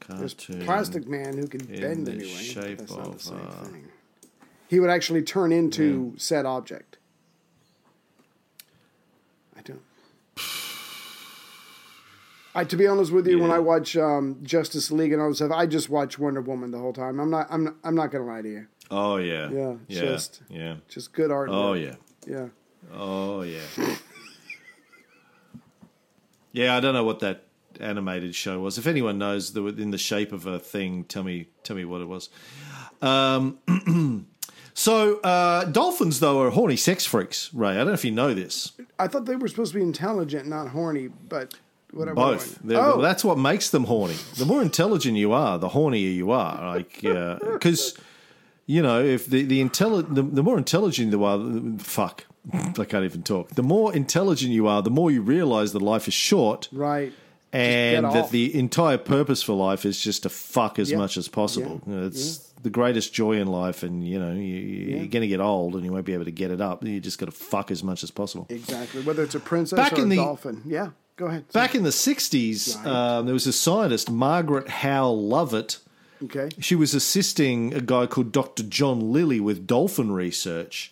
Cartoon. 0.00 0.64
Plastic 0.64 1.06
Man 1.06 1.36
who 1.36 1.46
can 1.46 1.64
bend 1.64 2.06
the 2.06 2.12
anyway. 2.12 2.28
shape 2.28 2.78
That's 2.78 2.96
not 2.96 3.18
the 3.18 3.34
of, 3.34 3.48
uh, 3.48 3.64
thing. 3.64 3.88
He 4.68 4.80
would 4.80 4.90
actually 4.90 5.22
turn 5.22 5.52
into 5.52 6.14
said 6.18 6.46
object. 6.46 6.98
I 9.56 9.60
don't. 9.62 9.82
I, 12.58 12.64
to 12.64 12.76
be 12.76 12.86
honest 12.86 13.12
with 13.12 13.26
you, 13.28 13.38
when 13.38 13.50
I 13.50 13.58
watch 13.58 13.96
um, 13.96 14.38
Justice 14.42 14.90
League 14.90 15.12
and 15.12 15.22
all 15.22 15.28
this 15.28 15.38
stuff, 15.38 15.52
I 15.52 15.66
just 15.66 15.88
watch 15.88 16.18
Wonder 16.18 16.40
Woman 16.40 16.70
the 16.70 16.78
whole 16.78 16.92
time. 16.92 17.20
I'm 17.20 17.30
not. 17.30 17.46
I'm. 17.50 17.64
Not, 17.64 17.74
I'm 17.84 17.94
not 17.94 18.10
gonna 18.10 18.24
lie 18.26 18.42
to 18.42 18.48
you. 18.48 18.66
Oh 18.90 19.16
yeah. 19.16 19.48
Yeah, 19.50 19.74
Yeah. 19.86 20.00
just- 20.00 20.42
yeah. 20.48 20.76
Just 20.88 21.12
good 21.12 21.30
art. 21.30 21.50
Oh 21.52 21.74
yeah. 21.74 21.94
Yeah. 22.26 22.48
Oh 22.92 23.42
yeah. 23.42 23.60
yeah, 26.52 26.76
I 26.76 26.80
don't 26.80 26.94
know 26.94 27.04
what 27.04 27.20
that 27.20 27.44
animated 27.80 28.34
show 28.34 28.60
was. 28.60 28.78
If 28.78 28.86
anyone 28.86 29.18
knows 29.18 29.52
the 29.52 29.64
in 29.66 29.90
the 29.90 29.98
shape 29.98 30.32
of 30.32 30.46
a 30.46 30.58
thing, 30.58 31.04
tell 31.04 31.22
me 31.22 31.48
tell 31.62 31.76
me 31.76 31.84
what 31.84 32.00
it 32.00 32.08
was. 32.08 32.28
Um, 33.00 33.58
so 34.74 35.20
uh, 35.20 35.64
dolphins 35.66 36.20
though 36.20 36.42
are 36.42 36.50
horny 36.50 36.76
sex 36.76 37.04
freaks, 37.04 37.52
Ray. 37.54 37.70
I 37.70 37.74
don't 37.76 37.86
know 37.88 37.92
if 37.92 38.04
you 38.04 38.10
know 38.10 38.34
this. 38.34 38.72
I 38.98 39.06
thought 39.06 39.26
they 39.26 39.36
were 39.36 39.48
supposed 39.48 39.72
to 39.72 39.78
be 39.78 39.84
intelligent, 39.84 40.48
not 40.48 40.68
horny, 40.68 41.08
but 41.08 41.54
whatever. 41.92 42.14
Both. 42.14 42.58
Oh, 42.70 43.00
That's 43.00 43.24
what 43.24 43.38
makes 43.38 43.70
them 43.70 43.84
horny. 43.84 44.16
The 44.36 44.46
more 44.46 44.62
intelligent 44.62 45.16
you 45.16 45.32
are, 45.32 45.58
the 45.58 45.68
hornier 45.70 46.14
you 46.14 46.30
are. 46.30 46.76
Like, 46.76 47.04
uh, 47.04 47.38
because 47.52 47.96
you 48.66 48.82
know, 48.82 49.02
if 49.02 49.26
the 49.26 49.44
the, 49.44 49.62
intelli- 49.64 50.14
the 50.14 50.22
the 50.22 50.42
more 50.42 50.58
intelligent 50.58 51.12
you 51.12 51.24
are, 51.24 51.38
the- 51.38 51.82
fuck, 51.82 52.24
I 52.52 52.84
can't 52.84 53.04
even 53.04 53.22
talk. 53.22 53.50
The 53.50 53.62
more 53.62 53.94
intelligent 53.94 54.52
you 54.52 54.66
are, 54.66 54.82
the 54.82 54.90
more 54.90 55.10
you 55.10 55.22
realize 55.22 55.72
that 55.72 55.82
life 55.82 56.08
is 56.08 56.14
short. 56.14 56.68
right. 56.72 57.12
And 57.50 58.04
that 58.04 58.28
the 58.30 58.54
entire 58.54 58.98
purpose 58.98 59.42
for 59.42 59.54
life 59.54 59.86
is 59.86 59.98
just 59.98 60.24
to 60.24 60.28
fuck 60.28 60.78
as 60.78 60.90
Yeah. 60.90 60.98
much 60.98 61.16
as 61.16 61.28
possible. 61.28 61.80
Yeah. 61.86 61.94
You 61.94 62.00
know, 62.00 62.06
it's 62.08 62.36
the 62.62 62.68
greatest 62.68 63.14
joy 63.14 63.40
in 63.40 63.46
life, 63.46 63.82
and 63.82 64.06
you 64.06 64.18
know 64.18 64.32
you, 64.34 64.42
you're 64.42 65.06
going 65.06 65.22
to 65.22 65.26
get 65.28 65.40
old, 65.40 65.74
and 65.74 65.82
you 65.82 65.90
won't 65.90 66.04
be 66.04 66.12
able 66.12 66.26
to 66.26 66.30
get 66.30 66.50
it 66.50 66.60
up. 66.60 66.84
You 66.84 67.00
just 67.00 67.18
got 67.18 67.24
to 67.24 67.32
fuck 67.32 67.70
as 67.70 67.82
much 67.82 68.04
as 68.04 68.10
possible. 68.10 68.46
Exactly. 68.50 69.00
Whether 69.00 69.22
it's 69.22 69.34
a 69.34 69.40
princess 69.40 69.78
Back 69.78 69.94
or 69.94 70.02
in 70.02 70.06
a 70.08 70.08
the- 70.10 70.16
dolphin. 70.16 70.60
Yeah. 70.66 70.90
Go 71.18 71.26
ahead. 71.26 71.44
Back 71.52 71.74
in 71.74 71.82
the 71.82 71.90
60s, 71.90 72.76
Right. 72.76 72.86
um, 73.18 73.26
there 73.26 73.34
was 73.34 73.46
a 73.46 73.52
scientist, 73.52 74.10
Margaret 74.10 74.68
Howe 74.68 75.12
Lovatt. 75.12 75.78
Okay. 76.24 76.48
She 76.60 76.74
was 76.74 76.94
assisting 76.94 77.74
a 77.74 77.80
guy 77.80 78.06
called 78.06 78.32
Dr. 78.32 78.62
John 78.62 79.12
Lilly 79.12 79.40
with 79.40 79.66
dolphin 79.66 80.10
research. 80.12 80.90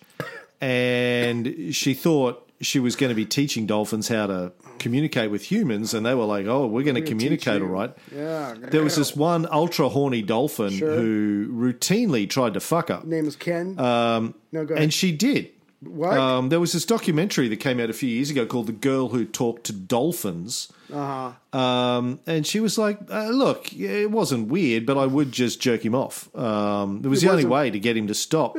And 0.61 1.75
she 1.75 1.95
thought 1.95 2.43
she 2.61 2.79
was 2.81 2.97
going 2.97 3.11
to 3.11 3.15
be 3.15 3.27
teaching 3.27 3.67
dolphins 3.67 4.09
how 4.09 4.27
to 4.27 4.53
communicate 4.79 5.31
with 5.31 5.43
humans. 5.51 5.95
And 5.95 6.05
they 6.07 6.15
were 6.15 6.25
like, 6.25 6.47
oh, 6.47 6.67
we're 6.67 6.83
going 6.85 6.95
to 6.97 7.03
communicate 7.03 7.61
all 7.63 7.69
right. 7.69 7.95
Yeah. 8.15 8.55
There 8.59 8.83
was 8.83 8.97
this 8.97 9.15
one 9.15 9.47
ultra 9.51 9.89
horny 9.89 10.23
dolphin 10.23 10.71
Sure. 10.71 10.95
who 10.97 11.49
routinely 11.53 12.29
tried 12.29 12.55
to 12.55 12.61
fuck 12.61 12.89
her. 12.89 13.01
Name 13.05 13.27
is 13.27 13.37
Ken. 13.37 13.79
Um, 13.79 14.35
no, 14.53 14.65
go 14.65 14.75
ahead. 14.75 14.85
And 14.85 14.95
she 14.95 15.13
did. 15.13 15.51
What? 15.89 16.17
Um, 16.19 16.49
there 16.49 16.61
was 16.61 16.73
this 16.73 16.85
documentary 16.85 17.49
that 17.49 17.57
came 17.57 17.81
out 17.81 17.91
a 17.91 17.93
few 17.93 18.09
years 18.09 18.31
ago 18.31 18.47
called 18.47 18.67
"The 18.67 18.73
Girl 18.73 19.09
Who 19.09 19.25
Talked 19.25 19.65
to 19.65 19.73
Dolphins," 19.73 20.73
uh-huh. 20.93 21.59
um, 21.59 22.21
and 22.27 22.47
she 22.47 22.61
was 22.61 22.79
like, 22.79 22.99
uh, 23.11 23.29
"Look, 23.31 23.73
it 23.73 24.11
wasn't 24.11 24.49
weird, 24.49 24.87
but 24.87 24.97
I 24.99 25.07
would 25.07 25.33
just 25.33 25.61
jerk 25.61 25.85
him 25.85 25.95
off. 25.95 26.35
Um, 26.37 27.03
it 27.05 27.09
was 27.09 27.23
It 27.23 27.27
the 27.27 27.33
only 27.33 27.45
way 27.45 27.71
to 27.71 27.79
get 27.79 27.97
him 27.97 28.07
to 28.09 28.15
stop 28.15 28.57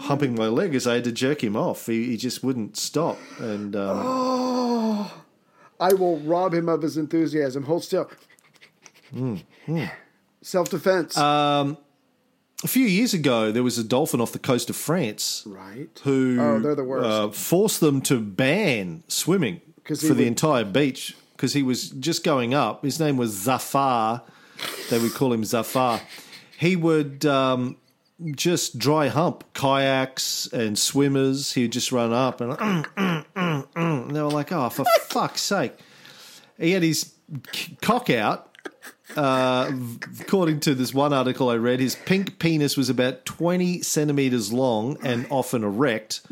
humping 0.00 0.34
my 0.34 0.46
leg. 0.46 0.74
Is 0.74 0.86
I 0.86 0.94
had 0.94 1.04
to 1.04 1.12
jerk 1.12 1.42
him 1.42 1.56
off. 1.56 1.86
He, 1.86 2.04
he 2.06 2.16
just 2.16 2.42
wouldn't 2.42 2.76
stop, 2.76 3.18
and 3.38 3.74
um, 3.76 4.02
Oh. 4.04 5.20
I 5.80 5.92
will 5.92 6.18
rob 6.20 6.54
him 6.54 6.68
of 6.68 6.82
his 6.82 6.96
enthusiasm. 6.96 7.64
Hold 7.64 7.82
still. 7.84 8.10
Hmm, 9.12 9.36
Self 10.40 10.68
defense. 10.70 11.16
A 12.64 12.68
few 12.68 12.86
years 12.86 13.14
ago 13.14 13.52
there 13.52 13.62
was 13.62 13.78
a 13.78 13.84
dolphin 13.84 14.20
off 14.20 14.32
the 14.32 14.38
coast 14.38 14.70
of 14.70 14.76
France 14.76 15.42
right. 15.46 15.88
who 16.02 16.38
Oh, 16.40 16.58
they're 16.58 16.74
the 16.74 16.82
worst. 16.84 17.06
Uh, 17.08 17.28
forced 17.30 17.80
them 17.80 18.00
to 18.02 18.18
ban 18.20 19.04
swimming 19.08 19.60
for 19.84 19.94
he 19.94 20.08
the 20.08 20.14
would- 20.14 20.20
entire 20.26 20.64
beach 20.64 21.14
because 21.36 21.52
he 21.52 21.62
was 21.62 21.90
just 21.90 22.24
going 22.24 22.54
up. 22.54 22.82
His 22.84 22.98
name 22.98 23.16
was 23.16 23.30
Zafar. 23.32 24.22
They 24.90 24.98
would 24.98 25.12
call 25.14 25.32
him 25.32 25.44
Zafar. 25.44 26.00
He 26.58 26.74
would 26.76 27.26
um, 27.26 27.76
just 28.34 28.78
dry 28.78 29.08
hump 29.08 29.44
kayaks 29.52 30.46
and 30.52 30.78
swimmers. 30.78 31.52
He 31.52 31.62
would 31.62 31.72
just 31.72 31.90
run 31.92 32.12
up 32.12 32.40
and, 32.40 32.52
"Mm, 32.52 32.86
mm, 32.96 33.24
mm, 33.34 33.66
mm." 33.74 34.06
and 34.06 34.14
they 34.16 34.22
were 34.22 34.30
like, 34.30 34.52
"Oh, 34.52 34.68
for 34.70 34.84
fuck's 35.08 35.42
sake!" 35.42 35.72
He 36.58 36.70
had 36.70 36.82
his 36.84 37.12
cock 37.82 38.08
out. 38.10 38.48
Uh, 39.16 39.70
according 40.20 40.60
to 40.60 40.74
this 40.74 40.94
one 40.94 41.12
article 41.12 41.48
I 41.50 41.56
read, 41.56 41.78
his 41.80 41.94
pink 41.94 42.38
penis 42.38 42.76
was 42.76 42.88
about 42.88 43.24
20 43.24 43.82
centimeters 43.82 44.52
long 44.52 44.96
and 45.04 45.26
often 45.30 45.62
erect. 45.62 46.22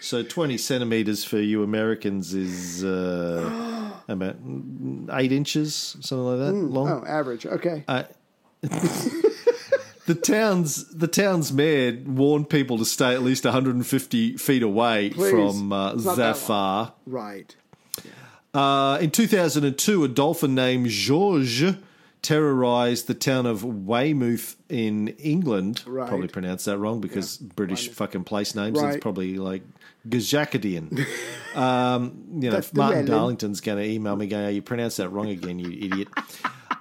So 0.00 0.22
20 0.22 0.56
centimeters 0.58 1.24
for 1.24 1.38
you 1.38 1.62
Americans 1.62 2.32
is 2.34 2.84
uh, 2.84 3.90
about 4.08 4.36
eight 5.12 5.32
inches, 5.32 5.96
something 6.00 6.24
like 6.24 6.38
that, 6.38 6.52
long. 6.52 6.88
Oh, 6.88 7.04
average. 7.06 7.46
Okay. 7.46 7.84
Uh, 7.88 8.04
The 10.04 10.16
town's 10.16 10.88
the 10.88 11.06
town's 11.06 11.52
mayor 11.52 11.96
warned 12.04 12.50
people 12.50 12.76
to 12.78 12.84
stay 12.84 13.14
at 13.14 13.22
least 13.22 13.44
150 13.44 14.36
feet 14.36 14.62
away 14.64 15.10
Please. 15.10 15.30
from 15.30 15.72
uh, 15.72 15.92
It's 15.94 16.04
that 16.04 16.16
Zafar. 16.36 16.92
right. 17.06 17.54
Uh, 18.52 18.98
in 19.00 19.12
2002, 19.12 20.02
a 20.04 20.08
dolphin 20.08 20.56
named 20.56 20.88
Georges 20.88 21.76
terrorized 22.22 23.08
the 23.08 23.14
town 23.14 23.46
of 23.46 23.64
Weymouth 23.64 24.56
in 24.68 25.08
England. 25.08 25.82
Right. 25.86 26.08
Probably 26.08 26.28
pronounced 26.28 26.66
that 26.66 26.78
wrong 26.78 27.00
because 27.00 27.36
British 27.36 27.90
fucking 27.90 28.24
place 28.24 28.54
names. 28.54 28.80
Right. 28.80 28.94
It's 28.94 29.02
probably 29.02 29.38
like 29.38 29.62
Gajakadian. 30.08 31.04
um, 31.56 32.24
you 32.40 32.50
know, 32.50 32.62
Martin. 32.74 33.06
Darlington's 33.06 33.60
going 33.60 33.78
to 33.78 33.84
email 33.84 34.16
me 34.16 34.28
going, 34.28 34.44
oh, 34.44 34.48
you 34.48 34.62
pronounced 34.62 34.98
that 34.98 35.08
wrong 35.08 35.28
again, 35.28 35.58
you 35.58 35.70
idiot. 35.70 36.08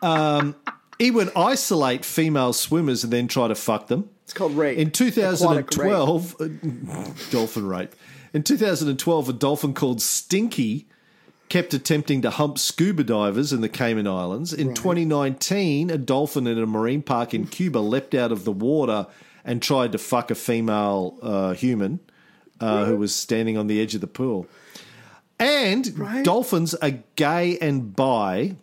Um, 0.04 0.56
he 1.00 1.10
would 1.10 1.32
isolate 1.36 2.06
female 2.06 2.54
swimmers 2.54 3.04
and 3.04 3.12
then 3.12 3.28
try 3.28 3.48
to 3.48 3.56
fuck 3.56 3.88
them. 3.88 4.10
It's 4.24 4.34
called 4.34 4.54
rape. 4.54 4.78
In 4.78 4.92
2012, 4.92 6.36
uh, 6.40 6.48
dolphin 7.32 7.68
rape. 7.68 7.96
In 8.34 8.44
2012, 8.44 9.30
a 9.30 9.34
dolphin 9.34 9.74
called 9.74 10.02
Stinky 10.02 10.88
kept 11.52 11.74
attempting 11.74 12.22
to 12.22 12.30
hump 12.30 12.58
scuba 12.58 13.04
divers 13.04 13.52
in 13.52 13.60
the 13.60 13.68
Cayman 13.68 14.08
Islands. 14.08 14.54
In 14.54 14.74
2019, 14.74 15.90
a 15.90 15.98
dolphin 15.98 16.48
in 16.48 16.58
a 16.58 16.66
marine 16.66 17.02
park 17.02 17.34
in 17.34 17.46
Cuba 17.46 17.80
leapt 17.80 18.16
out 18.16 18.32
of 18.32 18.46
the 18.46 18.54
water 18.54 19.06
and 19.44 19.62
tried 19.62 19.92
to 19.92 19.98
fuck 19.98 20.32
a 20.32 20.36
female 20.36 21.20
uh, 21.22 21.52
human 21.52 22.00
uh, 22.62 22.86
who 22.86 22.96
was 22.96 23.14
standing 23.14 23.58
on 23.58 23.68
the 23.68 23.82
edge 23.82 23.94
of 23.96 24.00
the 24.00 24.08
pool. 24.08 24.48
And 25.40 26.00
Right. 26.00 26.24
dolphins 26.24 26.74
are 26.76 27.00
gay 27.18 27.58
and 27.60 27.94
bi. 27.94 28.56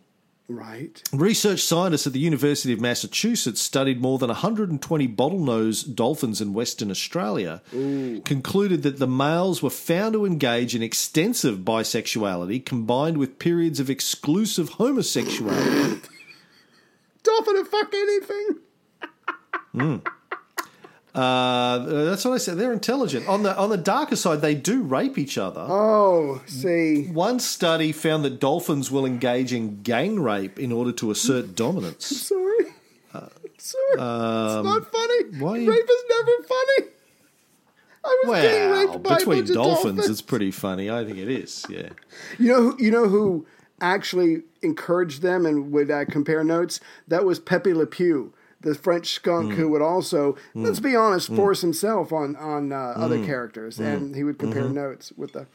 Right. 0.51 1.03
Research 1.13 1.63
scientists 1.63 2.07
at 2.07 2.15
the 2.15 2.21
University 2.21 2.73
of 2.73 2.81
Massachusetts 2.81 3.61
studied 3.61 4.01
more 4.01 4.19
than 4.19 4.29
120 4.29 5.09
bottlenose 5.09 5.95
dolphins 5.95 6.41
in 6.41 6.55
Western 6.55 6.91
Australia, 6.91 7.61
concluded 8.25 8.83
that 8.83 8.99
the 8.99 9.07
males 9.07 9.63
were 9.63 9.69
found 9.69 10.15
to 10.15 10.25
engage 10.25 10.75
in 10.75 10.83
extensive 10.83 11.59
bisexuality 11.59 12.65
combined 12.65 13.19
with 13.19 13.39
periods 13.39 13.79
of 13.79 13.91
exclusive 13.91 14.71
homosexuality. 14.71 16.01
Dolphin 17.23 17.55
will 17.55 17.65
fuck 17.67 17.93
anything. 17.93 18.49
Hmm. 19.73 19.97
Uh, 21.15 21.79
that's 22.05 22.25
what 22.25 22.35
I 22.35 22.39
said. 22.39 22.59
They're 22.59 22.73
intelligent. 22.73 23.27
On 23.29 23.43
the 23.43 23.57
on 23.59 23.71
the 23.71 23.77
darker 23.77 24.15
side, 24.17 24.41
they 24.41 24.55
do 24.55 24.83
rape 24.83 25.19
each 25.19 25.37
other. 25.39 25.67
Oh, 25.69 26.41
see. 26.47 27.07
One 27.07 27.41
study 27.41 27.93
found 27.93 28.25
that 28.25 28.39
dolphins 28.41 28.91
will 28.91 29.07
engage 29.07 29.53
in 29.53 29.83
gang 29.83 30.21
rape 30.21 30.59
in 30.59 30.71
order 30.71 30.93
to 30.93 31.11
assert 31.11 31.55
dominance. 31.57 32.07
Sorry. 32.07 32.67
Sorry. 33.61 33.83
it's 33.91 33.99
not 34.65 34.93
funny. 34.93 35.25
Um, 35.35 35.41
why 35.41 35.57
you- 35.59 35.69
Rape 35.71 35.89
is 35.91 36.03
never 36.09 36.31
funny. 36.47 36.91
I 38.05 38.23
was 38.25 38.41
getting 38.41 38.71
Well, 38.71 38.87
raped 38.93 39.03
by 39.03 39.15
a 39.15 39.19
between 39.19 39.39
bunch 39.39 39.49
of 39.51 39.55
dolphins, 39.57 39.83
dolphins. 39.97 40.11
it's 40.11 40.23
pretty 40.23 40.51
funny. 40.53 40.89
I 40.91 41.05
think 41.05 41.19
it 41.19 41.29
is. 41.29 41.67
Yeah. 41.69 41.89
You 42.39 42.49
know, 42.53 42.63
who, 42.63 42.77
you 42.79 42.91
know 42.93 43.09
who 43.09 43.47
actually 43.81 44.43
encouraged 44.63 45.23
them 45.23 45.45
and 45.45 45.73
would 45.73 45.91
uh, 45.91 46.05
compare 46.05 46.45
notes? 46.45 46.79
That 47.09 47.25
was 47.25 47.41
Pepe 47.41 47.75
Le 47.75 47.87
Pew, 47.87 48.33
the 48.61 48.75
French 48.75 49.13
skunk 49.13 49.53
Hmm. 49.53 49.57
who 49.57 49.69
would 49.69 49.83
also, 49.83 50.37
let's 50.55 50.81
be 50.81 50.97
honest, 50.97 51.29
force 51.35 51.61
himself 51.61 52.13
on 52.13 52.35
on 52.37 52.73
uh, 52.73 52.95
Hmm. 52.95 53.03
other 53.03 53.25
characters, 53.25 53.79
and 53.79 54.15
he 54.17 54.25
would 54.25 54.39
compare 54.39 54.65
Mm-hmm. 54.65 54.75
notes 54.75 55.13
with 55.17 55.33
the 55.33 55.47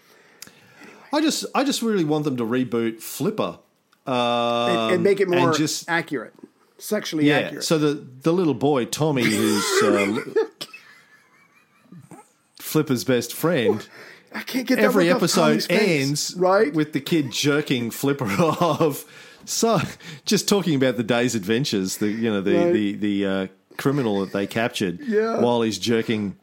I 1.12 1.22
just 1.22 1.46
I 1.54 1.64
just 1.64 1.82
really 1.82 2.04
want 2.06 2.24
them 2.24 2.38
to 2.38 2.44
reboot 2.46 3.02
Flipper. 3.02 3.60
Um, 4.06 4.16
and, 4.16 4.94
and 4.96 5.04
make 5.04 5.20
it 5.22 5.30
more 5.30 5.54
just 5.54 5.88
accurate, 5.90 6.34
sexually 6.78 7.28
yeah. 7.30 7.38
accurate. 7.40 7.64
So 7.64 7.78
the 7.78 8.06
the 8.22 8.34
little 8.34 8.54
boy 8.54 8.86
Tommy, 8.86 9.24
who's 9.24 9.64
uh, 9.84 10.20
Flipper's 12.60 13.04
best 13.04 13.34
friend. 13.34 13.88
I 14.34 14.42
can't 14.42 14.68
get 14.68 14.80
Every 14.80 15.10
episode 15.10 15.66
ends 15.70 16.34
right 16.36 16.74
with 16.74 16.94
the 16.94 17.00
kid 17.00 17.32
jerking 17.32 17.92
Flipper 17.92 18.26
off. 18.40 19.06
So 19.46 19.80
just 20.26 20.48
talking 20.48 20.76
about 20.76 20.98
the 20.98 21.04
day's 21.04 21.36
adventures, 21.36 21.98
the 21.98 22.08
you 22.10 22.30
know 22.30 22.42
the 22.42 22.56
Right. 22.56 22.74
the 22.74 22.94
the 22.94 23.26
uh, 23.26 23.48
criminal 23.78 24.22
that 24.22 24.32
they 24.34 24.46
captured 24.48 25.00
Yeah. 25.02 25.40
while 25.40 25.62
he's 25.62 25.78
jerking 25.80 26.36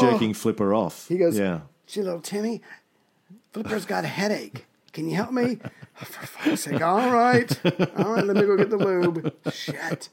jerking 0.00 0.34
Flipper 0.34 0.72
off. 0.74 1.08
He 1.08 1.16
goes, 1.18 1.38
yeah. 1.38 1.60
Gee, 1.86 2.02
little 2.02 2.20
Timmy, 2.20 2.62
Flipper's 3.52 3.84
got 3.86 4.04
a 4.04 4.08
headache. 4.08 4.66
Can 4.92 5.08
you 5.08 5.16
help 5.16 5.32
me? 5.32 5.58
Oh, 5.98 6.04
for 6.04 6.26
fuck's 6.26 6.60
sake. 6.64 6.82
All 6.82 7.10
right. 7.10 7.50
All 7.96 8.12
right, 8.12 8.22
let 8.22 8.36
me 8.36 8.42
go 8.42 8.54
get 8.54 8.68
the 8.68 8.76
lube. 8.76 9.32
Shit. 9.50 10.10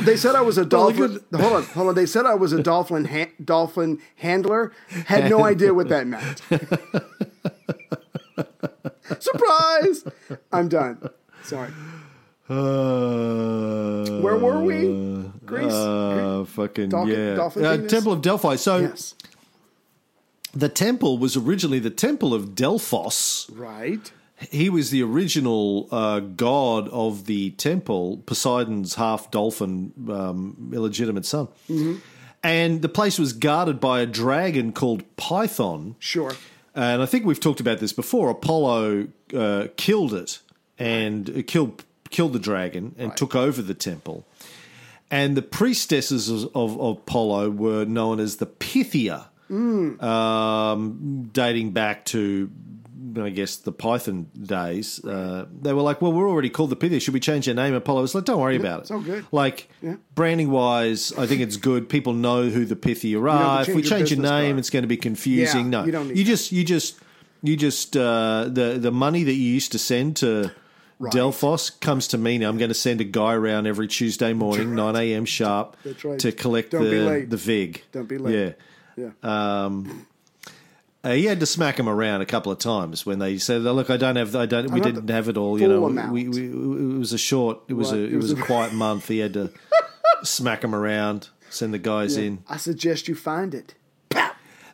They 0.00 0.16
said 0.16 0.34
I 0.34 0.40
was 0.40 0.56
a 0.56 0.64
dolphin. 0.64 1.20
hold 1.34 1.52
on, 1.52 1.62
hold 1.64 1.88
on. 1.88 1.94
They 1.94 2.06
said 2.06 2.24
I 2.24 2.32
was 2.34 2.54
a 2.54 2.62
dolphin 2.62 3.04
ha- 3.04 3.30
dolphin 3.44 3.98
handler. 4.16 4.72
Had 5.04 5.28
no 5.28 5.44
idea 5.44 5.74
what 5.74 5.90
that 5.90 6.06
meant. 6.06 6.40
Surprise! 9.32 10.04
I'm 10.52 10.68
done. 10.68 11.08
Sorry. 11.42 11.70
Uh, 12.48 14.20
Where 14.20 14.36
were 14.36 14.60
we? 14.62 15.30
Greece. 15.46 15.72
Uh, 15.72 16.44
fucking 16.46 16.90
Dolphin- 16.90 17.62
yeah. 17.62 17.68
uh. 17.68 17.88
Temple 17.88 18.12
of 18.12 18.22
Delphi. 18.22 18.56
So 18.56 18.78
yes. 18.78 19.14
the 20.52 20.68
temple 20.68 21.18
was 21.18 21.36
originally 21.36 21.78
the 21.78 21.90
Temple 21.90 22.34
of 22.34 22.54
Delphos. 22.54 23.50
Right. 23.56 24.12
He 24.50 24.68
was 24.68 24.90
the 24.90 25.02
original 25.02 25.88
uh, 25.92 26.20
god 26.20 26.88
of 26.88 27.26
the 27.26 27.50
temple, 27.52 28.22
Poseidon's 28.26 28.96
half 28.96 29.30
dolphin, 29.30 29.92
um, 30.10 30.72
illegitimate 30.74 31.24
son. 31.24 31.46
Mm-hmm. 31.70 31.94
And 32.42 32.82
the 32.82 32.88
place 32.88 33.20
was 33.20 33.32
guarded 33.32 33.78
by 33.78 34.00
a 34.00 34.06
dragon 34.06 34.72
called 34.72 35.04
Python. 35.16 35.94
Sure. 36.00 36.32
And 36.74 37.02
I 37.02 37.06
think 37.06 37.26
we've 37.26 37.40
talked 37.40 37.60
about 37.60 37.78
this 37.78 37.92
before. 37.92 38.30
Apollo 38.30 39.08
uh, 39.34 39.66
killed 39.76 40.14
it 40.14 40.40
and 40.78 41.28
uh, 41.30 41.42
killed 41.46 41.84
killed 42.10 42.32
the 42.32 42.38
dragon 42.38 42.94
and 42.98 43.16
took 43.16 43.34
over 43.34 43.62
the 43.62 43.74
temple. 43.74 44.26
And 45.10 45.36
the 45.36 45.42
priestesses 45.42 46.30
of, 46.30 46.44
of, 46.54 46.80
of 46.80 46.96
Apollo 46.98 47.50
were 47.50 47.84
known 47.84 48.20
as 48.20 48.36
the 48.36 48.46
Pythia, 48.46 49.28
um, 49.50 51.30
dating 51.32 51.72
back 51.72 52.04
to, 52.06 52.50
I 53.18 53.30
guess, 53.30 53.56
the 53.56 53.72
Python 53.72 54.28
days. 54.40 55.04
Uh, 55.04 55.46
they 55.60 55.72
were 55.72 55.82
like, 55.82 56.00
well, 56.02 56.12
we're 56.12 56.28
already 56.28 56.50
called 56.50 56.70
the 56.70 56.76
Pythia. 56.76 57.00
Should 57.00 57.14
we 57.14 57.20
change 57.20 57.48
our 57.48 57.54
name? 57.54 57.74
Apollo 57.74 58.02
was 58.02 58.14
like, 58.14 58.24
don't 58.24 58.40
worry 58.40 58.56
about 58.56 58.78
it. 58.78 58.82
it's 58.82 58.90
all 58.90 59.00
good. 59.00 59.24
Like, 59.32 59.68
Yeah. 59.82 59.96
branding 60.14 60.50
wise, 60.50 61.12
I 61.18 61.26
think 61.26 61.40
it's 61.40 61.56
good. 61.56 61.88
People 61.88 62.12
know 62.14 62.48
who 62.48 62.64
the 62.64 62.76
Pythia 62.76 63.20
are. 63.20 63.64
to 63.64 63.70
If 63.70 63.76
we 63.76 63.82
change 63.82 64.10
your 64.10 64.20
your 64.22 64.30
name, 64.30 64.52
card. 64.52 64.58
it's 64.60 64.70
going 64.70 64.82
to 64.84 64.88
be 64.88 64.96
confusing. 64.96 65.64
Yeah, 65.72 65.80
no, 65.80 65.84
you 65.84 65.92
don't 65.92 66.08
need 66.08 66.18
you 66.18 66.24
just, 66.24 66.52
you 66.52 66.64
just, 66.64 66.98
you 67.42 67.56
just, 67.56 67.96
uh, 67.96 68.48
the 68.48 68.78
the 68.80 68.92
money 68.92 69.24
that 69.24 69.34
you 69.34 69.50
used 69.52 69.72
to 69.72 69.78
send 69.78 70.16
to 70.18 70.52
Delphos 71.00 71.70
comes 71.80 72.08
to 72.08 72.18
me 72.18 72.38
now. 72.38 72.48
I'm 72.48 72.58
going 72.58 72.68
to 72.68 72.74
send 72.74 73.00
a 73.00 73.04
guy 73.04 73.34
around 73.34 73.66
every 73.66 73.88
Tuesday 73.88 74.32
morning, 74.32 74.74
9 74.76 74.94
a.m. 74.96 75.24
sharp, 75.24 75.76
right. 76.04 76.18
to 76.20 76.30
collect 76.32 76.70
Don't 76.70 76.84
the 76.84 77.26
the 77.28 77.36
vig. 77.36 77.82
Don't 77.92 78.08
be 78.08 78.18
late. 78.18 78.54
Yeah. 78.96 79.10
Yeah. 79.22 79.64
Um, 79.64 80.06
uh, 81.04 81.10
he 81.12 81.24
had 81.24 81.40
to 81.40 81.46
smack 81.46 81.78
him 81.78 81.88
around 81.88 82.20
a 82.20 82.26
couple 82.26 82.52
of 82.52 82.58
times 82.58 83.04
when 83.04 83.18
they 83.18 83.38
said, 83.38 83.62
"Look, 83.62 83.90
I 83.90 83.96
don't 83.96 84.16
have, 84.16 84.36
I 84.36 84.46
don't, 84.46 84.70
we 84.70 84.80
didn't 84.80 85.08
have 85.10 85.28
it 85.28 85.36
all. 85.36 85.60
You 85.60 85.68
know, 85.68 85.80
we, 86.10 86.28
we, 86.28 86.46
it 86.48 86.98
was 86.98 87.12
a 87.12 87.18
short, 87.18 87.60
it 87.68 87.74
was 87.74 87.90
Right. 87.92 88.00
a, 88.00 88.04
It 88.04 88.12
it 88.12 88.16
was 88.16 88.30
was 88.34 88.40
a 88.40 88.42
quiet 88.44 88.72
month. 88.72 89.08
He 89.08 89.18
had 89.18 89.32
to 89.34 89.50
smack 90.22 90.62
him 90.62 90.74
around, 90.74 91.28
send 91.50 91.74
the 91.74 91.78
guys 91.78 92.16
in. 92.16 92.44
I 92.48 92.56
suggest 92.56 93.08
you 93.08 93.14
find 93.14 93.54
it. 93.54 93.74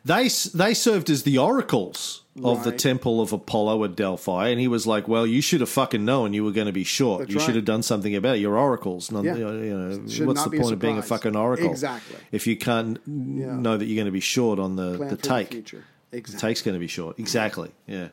They 0.05 0.29
they 0.53 0.73
served 0.73 1.09
as 1.09 1.23
the 1.23 1.37
oracles 1.37 2.23
of 2.41 2.63
the 2.63 2.71
temple 2.71 3.19
of 3.19 3.33
Apollo 3.33 3.83
at 3.83 3.95
Delphi, 3.97 4.47
and 4.47 4.57
he 4.59 4.67
was 4.69 4.87
like, 4.87 5.09
"Well, 5.09 5.27
you 5.27 5.41
should 5.41 5.59
have 5.59 5.69
fucking 5.69 6.05
known 6.05 6.31
you 6.33 6.45
were 6.45 6.53
going 6.53 6.67
to 6.67 6.73
be 6.73 6.85
short. 6.85 7.19
That's 7.23 7.33
you 7.33 7.39
should 7.41 7.55
have 7.55 7.65
done 7.65 7.83
something 7.83 8.15
about 8.15 8.37
it. 8.37 8.39
Your 8.39 8.57
oracles. 8.57 9.11
None, 9.11 9.25
Yeah. 9.25 9.35
you 9.35 9.77
know, 9.77 10.07
Should 10.07 10.25
what's 10.25 10.43
the 10.45 10.51
point 10.51 10.71
of 10.71 10.79
being 10.79 10.97
a 10.97 11.01
fucking 11.01 11.35
oracle? 11.35 11.69
Exactly. 11.69 12.15
If 12.31 12.47
you 12.47 12.55
can't 12.55 12.97
n- 13.05 13.61
know 13.61 13.75
that 13.75 13.85
you're 13.85 13.97
going 13.97 14.05
to 14.05 14.11
be 14.11 14.21
short 14.21 14.57
on 14.57 14.77
the 14.77 14.95
Plan 14.95 15.09
the 15.09 15.17
take, 15.17 15.49
the 15.49 15.81
future. 16.11 16.31
the 16.31 16.37
take's 16.37 16.61
going 16.61 16.73
to 16.75 16.79
be 16.79 16.87
short. 16.87 17.19
Exactly. 17.19 17.71
Yeah. 17.87 18.09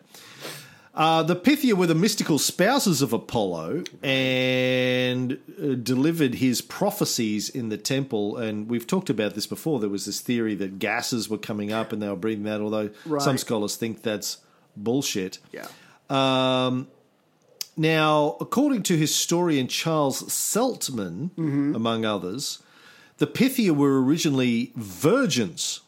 Uh, 0.94 1.22
the 1.22 1.36
Pythia 1.36 1.76
were 1.76 1.86
the 1.86 1.94
mystical 1.94 2.38
spouses 2.38 3.02
of 3.02 3.12
Apollo 3.12 3.84
and 4.02 5.32
uh, 5.62 5.74
delivered 5.74 6.36
his 6.36 6.62
prophecies 6.62 7.50
in 7.50 7.68
the 7.68 7.76
temple. 7.76 8.38
And 8.38 8.66
we've 8.68 8.86
talked 8.86 9.10
about 9.10 9.34
this 9.34 9.46
before. 9.46 9.78
There 9.78 9.90
was 9.90 10.06
this 10.06 10.20
theory 10.20 10.54
that 10.54 10.78
gases 10.78 11.28
were 11.28 11.36
coming 11.36 11.70
up 11.70 11.92
and 11.92 12.00
they 12.02 12.08
were 12.08 12.16
breathing 12.16 12.44
that, 12.44 12.62
although 12.62 12.88
some 13.18 13.36
scholars 13.36 13.76
think 13.76 14.00
that's 14.02 14.38
bullshit. 14.74 15.38
Yeah. 15.52 15.66
Um, 16.08 16.88
now, 17.76 18.38
according 18.40 18.82
to 18.84 18.96
historian 18.96 19.68
Charles 19.68 20.22
Seltman, 20.32 21.30
Mm-hmm. 21.36 21.74
among 21.74 22.06
others, 22.06 22.62
the 23.18 23.26
Pythia 23.26 23.74
were 23.74 24.02
originally 24.02 24.72
virgins 24.76 25.80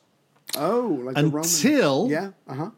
Oh, 0.56 1.00
like 1.04 1.14
the 1.16 1.24
Until- 1.26 2.08
Roman. 2.08 2.10
Yeah. 2.10 2.30
Uh 2.48 2.54
huh. 2.54 2.70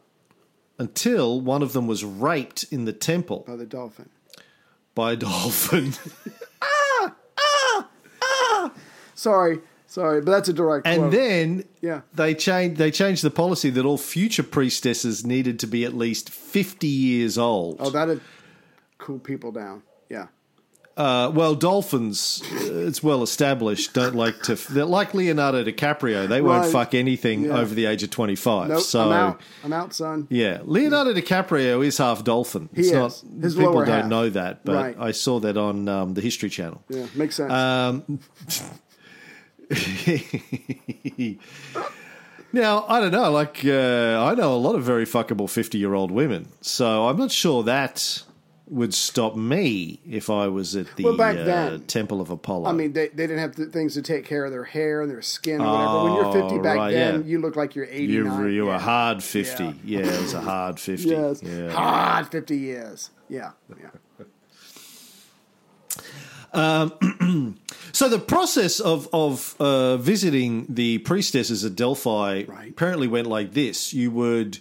until 0.78 1.40
one 1.40 1.62
of 1.62 1.72
them 1.72 1.86
was 1.86 2.04
raped 2.04 2.64
in 2.70 2.84
the 2.86 2.92
temple 2.92 3.44
By 3.46 3.56
the 3.56 3.66
dolphin. 3.66 4.08
by 4.94 5.12
a 5.12 5.16
dolphin. 5.16 5.92
Ah 6.62 7.14
sorry. 9.14 9.60
Sorry, 9.86 10.20
but 10.20 10.30
that's 10.30 10.48
a 10.48 10.52
direct 10.52 10.86
and 10.86 11.00
quote. 11.02 11.12
then 11.12 11.64
Yeah. 11.80 12.02
they 12.14 12.34
changed 12.34 12.76
they 12.76 12.92
changed 12.92 13.24
the 13.24 13.30
policy 13.30 13.70
that 13.70 13.84
all 13.84 13.98
future 13.98 14.44
priestesses 14.44 15.26
needed 15.26 15.58
to 15.60 15.66
be 15.66 15.84
at 15.84 15.94
least 15.94 16.30
50 16.30 16.86
years 16.86 17.36
old. 17.36 17.76
Oh, 17.80 17.90
that'd 17.90 18.20
cool 18.98 19.18
people 19.18 19.50
down. 19.50 19.82
Uh, 21.00 21.30
well, 21.30 21.54
dolphins, 21.54 22.42
uh, 22.52 22.86
it's 22.86 23.02
well 23.02 23.22
established, 23.22 23.94
don't 23.94 24.14
like 24.14 24.42
to. 24.42 24.54
They're 24.54 24.84
like 24.84 25.14
Leonardo 25.14 25.64
DiCaprio. 25.64 26.28
They 26.28 26.42
won't 26.42 26.64
Right. 26.64 26.72
fuck 26.72 26.94
anything 26.94 27.44
Yeah. 27.44 27.58
over 27.58 27.74
the 27.74 27.86
age 27.86 28.02
of 28.02 28.10
25. 28.10 28.68
Nope. 28.68 28.80
so, 28.82 29.00
I'm 29.06 29.12
out. 29.12 29.40
I'm 29.64 29.72
out, 29.72 29.94
son. 29.94 30.26
yeah, 30.28 30.58
Leonardo 30.64 31.14
DiCaprio 31.14 31.82
is 31.86 31.96
half 31.96 32.22
dolphin. 32.22 32.68
He 32.74 32.80
It's 32.82 32.88
is. 32.90 32.94
not, 32.94 33.42
His 33.42 33.54
people 33.54 33.72
don't 33.84 33.88
half. 33.88 34.06
know 34.06 34.28
that, 34.28 34.64
but 34.64 34.74
Right. 34.74 34.96
I 35.00 35.12
saw 35.12 35.40
that 35.40 35.56
on 35.56 35.88
um, 35.88 36.12
the 36.14 36.20
History 36.20 36.50
Channel. 36.50 36.82
Yeah. 36.90 37.06
Makes 37.14 37.36
sense. 37.36 37.50
Um, 37.52 38.18
now 42.52 42.84
I 42.88 43.00
don't 43.00 43.12
know. 43.12 43.30
Like 43.30 43.64
uh, 43.64 44.22
I 44.24 44.34
know 44.34 44.54
a 44.54 44.56
lot 44.60 44.74
of 44.74 44.82
very 44.82 45.06
fuckable 45.06 45.48
fifty-year-old 45.48 46.10
women, 46.10 46.48
so 46.60 47.06
I'm 47.08 47.16
not 47.16 47.30
sure 47.30 47.62
that 47.64 48.22
would 48.70 48.94
stop 48.94 49.34
me 49.36 50.00
if 50.08 50.30
I 50.30 50.46
was 50.46 50.76
at 50.76 50.86
the 50.96 51.02
Well, 51.04 51.16
back 51.16 51.36
uh, 51.36 51.44
then- 51.44 51.80
Temple 51.82 52.20
of 52.20 52.30
Apollo. 52.30 52.66
I 52.68 52.72
mean, 52.72 52.92
they, 52.92 53.08
they 53.08 53.26
didn't 53.26 53.38
have 53.40 53.56
the 53.56 53.66
things 53.66 53.94
to 53.94 54.02
take 54.02 54.24
care 54.24 54.44
of 54.44 54.52
their 54.52 54.64
hair 54.64 55.02
and 55.02 55.10
their 55.10 55.22
skin 55.22 55.60
or 55.60 55.66
whatever. 55.66 56.04
When 56.04 56.12
you're 56.14 56.32
50 56.44 56.56
Oh, 56.58 56.62
back 56.62 56.76
right, 56.76 56.92
then, 56.92 57.20
yeah. 57.22 57.26
you 57.26 57.40
look 57.40 57.56
like 57.56 57.74
you're 57.74 57.86
89. 57.86 58.08
you 58.42 58.48
you 58.48 58.64
were 58.66 58.72
yeah. 58.72 58.78
hard 58.78 59.22
fifty. 59.24 59.64
Yeah. 59.84 60.00
Yeah. 60.00 60.06
it 60.06 60.20
was 60.22 60.34
a 60.34 60.40
hard 60.40 60.78
fifty. 60.88 61.08
Yes. 61.10 61.42
Yeah. 61.42 61.70
Hard 61.70 62.28
50 62.28 62.56
years. 62.56 63.10
Yeah. 63.28 63.50
Yeah. 63.80 63.90
So 67.92 68.08
the 68.08 68.18
process 68.20 68.78
of 68.80 69.08
of 69.12 69.56
uh, 69.58 69.96
visiting 69.96 70.64
the 70.68 70.98
priestesses 70.98 71.64
at 71.64 71.74
Delphi 71.74 72.44
Right. 72.46 72.70
apparently 72.70 73.08
went 73.08 73.26
like 73.26 73.52
this: 73.52 73.92
you 73.92 74.10
would 74.12 74.58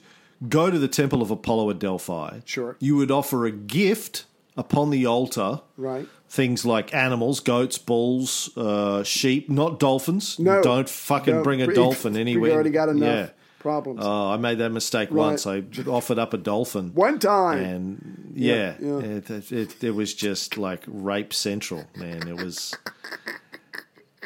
go 0.48 0.70
to 0.72 0.80
the 0.80 0.88
temple 0.88 1.22
of 1.22 1.32
Apollo 1.32 1.70
at 1.72 1.80
Delphi. 1.80 2.40
Sure. 2.46 2.78
You 2.80 2.96
would 2.98 3.12
offer 3.12 3.46
a 3.46 3.52
gift 3.52 4.26
upon 4.56 4.90
the 4.90 5.06
altar. 5.06 5.62
Right. 5.78 6.08
Things 6.30 6.64
like 6.66 6.94
animals, 6.94 7.40
goats, 7.40 7.78
bulls, 7.80 8.56
uh, 8.56 9.04
sheep, 9.04 9.50
not 9.50 9.80
dolphins. 9.80 10.38
No. 10.38 10.62
Don't 10.62 10.88
fucking 10.88 11.38
No, 11.38 11.44
bring 11.44 11.62
a 11.62 11.68
we- 11.68 11.74
dolphin 11.74 12.14
we 12.14 12.22
anywhere. 12.22 12.52
already 12.52 12.70
got 12.70 12.90
enough 12.90 13.02
Yeah. 13.30 13.30
problems. 13.58 14.02
Oh, 14.04 14.30
I 14.30 14.38
made 14.38 14.60
that 14.60 14.70
mistake 14.70 15.10
Right. 15.10 15.18
once. 15.26 15.48
I 15.48 15.64
offered 15.88 16.20
up 16.20 16.34
a 16.34 16.38
dolphin. 16.38 16.92
One 16.94 17.18
time. 17.20 17.58
And 17.60 18.32
yeah, 18.36 18.76
Yeah, 18.80 18.88
yeah. 19.00 19.00
It, 19.00 19.30
it, 19.32 19.52
it, 19.52 19.84
it 19.84 19.92
was 19.92 20.14
just 20.14 20.58
like 20.58 20.84
rape 20.88 21.34
central, 21.34 21.86
man. 21.96 22.28
It 22.28 22.36
was, 22.38 22.76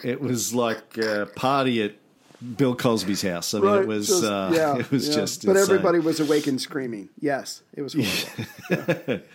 it 0.03 0.19
was 0.19 0.53
like 0.53 0.97
a 0.97 1.27
party 1.35 1.81
at 1.83 1.95
Bill 2.57 2.75
Cosby's 2.75 3.21
house. 3.21 3.53
I 3.53 3.59
mean, 3.59 3.73
it 3.83 3.87
was, 3.87 4.07
just- 4.07 4.23
uh, 4.23 4.51
yeah, 4.53 4.77
it 4.79 4.91
was 4.91 5.07
yeah. 5.09 5.15
just. 5.15 5.45
But 5.45 5.55
insane. 5.57 5.63
everybody 5.75 5.99
was 5.99 6.19
awake 6.19 6.47
and 6.47 6.59
screaming. 6.61 7.09
Yes, 7.19 7.61
it 7.73 7.81
was 7.81 7.93
horrible. 7.93 9.23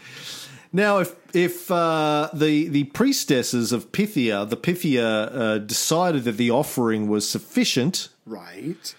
Now, 0.71 0.99
if 0.99 1.15
if 1.35 1.71
uh, 1.71 2.29
the 2.35 2.69
the 2.69 2.85
priestesses 2.85 3.73
of 3.73 3.91
Pythia, 3.91 4.45
the 4.45 4.57
Pythia, 4.57 5.07
uh, 5.07 5.59
decided 5.59 6.25
that 6.25 6.37
the 6.37 6.51
offering 6.51 7.09
was 7.09 7.27
sufficient, 7.27 8.11
right. 8.27 8.95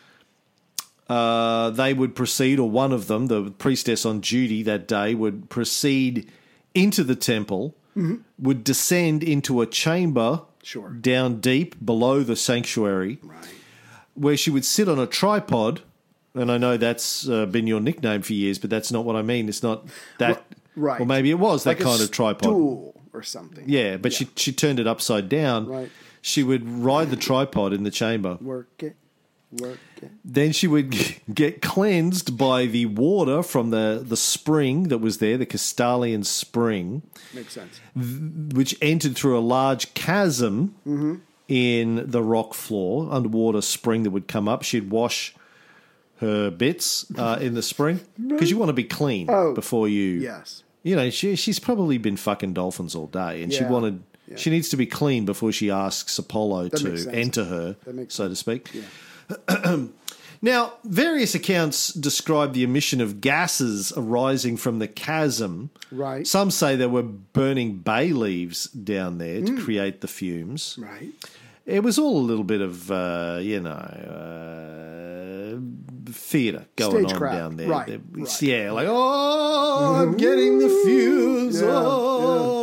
uh, 1.08 1.70
they 1.70 1.94
would 1.94 2.16
proceed, 2.16 2.60
or 2.60 2.68
one 2.72 2.92
of 2.92 3.06
them, 3.06 3.28
the 3.28 3.52
priestess 3.52 4.04
on 4.04 4.20
duty 4.20 4.64
that 4.64 4.88
day, 4.88 5.14
would 5.14 5.52
proceed 5.52 6.28
into 6.74 7.04
the 7.04 7.16
temple, 7.16 7.76
would 8.40 8.64
descend 8.64 9.24
into 9.24 9.62
a 9.62 9.68
chamber 9.68 10.42
Sure. 10.64 10.90
down 10.90 11.40
deep 11.40 11.76
below 11.86 12.24
the 12.24 12.36
sanctuary, 12.36 13.20
Right. 13.22 13.46
Where 14.20 14.38
she 14.38 14.50
would 14.52 14.66
sit 14.66 14.88
on 14.90 15.00
a 15.00 15.08
tripod. 15.08 15.82
And 16.36 16.52
I 16.52 16.58
know 16.58 16.78
that's 16.78 17.28
uh, 17.28 17.46
been 17.48 17.66
your 17.68 17.80
nickname 17.80 18.22
for 18.22 18.34
years, 18.34 18.60
but 18.60 18.70
that's 18.70 18.92
not 18.92 19.04
what 19.04 19.16
I 19.16 19.22
mean. 19.24 19.50
It's 19.50 19.64
not 19.64 19.86
that, 20.20 20.44
Right. 20.76 21.02
or 21.02 21.06
maybe 21.06 21.32
it 21.32 21.40
was 21.40 21.64
that 21.64 21.78
Like 21.78 21.80
kind 21.80 22.02
of 22.02 22.12
tripod. 22.12 22.54
or 23.14 23.24
something. 23.24 23.64
Yeah, 23.68 23.98
but 23.98 24.14
she 24.14 24.28
she 24.36 24.52
turned 24.54 24.80
it 24.80 24.86
upside 24.88 25.28
down. 25.28 25.66
Right. 25.68 25.90
She 26.22 26.44
would 26.44 26.70
ride 26.70 27.10
the 27.10 27.16
tripod 27.18 27.74
in 27.74 27.84
the 27.84 27.92
chamber. 27.92 28.38
Work 28.42 28.84
it. 28.84 28.96
Work 29.52 29.80
it. 30.02 30.12
Then 30.24 30.52
she 30.52 30.68
would 30.68 30.92
get 31.34 31.62
cleansed 31.64 32.38
by 32.38 32.68
the 32.68 32.86
water 32.86 33.42
from 33.42 33.72
the, 33.72 34.04
the 34.08 34.16
spring 34.16 34.90
that 34.90 35.00
was 35.00 35.18
there, 35.18 35.38
the 35.38 35.46
Castalian 35.48 36.24
spring, 36.24 37.02
Makes 37.34 37.54
sense. 37.54 37.80
which 38.54 38.78
entered 38.82 39.16
through 39.16 39.38
a 39.38 39.42
large 39.42 39.94
chasm 39.96 40.76
Mm-hmm. 40.88 41.16
In 41.50 42.10
the 42.10 42.22
rock 42.24 42.54
floor, 42.54 43.08
underwater 43.12 43.62
spring 43.62 44.04
that 44.04 44.12
would 44.12 44.28
come 44.28 44.48
up. 44.48 44.64
She'd 44.64 44.90
wash 44.92 45.36
her 46.18 46.50
bits 46.52 47.06
uh, 47.18 47.40
in 47.42 47.56
the 47.56 47.62
spring 47.64 48.02
because 48.28 48.50
you 48.52 48.58
want 48.58 48.70
to 48.70 48.74
be 48.74 48.84
clean 48.84 49.28
Oh, 49.30 49.54
before 49.54 49.88
you. 49.90 50.20
Yes. 50.20 50.64
You 50.84 50.96
know, 50.96 51.10
she, 51.10 51.36
she's 51.36 51.60
probably 51.60 51.98
been 51.98 52.16
fucking 52.18 52.54
dolphins 52.54 52.96
all 52.96 53.08
day, 53.08 53.42
and 53.44 53.52
she 53.52 53.64
wanted. 53.66 54.04
Yeah. 54.28 54.36
She 54.38 54.52
needs 54.52 54.70
to 54.70 54.78
be 54.78 54.86
clean 54.86 55.26
before 55.26 55.52
she 55.52 55.72
asks 55.72 56.18
Apollo 56.20 56.70
That 56.70 56.78
to 56.78 57.10
enter 57.12 57.44
her, 57.46 57.76
so 58.10 58.30
to 58.30 58.36
speak. 58.36 58.70
now, 60.42 60.74
various 60.84 61.36
accounts 61.36 61.94
describe 61.94 62.54
the 62.54 62.64
emission 62.64 63.02
of 63.02 63.22
gases 63.22 63.92
arising 63.96 64.58
from 64.58 64.80
the 64.80 64.88
chasm. 64.88 65.70
Right. 65.92 66.26
Some 66.26 66.52
say 66.52 66.76
they 66.76 66.88
were 66.88 67.04
burning 67.04 67.80
bay 67.80 68.14
leaves 68.14 68.66
down 68.68 69.18
there 69.18 69.42
to 69.42 69.62
create 69.62 70.02
the 70.02 70.08
fumes. 70.08 70.78
Right. 70.80 71.10
It 71.66 71.84
was 71.84 72.00
all 72.00 72.18
a 72.18 72.26
little 72.26 72.44
bit 72.44 72.62
of, 72.62 72.90
uh, 72.90 73.40
you 73.42 73.60
know, 73.60 73.70
uh, 73.70 75.60
theatre 76.12 76.66
going 76.76 77.06
on 77.06 77.20
down 77.20 77.58
there. 77.58 77.70
Right, 77.70 78.02
right. 78.12 78.42
Yeah, 78.42 78.72
like, 78.72 78.88
oh, 78.90 79.96
I'm 79.96 80.18
getting 80.18 80.58
the 80.60 80.70
fumes. 80.84 81.62
Yeah, 81.62 81.68
oh, 81.70 82.59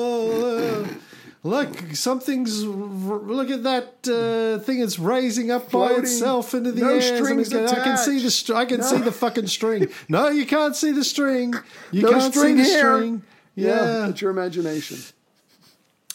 Look, 1.46 1.94
something's. 1.94 2.64
Look 2.64 3.50
at 3.50 3.62
that 3.62 3.88
uh, 4.08 4.62
thing. 4.64 4.80
It's 4.80 4.98
rising 4.98 5.50
up 5.50 5.70
by 5.70 5.92
itself 5.92 6.52
into 6.54 6.72
the 6.72 6.80
No 6.82 6.94
air. 6.94 7.00
strings 7.16 7.54
I 7.54 7.84
can 7.84 7.96
see 7.96 8.18
the. 8.20 8.30
Str- 8.30 8.54
I 8.54 8.64
can 8.64 8.80
No. 8.80 8.86
see 8.86 8.98
the 8.98 9.12
fucking 9.12 9.46
string. 9.46 9.88
No, 10.08 10.28
you 10.28 10.44
can't 10.46 10.74
see 10.74 10.92
the 10.92 11.04
string. 11.04 11.54
You 11.92 12.02
No 12.02 12.10
can't 12.10 12.34
string 12.34 12.56
see 12.56 12.62
the 12.62 12.68
here. 12.68 12.96
string. 12.96 13.22
Yeah. 13.54 13.68
yeah. 13.68 14.08
It's 14.08 14.20
your 14.20 14.30
imagination. 14.30 14.98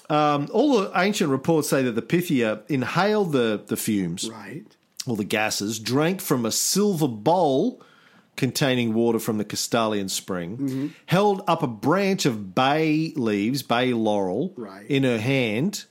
All 0.10 0.82
the 0.82 0.92
ancient 0.96 1.30
reports 1.30 1.70
say 1.70 1.82
that 1.84 1.94
the 1.94 2.02
Pythia 2.02 2.62
inhaled 2.68 3.32
the, 3.32 3.62
the 3.66 3.78
fumes 3.78 4.30
Right. 4.30 4.66
or 5.08 5.16
the 5.16 5.24
gases, 5.24 5.80
drank 5.80 6.20
from 6.22 6.46
a 6.46 6.52
silver 6.52 7.08
bowl 7.08 7.82
containing 8.46 8.94
water 8.94 9.20
from 9.20 9.38
the 9.38 9.46
Castalian 9.46 10.10
spring, 10.10 10.58
Mm-hmm. 10.58 10.88
held 11.06 11.42
up 11.48 11.62
a 11.64 11.68
branch 11.68 12.26
of 12.26 12.36
bay 12.56 13.14
leaves, 13.16 13.62
bay 13.64 13.94
laurel, 13.94 14.52
Right. 14.58 14.86
in 14.90 15.04
her 15.04 15.20
hand, 15.20 15.86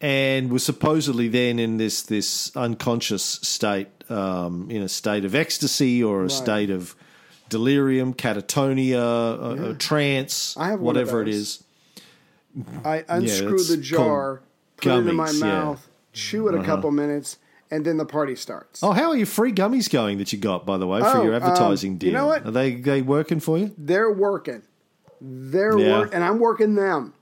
and 0.00 0.50
was 0.50 0.62
supposedly 0.64 1.28
then 1.28 1.58
in 1.58 1.78
this 1.78 2.02
this 2.02 2.54
unconscious 2.56 3.22
state, 3.42 3.88
um, 4.10 4.70
in 4.70 4.82
a 4.82 4.88
state 4.88 5.24
of 5.24 5.34
ecstasy 5.34 6.02
or 6.04 6.24
a 6.24 6.30
state 6.30 6.70
of 6.70 6.94
delirium, 7.48 8.12
catatonia, 8.14 8.98
a, 8.98 9.70
a 9.70 9.74
trance, 9.74 10.54
whatever 10.78 11.22
it 11.22 11.28
is. 11.28 11.64
I 12.84 13.04
unscrew 13.08 13.54
it's 13.54 13.68
the 13.68 13.76
jar, 13.78 14.42
put 14.76 14.88
called 14.90 15.06
it 15.06 15.10
in 15.10 15.16
my 15.16 15.28
gummies, 15.28 15.40
yeah. 15.40 15.46
Uh-huh. 15.46 15.64
mouth, 15.64 15.88
chew 16.12 16.48
it 16.48 16.54
a 16.54 16.62
couple 16.64 16.90
minutes, 16.90 17.38
and 17.72 17.86
then 17.86 17.96
the 17.96 18.04
party 18.04 18.36
starts. 18.36 18.82
Oh, 18.82 18.92
how 18.92 19.08
are 19.10 19.16
your 19.16 19.26
free 19.26 19.50
gummies 19.50 19.90
going 19.90 20.18
that 20.18 20.30
you 20.32 20.38
got, 20.38 20.66
by 20.66 20.76
the 20.76 20.86
way, 20.86 21.00
for 21.00 21.06
Oh, 21.06 21.22
your 21.24 21.34
um, 21.34 21.74
deal? 21.96 21.96
you 22.10 22.12
know 22.12 22.26
what? 22.26 22.46
Are 22.46 22.50
they 22.50 22.74
they 22.74 23.00
working 23.00 23.40
for 23.40 23.56
you? 23.58 23.74
They're 23.78 24.12
working. 24.12 24.62
They're 25.20 25.78
Yeah. 25.78 26.00
work, 26.00 26.14
and 26.14 26.22
I'm 26.22 26.38
working 26.38 26.74
them. 26.74 27.14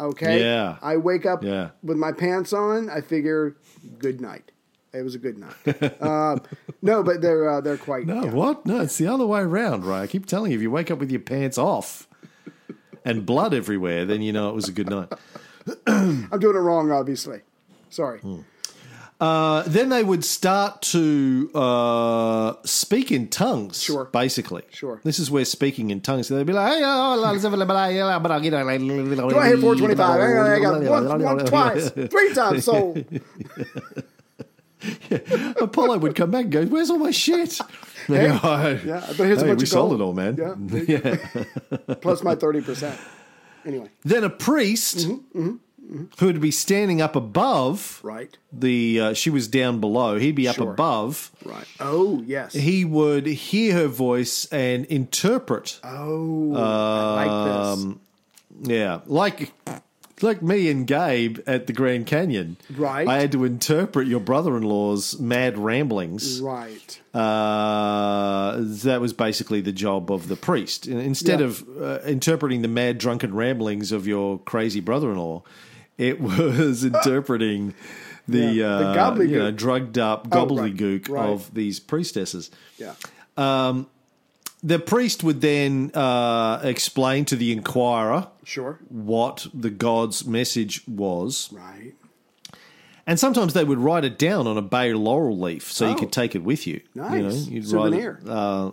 Okay. 0.00 0.40
Yeah. 0.40 0.76
I 0.82 0.96
wake 0.96 1.24
up 1.24 1.44
Yeah. 1.44 1.70
with 1.84 1.96
my 1.96 2.10
pants 2.10 2.52
on. 2.52 2.90
I 2.90 3.00
figure, 3.00 3.54
good 4.00 4.20
night. 4.20 4.50
It 4.92 5.02
was 5.04 5.14
a 5.14 5.18
good 5.18 5.38
night. 5.38 5.54
uh, 6.02 6.36
no, 6.82 7.02
but 7.04 7.22
they're 7.22 7.48
uh, 7.48 7.60
they're 7.60 7.78
quite. 7.78 8.06
No, 8.06 8.26
what? 8.26 8.66
No, 8.66 8.80
it's 8.80 8.98
the 8.98 9.06
other 9.06 9.24
way 9.24 9.40
around, 9.40 9.84
right? 9.84 10.02
I 10.02 10.06
keep 10.08 10.26
telling 10.26 10.50
you, 10.50 10.56
if 10.58 10.62
you 10.62 10.70
wake 10.70 10.90
up 10.90 10.98
with 10.98 11.10
your 11.12 11.20
pants 11.20 11.56
off 11.58 12.08
and 13.04 13.24
blood 13.24 13.54
everywhere, 13.54 14.04
then 14.04 14.20
you 14.20 14.32
know 14.32 14.48
it 14.50 14.54
was 14.54 14.68
a 14.68 14.72
good 14.72 14.90
night. 14.90 15.12
I'm 15.86 16.28
doing 16.40 16.56
it 16.56 16.60
wrong, 16.60 16.90
obviously. 16.90 17.40
Sorry. 17.88 18.18
Hmm. 18.18 18.40
Uh, 19.22 19.62
then 19.68 19.88
they 19.88 20.02
would 20.02 20.24
start 20.24 20.82
to 20.82 21.48
uh, 21.54 22.54
speak 22.64 23.12
in 23.12 23.28
tongues. 23.28 23.80
Sure. 23.80 24.06
Basically. 24.06 24.64
Sure. 24.70 25.00
This 25.04 25.20
is 25.20 25.30
where 25.30 25.44
speaking 25.44 25.90
in 25.90 26.00
tongues. 26.00 26.26
They'd 26.26 26.44
be 26.44 26.52
like, 26.52 26.72
hey, 26.72 26.80
oh, 26.84 27.20
Do 27.22 27.24
I 29.38 29.48
hit 29.48 29.60
425? 29.60 30.20
I 30.20 30.58
got 30.58 30.82
one, 30.82 31.22
one 31.22 31.38
twice, 31.46 31.90
three 31.90 32.34
times 32.34 32.64
sold. 32.64 33.04
Apollo 35.60 35.98
would 35.98 36.16
come 36.16 36.32
back 36.32 36.42
and 36.44 36.52
go, 36.52 36.64
"Where's 36.66 36.90
all 36.90 36.98
my 36.98 37.12
shit?" 37.12 37.60
They 38.08 38.26
go, 38.26 38.40
"Oh, 38.42 38.80
Yeah, 38.84 39.06
but 39.16 39.26
here's 39.28 39.42
a 39.42 39.46
bunch 39.46 39.58
we 39.58 39.62
of 39.62 39.68
sold 39.68 39.96
gold. 39.96 40.00
it 40.00 40.04
all, 40.04 40.12
man. 40.12 40.34
Yeah. 40.88 41.18
Plus 42.00 42.24
my 42.24 42.34
30%. 42.34 42.98
Anyway, 43.64 43.90
Then 44.02 44.24
a 44.24 44.30
priest 44.30 45.06
who 46.18 46.26
would 46.26 46.40
be 46.40 46.50
standing 46.50 47.00
up 47.02 47.14
above 47.16 48.00
right, 48.02 48.36
the. 48.52 49.00
Uh, 49.00 49.12
she 49.14 49.30
was 49.30 49.48
down 49.48 49.80
below. 49.80 50.18
He'd 50.18 50.34
be 50.34 50.48
up 50.48 50.56
Sure. 50.56 50.72
above. 50.72 51.30
right. 51.44 51.66
Oh, 51.80 52.22
yes. 52.26 52.52
He 52.54 52.84
would 52.84 53.26
hear 53.26 53.74
her 53.74 53.86
voice 53.88 54.46
and 54.46 54.84
interpret. 54.86 55.78
oh, 55.84 56.54
I 56.56 57.26
like 57.26 57.76
this. 57.76 57.94
Yeah, 58.70 59.00
like 59.06 59.52
like 60.20 60.40
me 60.40 60.70
and 60.70 60.86
Gabe 60.86 61.40
at 61.48 61.66
the 61.66 61.72
Grand 61.72 62.06
Canyon. 62.06 62.56
Right. 62.76 63.08
I 63.08 63.18
had 63.18 63.32
to 63.32 63.44
interpret 63.44 64.06
your 64.06 64.20
brother-in-law's 64.20 65.18
mad 65.18 65.58
ramblings. 65.58 66.40
Right. 66.40 67.00
Uh, 67.12 68.56
that 68.60 69.00
was 69.00 69.12
basically 69.12 69.60
the 69.60 69.72
job 69.72 70.12
of 70.12 70.28
the 70.28 70.36
priest. 70.36 70.86
In- 70.86 71.00
Instead 71.00 71.40
Yeah. 71.40 71.46
of 71.46 71.64
uh, 71.80 71.98
interpreting 72.06 72.62
the 72.62 72.68
mad 72.68 72.98
drunken 72.98 73.34
ramblings 73.34 73.90
of 73.90 74.06
your 74.06 74.38
crazy 74.40 74.80
brother-in-law, 74.80 75.42
it 76.08 76.20
was 76.20 76.84
interpreting 76.92 77.74
the, 78.28 78.38
Yeah, 78.38 78.78
the 78.78 79.02
uh, 79.04 79.18
you 79.20 79.38
know 79.38 79.50
drugged 79.50 79.98
up 79.98 80.28
Oh, 80.30 80.46
right, 80.46 80.48
gobbledygook 80.76 81.08
right. 81.08 81.28
of 81.28 81.52
these 81.54 81.80
priestesses. 81.80 82.50
Yeah. 82.78 82.94
The 84.64 84.78
priest 84.78 85.24
would 85.24 85.40
then 85.40 85.90
uh, 85.92 86.60
explain 86.62 87.24
to 87.26 87.36
the 87.36 87.50
inquirer 87.50 88.28
Sure. 88.44 88.78
what 88.88 89.48
the 89.52 89.70
god's 89.70 90.24
message 90.24 90.82
was, 90.86 91.48
Right. 91.52 91.94
and 93.04 93.18
sometimes 93.18 93.54
they 93.54 93.64
would 93.64 93.78
write 93.80 94.04
it 94.04 94.18
down 94.20 94.46
on 94.46 94.56
a 94.56 94.62
bay 94.62 94.92
laurel 94.94 95.36
leaf 95.36 95.70
so 95.72 95.88
you 95.88 95.94
Oh. 95.94 95.98
could 95.98 96.12
take 96.12 96.36
it 96.36 96.44
with 96.44 96.66
you. 96.68 96.80
Nice. 96.94 97.12
You 97.12 97.22
know, 97.22 97.34
you'd 97.54 97.68
Souvenir. 97.68 98.20
Write 98.22 98.22
it, 98.22 98.28
uh, 98.30 98.70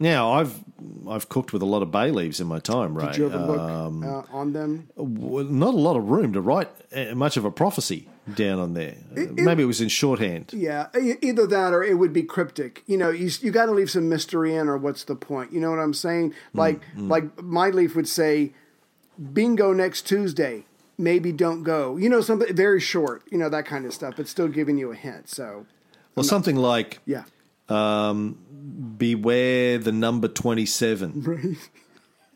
Now, 0.00 0.32
I've 0.32 0.62
I've 1.08 1.28
cooked 1.28 1.52
with 1.52 1.62
a 1.62 1.66
lot 1.66 1.82
of 1.82 1.90
bay 1.90 2.10
leaves 2.10 2.40
in 2.40 2.46
my 2.46 2.60
time, 2.60 2.96
Ray. 2.96 3.06
Did 3.06 3.16
you 3.16 3.26
ever 3.26 3.38
look 3.38 3.58
Um, 3.60 4.04
uh, 4.04 4.22
on 4.32 4.52
them? 4.52 4.88
well, 4.96 5.44
not 5.44 5.74
a 5.74 5.76
lot 5.78 5.96
of 5.96 6.08
room 6.08 6.32
to 6.34 6.40
write 6.40 6.68
uh, 6.94 7.14
much 7.16 7.36
of 7.36 7.44
a 7.44 7.50
prophecy 7.50 8.08
down 8.34 8.60
on 8.60 8.74
there. 8.74 8.94
Uh, 9.16 9.24
Maybe 9.32 9.62
it 9.62 9.66
was 9.66 9.80
in 9.80 9.88
shorthand. 9.88 10.52
Yeah, 10.52 10.86
either 11.22 11.46
that 11.48 11.72
or 11.72 11.82
it 11.82 11.94
would 11.98 12.12
be 12.12 12.22
cryptic. 12.22 12.84
You 12.86 12.96
know, 12.96 13.10
you 13.10 13.30
you 13.40 13.50
got 13.50 13.66
to 13.66 13.72
leave 13.72 13.90
some 13.90 14.08
mystery 14.08 14.54
in, 14.54 14.68
or 14.68 14.76
what's 14.78 15.02
the 15.04 15.16
point? 15.16 15.52
You 15.52 15.60
know 15.60 15.70
what 15.70 15.80
I'm 15.80 15.94
saying? 15.94 16.34
Like 16.54 16.80
like 16.96 17.42
my 17.42 17.70
leaf 17.70 17.96
would 17.96 18.08
say, 18.08 18.52
"Bingo 19.32 19.72
next 19.72 20.02
Tuesday." 20.06 20.64
Maybe 21.00 21.30
don't 21.30 21.62
go. 21.62 21.96
You 21.96 22.08
know, 22.08 22.20
something 22.20 22.52
very 22.56 22.80
short. 22.80 23.22
You 23.30 23.38
know 23.38 23.48
that 23.48 23.66
kind 23.66 23.86
of 23.86 23.94
stuff, 23.94 24.14
but 24.16 24.26
still 24.26 24.48
giving 24.48 24.78
you 24.78 24.90
a 24.90 24.96
hint. 24.96 25.28
So 25.28 25.64
Well, 26.16 26.24
something 26.24 26.56
like 26.56 26.98
yeah, 27.06 27.22
Um, 27.68 28.38
"Beware 28.96 29.78
the 29.78 29.92
number 29.92 30.28
twenty-seven. 30.28 31.56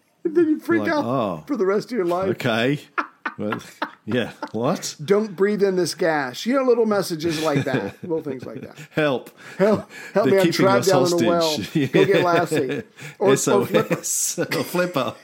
and 0.24 0.36
then 0.36 0.48
you 0.48 0.60
freak 0.60 0.82
Like, 0.82 0.92
out 0.92 1.04
oh. 1.04 1.44
for 1.46 1.56
the 1.56 1.66
rest 1.66 1.90
of 1.92 1.96
your 1.96 2.06
life. 2.06 2.30
Okay. 2.30 2.80
well, 3.38 3.60
yeah. 4.04 4.32
What? 4.52 4.96
Don't 5.04 5.34
breathe 5.36 5.62
in 5.62 5.76
this 5.76 5.94
gas. 5.94 6.44
You 6.46 6.54
know, 6.54 6.62
little 6.64 6.86
messages 6.86 7.42
like 7.42 7.64
that, 7.64 8.02
little 8.02 8.22
things 8.22 8.44
like 8.44 8.60
that. 8.62 8.76
Help! 8.90 9.30
Help, 9.58 9.90
help 10.14 10.28
They're 10.28 10.40
me! 10.40 10.46
I'm 10.48 10.52
trapped 10.52 10.86
down 10.86 11.06
in 11.06 11.24
a 11.24 11.28
well. 11.28 11.56
hostage. 11.56 11.92
Go 11.92 12.04
get 12.04 12.24
Lassie. 12.24 12.82
Or, 13.18 13.36
Flipper. 13.36 14.04
SOS 14.04 14.38
or 14.38 14.46
Flipper. 14.64 15.14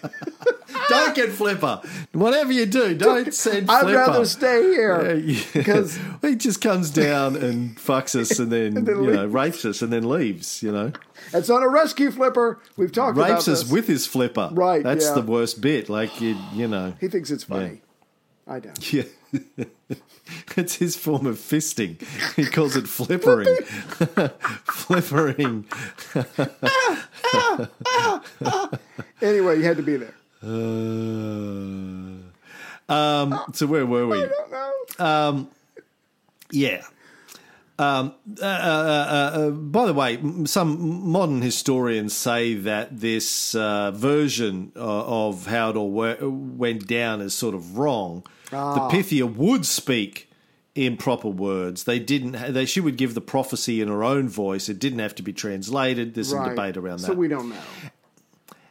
don't 0.88 1.14
get 1.14 1.30
Flipper. 1.30 1.80
Whatever 2.12 2.52
you 2.52 2.66
do, 2.66 2.94
don't 2.94 3.32
send 3.34 3.70
I'd 3.70 3.82
Flipper. 3.82 3.96
rather 3.96 4.24
stay 4.24 4.58
Uh, 4.58 4.62
here 4.62 5.14
yeah. 5.16 5.42
because 5.52 5.98
he 6.22 6.36
just 6.36 6.60
comes 6.60 6.90
down 6.90 7.36
and 7.36 7.76
fucks 7.76 8.18
us 8.18 8.38
and 8.38 8.50
then, 8.52 8.76
And 8.76 8.86
then 8.86 9.04
you 9.04 9.10
know 9.12 9.26
rapes 9.26 9.64
us 9.64 9.82
and 9.82 9.92
then 9.92 10.08
leaves. 10.08 10.62
You 10.62 10.72
know, 10.72 10.92
it's 11.32 11.50
on 11.50 11.62
a 11.62 11.68
rescue 11.68 12.10
flipper. 12.10 12.58
We've 12.76 12.92
talked 12.92 13.16
about 13.18 13.30
rapes 13.30 13.44
this. 13.46 13.64
us 13.64 13.70
with 13.70 13.86
his 13.86 14.06
flipper. 14.06 14.50
Right, 14.52 14.82
That's 14.82 15.06
yeah. 15.06 15.14
the 15.14 15.22
worst 15.22 15.60
bit. 15.60 15.88
Like 15.88 16.20
you, 16.20 16.36
you 16.54 16.68
know. 16.68 16.94
He 17.00 17.08
thinks 17.08 17.30
it's 17.30 17.44
funny. 17.44 17.82
I 18.48 18.60
don't. 18.60 18.92
Yeah. 18.92 19.02
it's 20.56 20.76
his 20.76 20.96
form 20.96 21.26
of 21.26 21.36
fisting. 21.36 22.00
He 22.34 22.46
calls 22.46 22.76
it 22.76 22.88
flippering. 22.88 23.54
flippering. 24.64 25.66
Anyway, 29.20 29.58
you 29.58 29.64
had 29.64 29.76
to 29.76 29.82
be 29.82 29.96
there. 29.96 30.14
Uh, 30.42 30.46
um, 32.92 33.38
so 33.52 33.66
where 33.66 33.84
were 33.84 34.06
we? 34.06 34.22
I 34.24 34.28
don't 34.28 34.50
know. 34.98 35.48
Yeah. 36.50 36.82
Um, 37.78 38.14
uh, 38.42 38.44
uh, 38.44 38.48
uh, 38.48 39.38
uh, 39.38 39.50
by 39.50 39.86
the 39.86 39.94
way, 39.94 40.18
some 40.46 41.08
modern 41.10 41.42
historians 41.42 42.12
say 42.16 42.54
that 42.54 42.98
this 42.98 43.54
uh, 43.54 43.92
version 43.92 44.72
of 44.74 45.46
how 45.46 45.70
it 45.70 45.76
all 45.76 45.90
we- 45.92 46.16
went 46.26 46.88
down 46.88 47.20
is 47.20 47.34
sort 47.34 47.54
of 47.54 47.78
wrong. 47.78 48.24
The 48.50 48.88
Pythia 48.90 49.26
would 49.26 49.66
speak 49.66 50.30
in 50.74 50.96
proper 50.96 51.28
words. 51.28 51.84
They 51.84 51.98
didn't. 51.98 52.32
They 52.54 52.64
she 52.64 52.80
would 52.80 52.96
give 52.96 53.14
the 53.14 53.20
prophecy 53.20 53.80
in 53.80 53.88
her 53.88 54.04
own 54.04 54.28
voice. 54.28 54.68
It 54.68 54.78
didn't 54.78 55.00
have 55.00 55.14
to 55.16 55.22
be 55.22 55.32
translated. 55.32 56.14
There's 56.14 56.30
some 56.30 56.48
debate 56.48 56.76
around 56.76 57.00
that. 57.00 57.06
So 57.08 57.14
we 57.14 57.28
don't 57.28 57.50
know. 57.50 57.56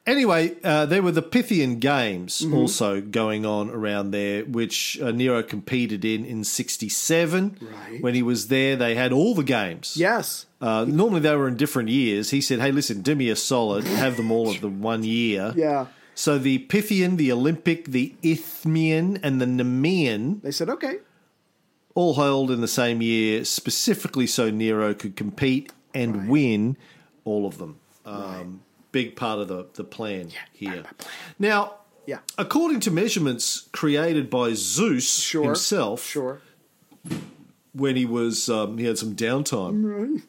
Anyway, 0.06 0.56
uh, 0.64 0.86
there 0.86 1.02
were 1.04 1.12
the 1.12 1.22
Pythian 1.22 1.80
Games 1.80 2.40
Mm-hmm. 2.42 2.54
also 2.54 3.02
going 3.02 3.46
on 3.46 3.70
around 3.70 4.12
there, 4.12 4.46
which 4.46 4.98
uh, 5.02 5.12
Nero 5.12 5.44
competed 5.44 6.06
in 6.06 6.24
in 6.24 6.46
67. 6.46 7.58
Right. 7.60 8.02
When 8.02 8.14
he 8.16 8.24
was 8.24 8.48
there, 8.48 8.78
they 8.78 8.96
had 8.96 9.12
all 9.12 9.36
the 9.36 9.44
games. 9.44 9.98
Yes. 9.98 10.46
Uh, 10.62 10.86
normally 10.88 11.20
they 11.20 11.36
were 11.36 11.48
in 11.50 11.58
different 11.58 11.90
years. 11.90 12.30
He 12.30 12.40
said, 12.40 12.62
hey, 12.62 12.72
listen, 12.72 13.02
do 13.02 13.16
me 13.16 13.30
a 13.30 13.36
solid, 13.36 13.84
have 13.84 14.16
them 14.16 14.32
all 14.32 14.50
of 14.50 14.62
the 14.62 14.70
one 14.70 15.04
year. 15.04 15.54
Yeah. 15.58 15.88
So 16.18 16.40
the 16.40 16.58
Pythian, 16.58 17.18
the 17.18 17.32
Olympic, 17.32 17.86
the 17.86 18.16
Isthmian, 18.24 19.18
and 19.22 19.40
the 19.40 19.46
Nemean 19.46 20.42
They 20.42 20.50
said 20.50 20.68
okay. 20.68 20.98
all 21.94 22.16
held 22.16 22.50
in 22.50 22.60
the 22.60 22.68
same 22.68 23.04
year, 23.04 23.46
specifically 23.46 24.26
so 24.26 24.50
Nero 24.50 24.96
could 24.96 25.16
compete 25.16 25.72
and 25.94 26.28
win 26.28 26.76
all 27.24 27.46
of 27.46 27.60
them. 27.60 27.78
Um, 28.04 28.62
Big 28.92 29.16
part 29.16 29.38
of 29.38 29.48
the, 29.48 29.68
the 29.76 29.84
plan 29.84 30.32
here. 30.54 30.86
Now, 31.38 31.76
Yeah. 32.08 32.20
according 32.36 32.80
to 32.82 32.92
measurements 32.92 33.70
created 33.72 34.28
by 34.32 34.54
Zeus 34.56 35.20
Sure. 35.20 35.44
himself, 35.44 36.04
Sure. 36.04 36.42
when 37.74 37.96
he 37.96 38.06
was 38.06 38.50
um, 38.50 38.80
he 38.80 38.86
had 38.86 38.98
some 38.98 39.16
downtime, 39.16 40.24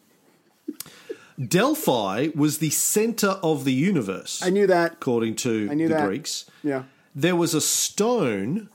Delphi 1.47 2.29
was 2.35 2.59
the 2.59 2.71
center 2.71 3.39
of 3.43 3.65
the 3.65 3.73
universe. 3.73 4.43
I 4.43 4.51
knew 4.51 4.67
that. 4.67 4.95
according 4.95 5.37
to 5.37 5.69
I 5.71 5.75
knew 5.75 5.89
the 5.89 5.95
that. 5.95 6.07
Greeks. 6.07 6.45
Yeah. 6.63 6.85
There 7.15 7.37
was 7.37 7.55
a 7.55 7.61
stone 7.61 8.69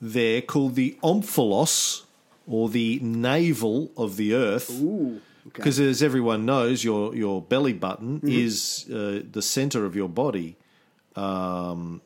there 0.00 0.40
called 0.42 0.74
the 0.74 0.98
omphalos, 1.02 2.02
or 2.46 2.68
the 2.68 2.98
navel 3.02 3.90
of 3.96 4.16
the 4.16 4.34
earth. 4.34 4.70
Ooh. 4.82 5.20
Okay. 5.46 5.52
Because 5.54 5.80
as 5.80 6.02
everyone 6.02 6.44
knows, 6.44 6.84
your 6.84 7.14
your 7.14 7.40
belly 7.42 7.72
button 7.72 8.18
Mm-hmm. 8.20 8.28
is 8.28 8.86
uh, 8.90 9.22
the 9.30 9.42
center 9.42 9.84
of 9.86 9.96
your 9.96 10.08
body. 10.08 10.56
Um, 11.16 12.00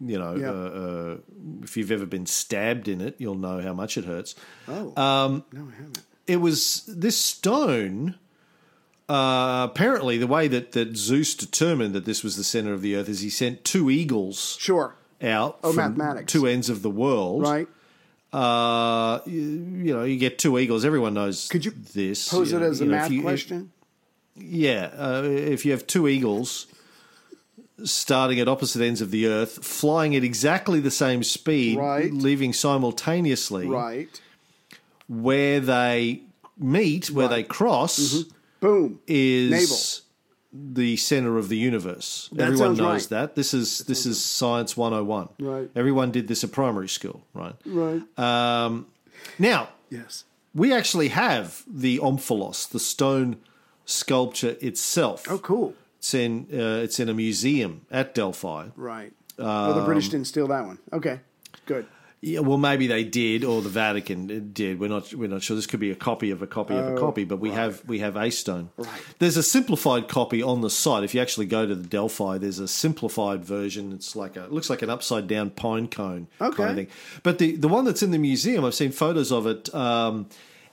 you 0.00 0.18
know, 0.18 0.34
Yeah. 0.36 0.50
uh, 0.50 0.54
uh, 0.54 1.16
if 1.62 1.76
you've 1.76 1.90
ever 1.92 2.06
been 2.06 2.26
stabbed 2.26 2.88
in 2.88 3.00
it, 3.00 3.16
you'll 3.18 3.34
know 3.34 3.60
how 3.60 3.74
much 3.74 3.96
it 3.98 4.04
hurts. 4.04 4.34
Oh. 4.68 4.92
Um, 5.00 5.44
no, 5.52 5.68
I 5.72 5.76
haven't. 5.76 6.02
It 6.26 6.36
was 6.40 6.84
this 6.86 7.16
stone. 7.16 8.14
Uh, 9.08 9.66
apparently, 9.70 10.18
the 10.18 10.26
way 10.26 10.48
that, 10.48 10.72
that 10.72 10.96
Zeus 10.96 11.34
determined 11.34 11.94
that 11.94 12.04
this 12.04 12.22
was 12.22 12.36
the 12.36 12.44
center 12.44 12.72
of 12.74 12.82
the 12.82 12.94
earth 12.96 13.08
is 13.08 13.20
he 13.20 13.30
sent 13.30 13.64
two 13.64 13.88
eagles 13.88 14.56
Sure. 14.60 14.94
out 15.22 15.58
Oh, 15.64 15.72
from 15.72 15.96
mathematics. 15.96 16.30
two 16.32 16.46
ends 16.46 16.68
of 16.68 16.82
the 16.82 16.90
world. 16.90 17.42
Right. 17.42 17.66
Uh, 18.32 19.20
you, 19.24 19.40
you 19.40 19.94
know, 19.94 20.04
you 20.04 20.18
get 20.18 20.38
two 20.38 20.58
eagles. 20.58 20.84
Everyone 20.84 21.14
knows. 21.14 21.48
Could 21.48 21.64
you 21.64 21.70
this? 21.70 22.28
Pose 22.28 22.50
you 22.52 22.58
it 22.58 22.60
know, 22.60 22.66
as 22.66 22.80
a 22.82 22.84
know, 22.84 22.90
math 22.90 23.10
you- 23.10 23.22
question. 23.22 23.72
yeah, 24.36 24.90
uh, 24.98 25.22
if 25.24 25.64
you 25.64 25.72
have 25.72 25.86
two 25.86 26.06
eagles 26.06 26.66
starting 27.84 28.38
at 28.40 28.48
opposite 28.48 28.82
ends 28.82 29.00
of 29.00 29.10
the 29.10 29.26
earth, 29.26 29.64
flying 29.64 30.14
at 30.16 30.22
exactly 30.24 30.80
the 30.80 30.90
same 30.90 31.22
speed, 31.22 31.78
Right. 31.78 32.12
leaving 32.12 32.52
simultaneously, 32.52 33.66
Right. 33.66 34.20
where 35.06 35.60
they 35.60 36.22
meet, 36.58 37.10
where 37.10 37.28
they 37.28 37.44
cross, 37.44 38.24
Boom. 38.60 39.00
is 39.06 39.50
Navel. 40.52 40.74
the 40.76 40.96
center 40.96 41.38
of 41.38 41.48
the 41.48 41.56
universe. 41.56 42.28
That 42.32 42.48
Everyone 42.48 42.76
knows 42.76 42.80
right. 43.04 43.08
that. 43.10 43.34
This 43.34 43.54
is 43.54 43.80
this 43.80 44.06
is 44.06 44.22
science 44.24 44.76
101. 44.76 45.28
Right. 45.38 45.70
Everyone 45.76 46.10
did 46.10 46.28
this 46.28 46.42
at 46.44 46.52
primary 46.52 46.88
school, 46.88 47.22
right? 47.34 47.54
Right. 47.66 48.02
Um, 48.18 48.86
now, 49.38 49.68
yes. 49.90 50.24
we 50.54 50.72
actually 50.72 51.08
have 51.08 51.62
the 51.68 51.98
omphalos, 51.98 52.68
the 52.68 52.80
stone 52.80 53.36
sculpture 53.84 54.56
itself. 54.60 55.24
Oh, 55.28 55.38
cool. 55.38 55.74
It's 55.98 56.14
in 56.14 56.46
uh, 56.52 56.82
it's 56.84 56.98
in 57.00 57.08
a 57.08 57.14
museum 57.14 57.86
at 57.90 58.14
Delphi. 58.14 58.68
Right. 58.76 59.12
well, 59.36 59.74
the 59.74 59.84
British 59.84 60.06
Um, 60.06 60.10
didn't 60.12 60.26
steal 60.28 60.46
that 60.48 60.64
one. 60.66 60.78
Okay. 60.92 61.20
Good. 61.66 61.86
Yeah, 62.20 62.40
well, 62.40 62.58
maybe 62.58 62.88
they 62.88 63.04
did, 63.04 63.44
or 63.44 63.62
the 63.62 63.68
Vatican 63.68 64.50
did. 64.52 64.80
We're 64.80 64.88
not 64.88 65.14
we're 65.14 65.28
not 65.28 65.40
sure. 65.42 65.54
This 65.54 65.68
could 65.68 65.78
be 65.78 65.92
a 65.92 65.94
copy 65.94 66.32
of 66.32 66.42
a 66.42 66.48
copy 66.48 66.74
of 66.74 66.96
a 66.96 66.98
copy, 66.98 67.22
but 67.24 67.38
we 67.38 67.50
have 67.50 67.82
we 67.86 68.00
have 68.00 68.16
a 68.16 68.28
stone. 68.30 68.70
Oh, 68.76 68.82
Right. 68.82 69.00
There's 69.20 69.36
a 69.36 69.42
simplified 69.42 70.08
copy 70.08 70.42
on 70.42 70.60
the 70.60 70.68
site. 70.70 71.04
If 71.04 71.14
you 71.14 71.20
actually 71.20 71.46
go 71.46 71.64
to 71.64 71.76
the 71.76 71.86
Delphi, 71.86 72.38
there's 72.38 72.58
a 72.58 72.66
simplified 72.66 73.44
version. 73.44 73.92
It's 73.92 74.16
like 74.16 74.36
a 74.36 74.44
it 74.46 74.52
looks 74.52 74.68
like 74.68 74.82
an 74.82 74.90
upside 74.90 75.28
down 75.28 75.50
pine 75.50 75.86
cone 75.86 76.26
kind 76.40 76.70
of 76.70 76.74
thing. 76.76 76.88
But 77.22 77.38
the 77.38 77.54
the 77.54 77.68
one 77.68 77.84
that's 77.84 78.02
in 78.02 78.10
the 78.10 78.18
museum, 78.18 78.64
I've 78.64 78.74
seen 78.74 78.90
photos 78.90 79.30
of 79.30 79.46
it. 79.46 79.72
Um, 79.72 80.26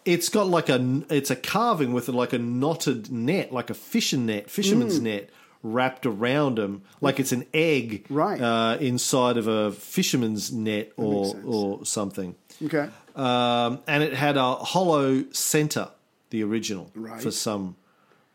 it's 0.04 0.30
got 0.30 0.48
like 0.48 0.70
a 0.70 1.04
it's 1.12 1.30
a 1.30 1.36
carving 1.36 1.94
with 1.94 2.08
like 2.10 2.34
a 2.34 2.40
knotted 2.40 3.12
net, 3.12 3.52
like 3.54 3.70
a 3.70 3.76
fishing 3.76 4.26
net, 4.26 4.50
fisherman's 4.50 5.00
Mm. 5.00 5.04
net 5.04 5.30
wrapped 5.66 6.06
around 6.06 6.58
them, 6.60 6.84
like 7.02 7.20
it's 7.20 7.32
an 7.32 7.46
egg 7.54 8.06
Right. 8.10 8.40
uh, 8.40 8.78
inside 8.80 9.38
of 9.38 9.48
a 9.48 9.72
fisherman's 9.72 10.52
net 10.52 10.92
or 10.96 11.36
or 11.46 11.86
something. 11.86 12.36
Okay. 12.64 12.88
Um, 13.16 13.80
and 13.88 14.04
it 14.04 14.14
had 14.14 14.38
a 14.38 14.56
hollow 14.56 15.26
center, 15.32 15.90
the 16.30 16.44
original, 16.44 16.92
Right. 16.94 17.22
for 17.22 17.32
some 17.32 17.76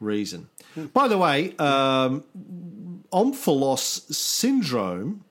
reason. 0.01 0.49
By 0.93 1.07
the 1.09 1.19
way, 1.19 1.55
um, 1.59 2.25
omphalos 3.13 4.13
syndrome, 4.15 5.25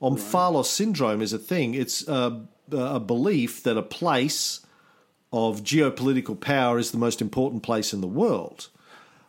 omphalos 0.00 0.66
syndrome 0.66 1.20
is 1.22 1.32
a 1.32 1.38
thing. 1.38 1.74
It's 1.74 2.06
a, 2.08 2.40
a 2.72 3.00
belief 3.00 3.62
that 3.62 3.76
a 3.76 3.82
place 3.82 4.60
of 5.32 5.62
geopolitical 5.62 6.38
power 6.38 6.78
is 6.78 6.90
the 6.92 6.98
most 6.98 7.20
important 7.20 7.62
place 7.62 7.92
in 7.92 8.00
the 8.00 8.06
world. 8.06 8.68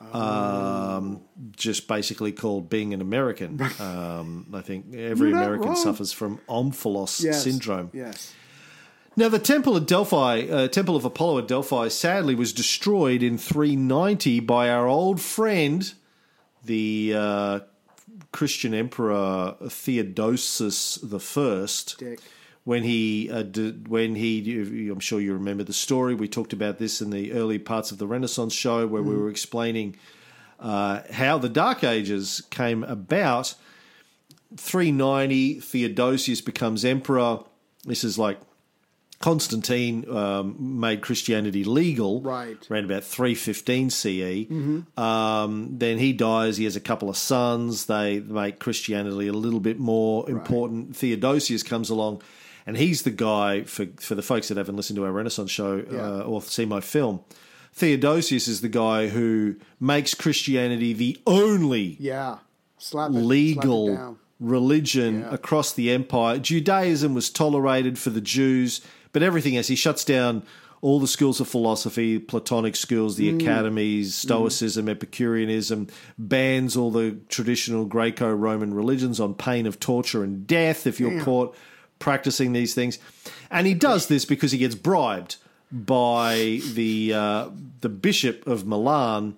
Um, 0.01 1.21
just 1.55 1.87
basically 1.87 2.31
called 2.31 2.69
being 2.69 2.93
an 2.93 3.01
American. 3.01 3.59
Um, 3.79 4.47
I 4.53 4.61
think 4.61 4.93
every 4.93 5.31
American 5.31 5.67
wrong. 5.67 5.75
suffers 5.75 6.11
from 6.11 6.39
omphalos 6.47 7.23
Yes. 7.23 7.43
syndrome. 7.43 7.89
Yes. 7.93 8.33
Now, 9.17 9.29
the 9.29 9.39
Temple 9.39 9.77
at 9.77 9.87
Delphi, 9.87 10.41
uh, 10.41 10.67
Temple 10.67 10.95
of 10.97 11.05
Apollo 11.05 11.39
at 11.39 11.47
Delphi, 11.47 11.87
sadly 11.87 12.35
was 12.35 12.51
destroyed 12.51 13.23
in 13.23 13.37
390 13.37 14.41
by 14.41 14.69
our 14.69 14.87
old 14.87 15.21
friend, 15.21 15.93
the 16.65 17.13
uh, 17.15 17.59
Christian 18.33 18.73
emperor 18.73 19.55
Theodosius 19.69 20.95
the 21.01 21.19
First, 21.21 21.97
Dick. 21.99 22.19
When 22.65 22.83
he 22.83 23.29
uh, 23.31 23.43
did, 23.43 23.87
when 23.87 24.15
he, 24.15 24.89
I'm 24.91 24.99
sure 24.99 25.21
you 25.21 25.33
remember 25.33 25.63
the 25.63 25.71
story. 25.73 26.13
We 26.15 26.27
talked 26.27 26.51
about 26.51 26.77
this 26.77 26.99
in 27.01 27.09
the 27.11 27.31
early 27.31 27.57
parts 27.59 27.91
of 27.91 27.97
the 27.99 28.07
Renaissance 28.07 28.53
show, 28.53 28.85
where 28.85 29.01
we 29.03 29.15
were 29.15 29.29
explaining 29.29 29.95
uh, 30.59 31.01
how 31.11 31.37
the 31.37 31.47
Dark 31.49 31.83
Ages 31.83 32.41
came 32.49 32.83
about. 32.83 33.55
390, 34.57 35.59
Theodosius 35.59 36.41
becomes 36.41 36.85
emperor. 36.85 37.39
This 37.83 38.03
is 38.03 38.17
like 38.17 38.39
Constantine 39.19 40.09
um, 40.09 40.55
made 40.79 41.01
Christianity 41.01 41.63
legal 41.63 42.21
Right. 42.21 42.57
around 42.69 42.85
about 42.85 43.03
315 43.03 43.89
CE. 43.89 44.99
Um, 44.99 45.77
then 45.77 45.97
he 45.99 46.13
dies. 46.13 46.57
He 46.57 46.63
has 46.65 46.75
a 46.75 46.81
couple 46.81 47.09
of 47.09 47.17
sons. 47.17 47.85
They 47.85 48.19
make 48.19 48.59
Christianity 48.59 49.27
a 49.27 49.33
little 49.33 49.59
bit 49.59 49.79
more 49.79 50.29
important. 50.29 50.95
Theodosius 50.95 51.63
comes 51.63 51.89
along, 51.89 52.21
and 52.65 52.77
he's 52.77 53.03
the 53.03 53.11
guy 53.11 53.63
for 53.63 53.85
for 53.99 54.15
the 54.15 54.21
folks 54.21 54.47
that 54.49 54.57
haven't 54.57 54.75
listened 54.75 54.97
to 54.97 55.05
our 55.05 55.11
Renaissance 55.11 55.51
show 55.51 55.83
uh, 55.91 56.21
or 56.27 56.41
seen 56.41 56.69
my 56.69 56.81
film. 56.81 57.21
Theodosius 57.73 58.47
is 58.47 58.61
the 58.61 58.69
guy 58.69 59.07
who 59.09 59.55
makes 59.79 60.13
Christianity 60.13 60.93
the 60.93 61.17
only 61.27 61.97
Yeah. 61.99 62.37
Slap 62.77 63.09
it. 63.09 63.13
Slap 63.13 63.25
legal 63.25 63.87
down. 63.95 64.17
religion 64.39 65.19
Yeah. 65.21 65.33
across 65.33 65.73
the 65.73 65.91
empire. 65.91 66.37
Judaism 66.39 67.13
was 67.13 67.29
tolerated 67.29 67.97
for 67.99 68.11
the 68.11 68.21
Jews, 68.21 68.81
but 69.11 69.21
everything 69.23 69.57
else, 69.57 69.67
he 69.67 69.75
shuts 69.75 70.03
down 70.05 70.43
all 70.81 70.99
the 70.99 71.07
schools 71.07 71.39
of 71.41 71.47
philosophy, 71.47 72.19
Platonic 72.19 72.75
schools, 72.75 73.15
Mm. 73.15 73.17
the 73.17 73.29
academies, 73.29 74.13
Stoicism, 74.15 74.87
Epicureanism, 74.87 75.87
bans 76.17 76.77
all 76.77 76.91
the 76.91 77.17
traditional 77.27 77.85
Greco 77.85 78.31
Roman 78.31 78.73
religions 78.73 79.19
on 79.19 79.33
pain 79.33 79.65
of 79.65 79.79
torture 79.79 80.23
and 80.23 80.45
death 80.45 80.85
if 80.85 80.99
you're 80.99 81.21
caught 81.21 81.55
practicing 82.05 82.53
these 82.53 82.73
things. 82.75 82.99
And 83.49 83.65
he 83.67 83.73
does 83.73 84.07
this 84.07 84.23
because 84.25 84.51
he 84.51 84.59
gets 84.59 84.75
bribed 84.75 85.35
by 85.71 86.61
the 86.73 87.13
uh, 87.13 87.49
the 87.81 87.89
bishop 87.89 88.45
of 88.47 88.65
Milan, 88.65 89.35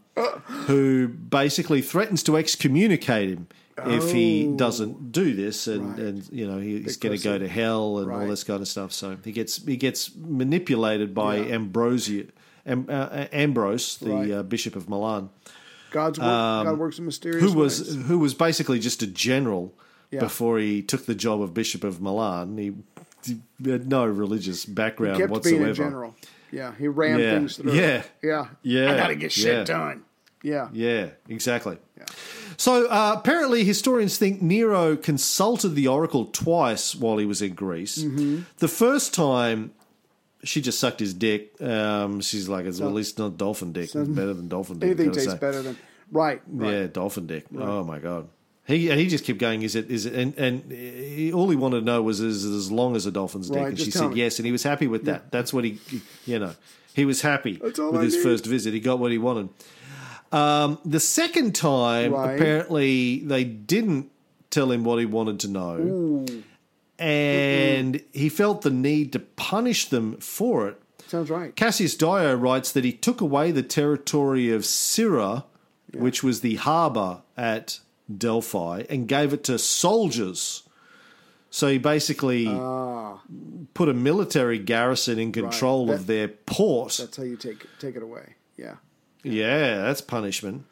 who 0.68 1.08
basically 1.08 1.82
threatens 1.82 2.22
to 2.24 2.38
excommunicate 2.38 3.30
him 3.30 3.48
if 3.86 4.12
he 4.12 4.48
doesn't 4.56 5.12
do 5.12 5.34
this, 5.44 5.68
and, 5.68 5.82
Oh. 5.82 5.88
Right. 5.90 6.00
and 6.00 6.30
you 6.32 6.46
know 6.50 6.60
he, 6.60 6.82
he's 6.82 6.98
going 6.98 7.18
to 7.18 7.24
go 7.24 7.38
to 7.38 7.48
hell 7.48 8.00
and 8.00 8.12
all 8.12 8.20
Right. 8.20 8.30
this 8.30 8.44
kind 8.44 8.62
of 8.62 8.68
stuff. 8.68 8.92
So 8.92 9.18
he 9.24 9.32
gets 9.32 9.64
he 9.66 9.78
gets 9.78 10.12
manipulated 10.16 11.14
by 11.14 11.38
Yeah. 11.38 11.56
Ambrosia. 11.56 12.26
Am, 12.66 12.86
uh, 12.90 13.28
Ambrose, 13.32 13.98
the 13.98 14.10
Right. 14.12 14.32
uh, 14.32 14.44
bishop 14.44 14.76
of 14.76 14.90
Milan, 14.90 15.30
God's 15.92 16.20
work, 16.20 16.28
God 16.68 16.78
works 16.78 17.00
in 17.00 17.06
mysterious 17.06 17.42
Um, 17.44 17.50
who 17.52 17.58
was 17.58 17.80
ways. 17.80 18.06
who 18.08 18.20
was 18.20 18.34
basically 18.34 18.80
just 18.80 19.02
a 19.02 19.08
general 19.08 19.74
Yeah. 20.12 20.20
before 20.22 20.58
he 20.60 20.82
took 20.82 21.06
the 21.06 21.16
job 21.16 21.42
of 21.42 21.54
bishop 21.54 21.84
of 21.84 22.02
Milan. 22.02 22.58
He, 22.58 22.74
he 23.26 23.70
had 23.70 23.90
no 23.90 24.06
religious 24.06 24.64
background 24.66 25.18
kept 25.18 25.32
whatsoever. 25.32 25.58
being 25.60 25.70
a 25.70 25.74
general. 25.74 26.16
Yeah, 26.52 26.74
he 26.78 26.88
ran 26.88 27.20
Yeah. 27.20 27.32
things 27.32 27.58
through. 27.58 27.74
Yeah. 27.74 28.04
yeah, 28.24 28.48
Yeah. 28.62 28.94
I 28.94 28.96
got 28.98 29.08
to 29.08 29.16
get 29.16 29.32
shit 29.34 29.54
Yeah. 29.58 29.64
done. 29.66 30.04
Yeah, 30.44 30.70
Yeah, 30.72 31.10
exactly. 31.28 31.78
So 32.58 32.88
uh, 32.88 33.16
apparently, 33.18 33.64
historians 33.64 34.18
think 34.18 34.42
Nero 34.42 34.96
consulted 34.96 35.70
the 35.70 35.88
oracle 35.88 36.26
twice 36.26 36.96
while 36.96 37.18
he 37.18 37.26
was 37.26 37.42
in 37.42 37.54
Greece. 37.54 37.98
Mm-hmm. 37.98 38.42
The 38.60 38.68
first 38.68 39.14
time, 39.14 39.72
she 40.44 40.62
just 40.62 40.80
sucked 40.80 41.00
his 41.00 41.14
dick. 41.14 41.60
Um, 41.62 42.22
she's 42.22 42.48
like, 42.48 42.66
well, 42.66 42.88
at 42.90 42.94
least 42.94 43.20
not 43.20 43.38
dolphin 43.38 43.74
dick. 43.74 43.94
It's 43.94 44.10
better 44.10 44.34
than 44.34 44.48
dolphin 44.48 44.80
dick. 44.80 44.90
anything 44.92 45.12
tastes 45.12 45.32
say. 45.32 45.38
better 45.38 45.62
than 45.62 45.78
right. 46.12 46.42
right. 46.48 46.72
Yeah, 46.74 46.88
dolphin 46.88 47.28
dick. 47.28 47.46
Oh 47.58 47.84
my 47.84 48.00
god. 48.00 48.30
He 48.68 48.90
and 48.90 49.00
he 49.00 49.08
just 49.08 49.24
kept 49.24 49.40
going. 49.40 49.62
Is 49.62 49.76
it? 49.76 49.90
Is 49.90 50.06
it? 50.06 50.14
And 50.14 50.38
and 50.38 50.70
he, 50.72 51.32
all 51.32 51.50
he 51.50 51.56
wanted 51.56 51.80
to 51.80 51.86
know 51.86 52.02
was 52.04 52.20
is 52.20 52.44
it 52.46 52.54
as 52.54 52.70
long 52.72 52.96
as 52.98 53.06
a 53.06 53.12
dolphin's 53.12 53.50
dick? 53.50 53.58
Right, 53.58 53.68
and 53.70 53.80
she 53.80 53.92
said 53.92 54.10
me. 54.12 54.18
yes, 54.18 54.40
and 54.40 54.46
he 54.46 54.52
was 54.52 54.64
happy 54.64 54.88
with 54.88 55.06
that. 55.06 55.32
That's 55.32 55.54
what 55.54 55.64
he, 55.64 55.80
you 56.26 56.38
know, 56.38 56.54
he 56.94 57.06
was 57.06 57.22
happy 57.22 57.58
with 57.62 57.80
I 57.80 58.04
his 58.04 58.16
need. 58.16 58.24
first 58.24 58.46
visit. 58.46 58.74
He 58.74 58.82
got 58.82 59.00
what 59.00 59.12
he 59.14 59.18
wanted. 59.18 59.50
Um, 60.34 60.80
the 60.84 61.00
second 61.00 61.56
time, 61.56 62.12
Right. 62.12 62.36
apparently, 62.36 63.20
they 63.20 63.46
didn't 63.46 64.12
tell 64.50 64.70
him 64.70 64.84
what 64.84 65.00
he 65.00 65.06
wanted 65.06 65.40
to 65.42 65.48
know, 65.48 66.26
and 67.00 68.02
he 68.12 68.30
felt 68.30 68.64
the 68.64 68.70
need 68.70 69.14
to 69.14 69.20
punish 69.20 69.86
them 69.90 70.18
for 70.18 70.68
it. 70.68 70.82
Sounds 71.08 71.30
right. 71.30 71.56
Cassius 71.56 71.96
Dio 71.96 72.36
writes 72.36 72.72
that 72.74 72.84
he 72.84 72.92
took 72.92 73.22
away 73.22 73.52
the 73.52 73.64
territory 73.64 74.52
of 74.52 74.66
Cirrha, 74.66 75.46
which 75.94 76.22
was 76.24 76.42
the 76.42 76.56
harbour 76.56 77.22
at 77.38 77.80
Delphi, 78.16 78.84
and 78.90 79.08
gave 79.08 79.34
it 79.34 79.44
to 79.46 79.58
soldiers. 79.58 80.64
So 81.50 81.68
he 81.70 81.78
basically 81.78 82.48
ah. 82.48 83.20
put 83.74 83.90
a 83.90 83.94
military 83.94 84.60
garrison 84.60 85.18
in 85.18 85.32
control 85.32 85.90
of 85.92 86.00
That- 86.00 86.08
their 86.08 86.28
port. 86.28 86.98
That's 86.98 87.18
how 87.18 87.24
you 87.24 87.38
take 87.38 87.66
take 87.80 87.96
it 87.96 88.04
away. 88.04 88.36
Yeah. 88.58 88.76
Yeah, 89.24 89.82
that's 89.82 90.02
punishment. 90.02 90.66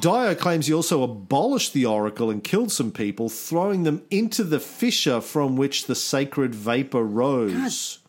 Dio 0.00 0.34
claims 0.34 0.66
he 0.66 0.74
also 0.74 1.02
abolished 1.02 1.72
the 1.72 1.86
oracle 1.86 2.30
and 2.30 2.42
killed 2.42 2.72
some 2.72 2.90
people, 2.90 3.28
throwing 3.28 3.84
them 3.84 4.02
into 4.10 4.42
the 4.42 4.58
fissure 4.58 5.20
from 5.20 5.56
which 5.56 5.86
the 5.86 5.94
sacred 5.94 6.54
vapor 6.54 7.04
rose. 7.04 8.00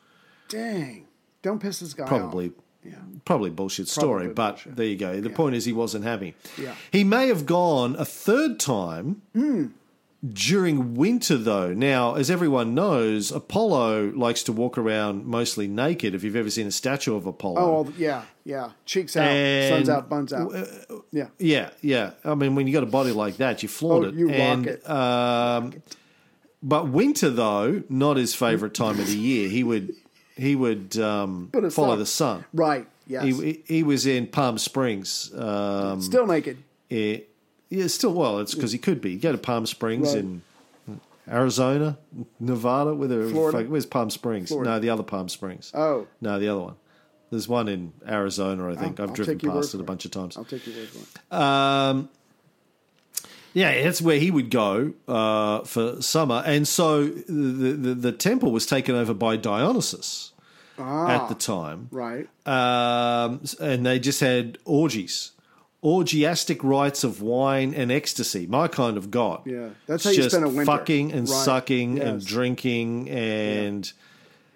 Dang. 0.49 1.05
Don't 1.41 1.59
piss 1.59 1.79
this 1.79 1.93
guy 1.93 2.07
Probably, 2.07 2.47
off. 2.47 2.53
Yeah. 2.85 2.95
probably 3.25 3.49
bullshit 3.49 3.87
story, 3.89 4.27
Probably 4.27 4.33
but 4.33 4.51
bullshit. 4.51 4.75
there 4.77 4.85
you 4.85 4.95
go. 4.95 5.19
The 5.19 5.29
point 5.29 5.55
is, 5.55 5.65
he 5.65 5.73
wasn't 5.73 6.05
happy. 6.05 6.35
Yeah. 6.57 6.75
He 6.91 7.03
may 7.03 7.27
have 7.27 7.45
gone 7.45 7.95
a 7.97 8.05
third 8.05 8.59
time 8.59 9.21
Hmm. 9.33 9.65
during 10.33 10.95
winter, 10.95 11.37
though. 11.37 11.73
Now, 11.73 12.15
as 12.15 12.31
everyone 12.31 12.73
knows, 12.73 13.31
Apollo 13.31 14.13
likes 14.15 14.41
to 14.43 14.51
walk 14.53 14.77
around 14.77 15.25
mostly 15.25 15.67
naked. 15.67 16.15
If 16.15 16.23
you've 16.23 16.35
ever 16.35 16.49
seen 16.49 16.65
a 16.67 16.71
statue 16.71 17.15
of 17.15 17.25
Apollo, 17.25 17.59
Oh, 17.59 17.81
well, 17.83 17.93
yeah, 17.97 18.23
yeah. 18.45 18.69
Cheeks 18.85 19.15
out, 19.17 19.27
And- 19.27 19.75
suns 19.85 19.89
out, 19.89 20.09
buns 20.09 20.33
out. 20.33 20.51
Yeah. 21.11 21.27
Yeah, 21.39 21.69
yeah. 21.81 22.11
I 22.23 22.35
mean, 22.35 22.55
when 22.55 22.67
you 22.67 22.73
got 22.73 22.83
a 22.83 22.87
body 22.87 23.11
like 23.11 23.37
that, 23.37 23.61
you 23.63 23.69
flaunt 23.69 24.05
Oh, 24.05 24.07
it. 24.09 24.15
you 24.15 24.29
rock 24.29 24.65
it. 24.65 24.89
Um, 24.89 25.73
But 26.63 26.89
winter, 26.89 27.29
though, 27.29 27.83
not 27.87 28.17
his 28.17 28.33
favourite 28.33 28.73
time 28.73 28.99
of 28.99 29.05
the 29.07 29.17
year. 29.17 29.47
He 29.49 29.63
would 29.63 29.93
he 30.37 30.55
would 30.55 30.97
um, 30.97 31.49
follow 31.51 31.69
sock- 31.69 31.97
the 31.99 32.05
sun. 32.05 32.45
Right. 32.53 32.87
Yes. 33.07 33.23
He, 33.23 33.63
he 33.65 33.83
was 33.83 34.05
in 34.05 34.27
Palm 34.27 34.57
Springs. 34.57 35.33
Um, 35.33 36.01
Still 36.01 36.27
naked. 36.27 36.57
eh, 36.91 37.19
yeah, 37.69 37.87
still 37.87 38.13
well. 38.13 38.39
It's 38.39 38.53
because 38.55 38.71
he 38.71 38.77
could 38.77 39.01
be. 39.01 39.11
You 39.11 39.19
go 39.19 39.31
to 39.31 39.37
Palm 39.37 39.65
Springs 39.65 40.09
Right. 40.09 40.17
in 40.19 40.41
Arizona, 41.29 41.97
Nevada. 42.39 42.93
Where 42.93 43.07
the 43.07 43.29
Florida? 43.29 43.69
where's 43.69 43.85
Palm 43.85 44.09
Springs? 44.09 44.49
Florida. 44.49 44.71
No, 44.71 44.79
the 44.79 44.89
other 44.89 45.03
Palm 45.03 45.27
Springs. 45.29 45.71
Oh, 45.73 46.07
No, 46.21 46.39
the 46.39 46.47
other 46.49 46.61
one. 46.61 46.75
There's 47.29 47.47
one 47.49 47.67
in 47.67 47.91
Arizona. 48.07 48.71
I 48.71 48.75
think 48.77 48.99
I've 49.01 49.09
I'll 49.09 49.15
driven 49.15 49.35
take 49.35 49.43
your 49.43 49.53
word 49.53 49.61
past 49.63 49.73
it 49.73 49.77
a 49.77 49.81
it. 49.81 49.85
bunch 49.85 50.05
of 50.05 50.11
times. 50.11 50.37
I'll 50.37 50.45
take 50.45 50.65
your 50.65 50.77
word 50.77 50.87
for 50.87 50.99
it. 51.35 51.37
Um, 51.41 52.09
yeah, 53.57 53.83
that's 53.83 54.01
where 54.01 54.19
he 54.19 54.29
would 54.31 54.49
go 54.51 54.93
uh, 55.07 55.61
for 55.63 56.01
summer, 56.01 56.43
and 56.45 56.67
so 56.67 57.05
the, 57.05 57.73
the 57.85 57.93
the 57.95 58.11
temple 58.11 58.51
was 58.51 58.65
taken 58.65 58.93
over 58.95 59.13
by 59.13 59.35
Dionysus 59.37 60.31
at 60.79 61.27
the 61.27 61.33
time, 61.35 61.87
Right. 61.91 62.27
um, 62.45 63.41
and 63.59 63.83
they 63.85 63.97
just 63.99 64.19
had 64.19 64.57
orgies, 64.65 65.31
orgiastic 65.83 66.63
rites 66.63 67.03
of 67.03 67.21
wine 67.21 67.73
and 67.73 67.91
ecstasy. 67.91 68.45
My 68.47 68.67
kind 68.67 68.95
of 68.97 69.09
god. 69.09 69.41
Yeah, 69.45 69.69
that's 69.87 70.03
how 70.03 70.11
you 70.11 70.17
just 70.17 70.31
spend 70.31 70.45
a 70.45 70.49
winter. 70.49 70.65
fucking 70.65 71.11
and 71.13 71.27
Right. 71.27 71.45
sucking 71.45 71.99
and 71.99 72.23
drinking 72.25 73.09
and. 73.09 73.91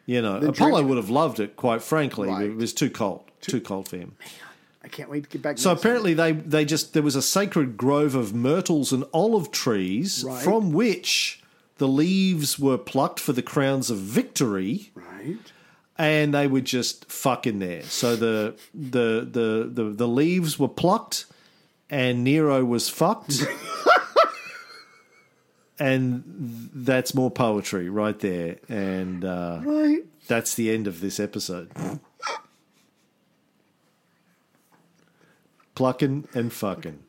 You 0.08 0.22
know, 0.22 0.38
Apollo 0.38 0.52
drinking- 0.54 0.88
would 0.90 0.98
have 0.98 1.10
loved 1.12 1.40
it, 1.40 1.56
quite 1.56 1.82
frankly. 1.82 2.28
Right. 2.28 2.48
It 2.50 2.56
was 2.56 2.74
too 2.74 2.90
cold, 2.90 3.22
too 3.40 3.62
cold 3.62 3.88
for 3.88 3.98
him. 3.98 4.16
I 4.84 4.88
can't 4.88 5.10
wait 5.10 5.24
to 5.26 5.30
get 5.30 5.42
back. 5.42 5.58
So 5.60 5.72
apparently 5.72 6.14
they 6.14 6.32
they 6.32 6.66
just 6.66 6.94
there 6.94 7.04
was 7.04 7.16
a 7.16 7.22
sacred 7.22 7.78
grove 7.78 8.16
of 8.16 8.34
myrtles 8.34 8.92
and 8.92 9.04
olive 9.14 9.52
trees 9.52 10.24
Right. 10.28 10.44
from 10.44 10.72
which 10.72 11.42
the 11.78 11.88
leaves 11.88 12.58
were 12.60 12.78
plucked 12.78 13.20
for 13.20 13.34
the 13.34 13.42
crowns 13.44 13.90
of 13.90 13.98
victory 13.98 14.92
Right. 14.96 15.38
and 15.98 16.34
they 16.34 16.48
would 16.48 16.66
just 16.66 17.12
fuck 17.12 17.46
in 17.46 17.60
there. 17.60 17.84
So 17.84 18.16
the 18.16 18.56
the 18.74 19.28
the 19.32 19.70
the, 19.72 19.84
the 19.92 20.08
leaves 20.08 20.58
were 20.58 20.68
plucked 20.68 21.26
and 21.90 22.24
Nero 22.24 22.66
was 22.66 22.90
fucked. 22.90 23.44
and 25.80 26.24
that's 26.74 27.14
more 27.14 27.32
poetry 27.32 27.90
right 27.90 28.20
there 28.20 28.58
and 28.70 29.26
uh, 29.26 29.60
Right. 29.64 30.04
that's 30.28 30.54
the 30.56 30.72
end 30.72 30.88
of 30.88 31.02
this 31.02 31.20
episode. 31.20 31.72
Plucking 35.76 36.28
and 36.34 36.52
fucking. 36.52 37.00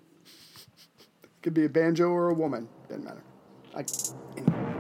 Could 1.42 1.54
be 1.54 1.64
a 1.64 1.68
banjo 1.68 2.08
or 2.08 2.28
a 2.28 2.34
woman. 2.34 2.68
Doesn't 2.88 3.04
matter. 3.04 3.22
I, 3.74 3.84
anyway. 4.36 4.71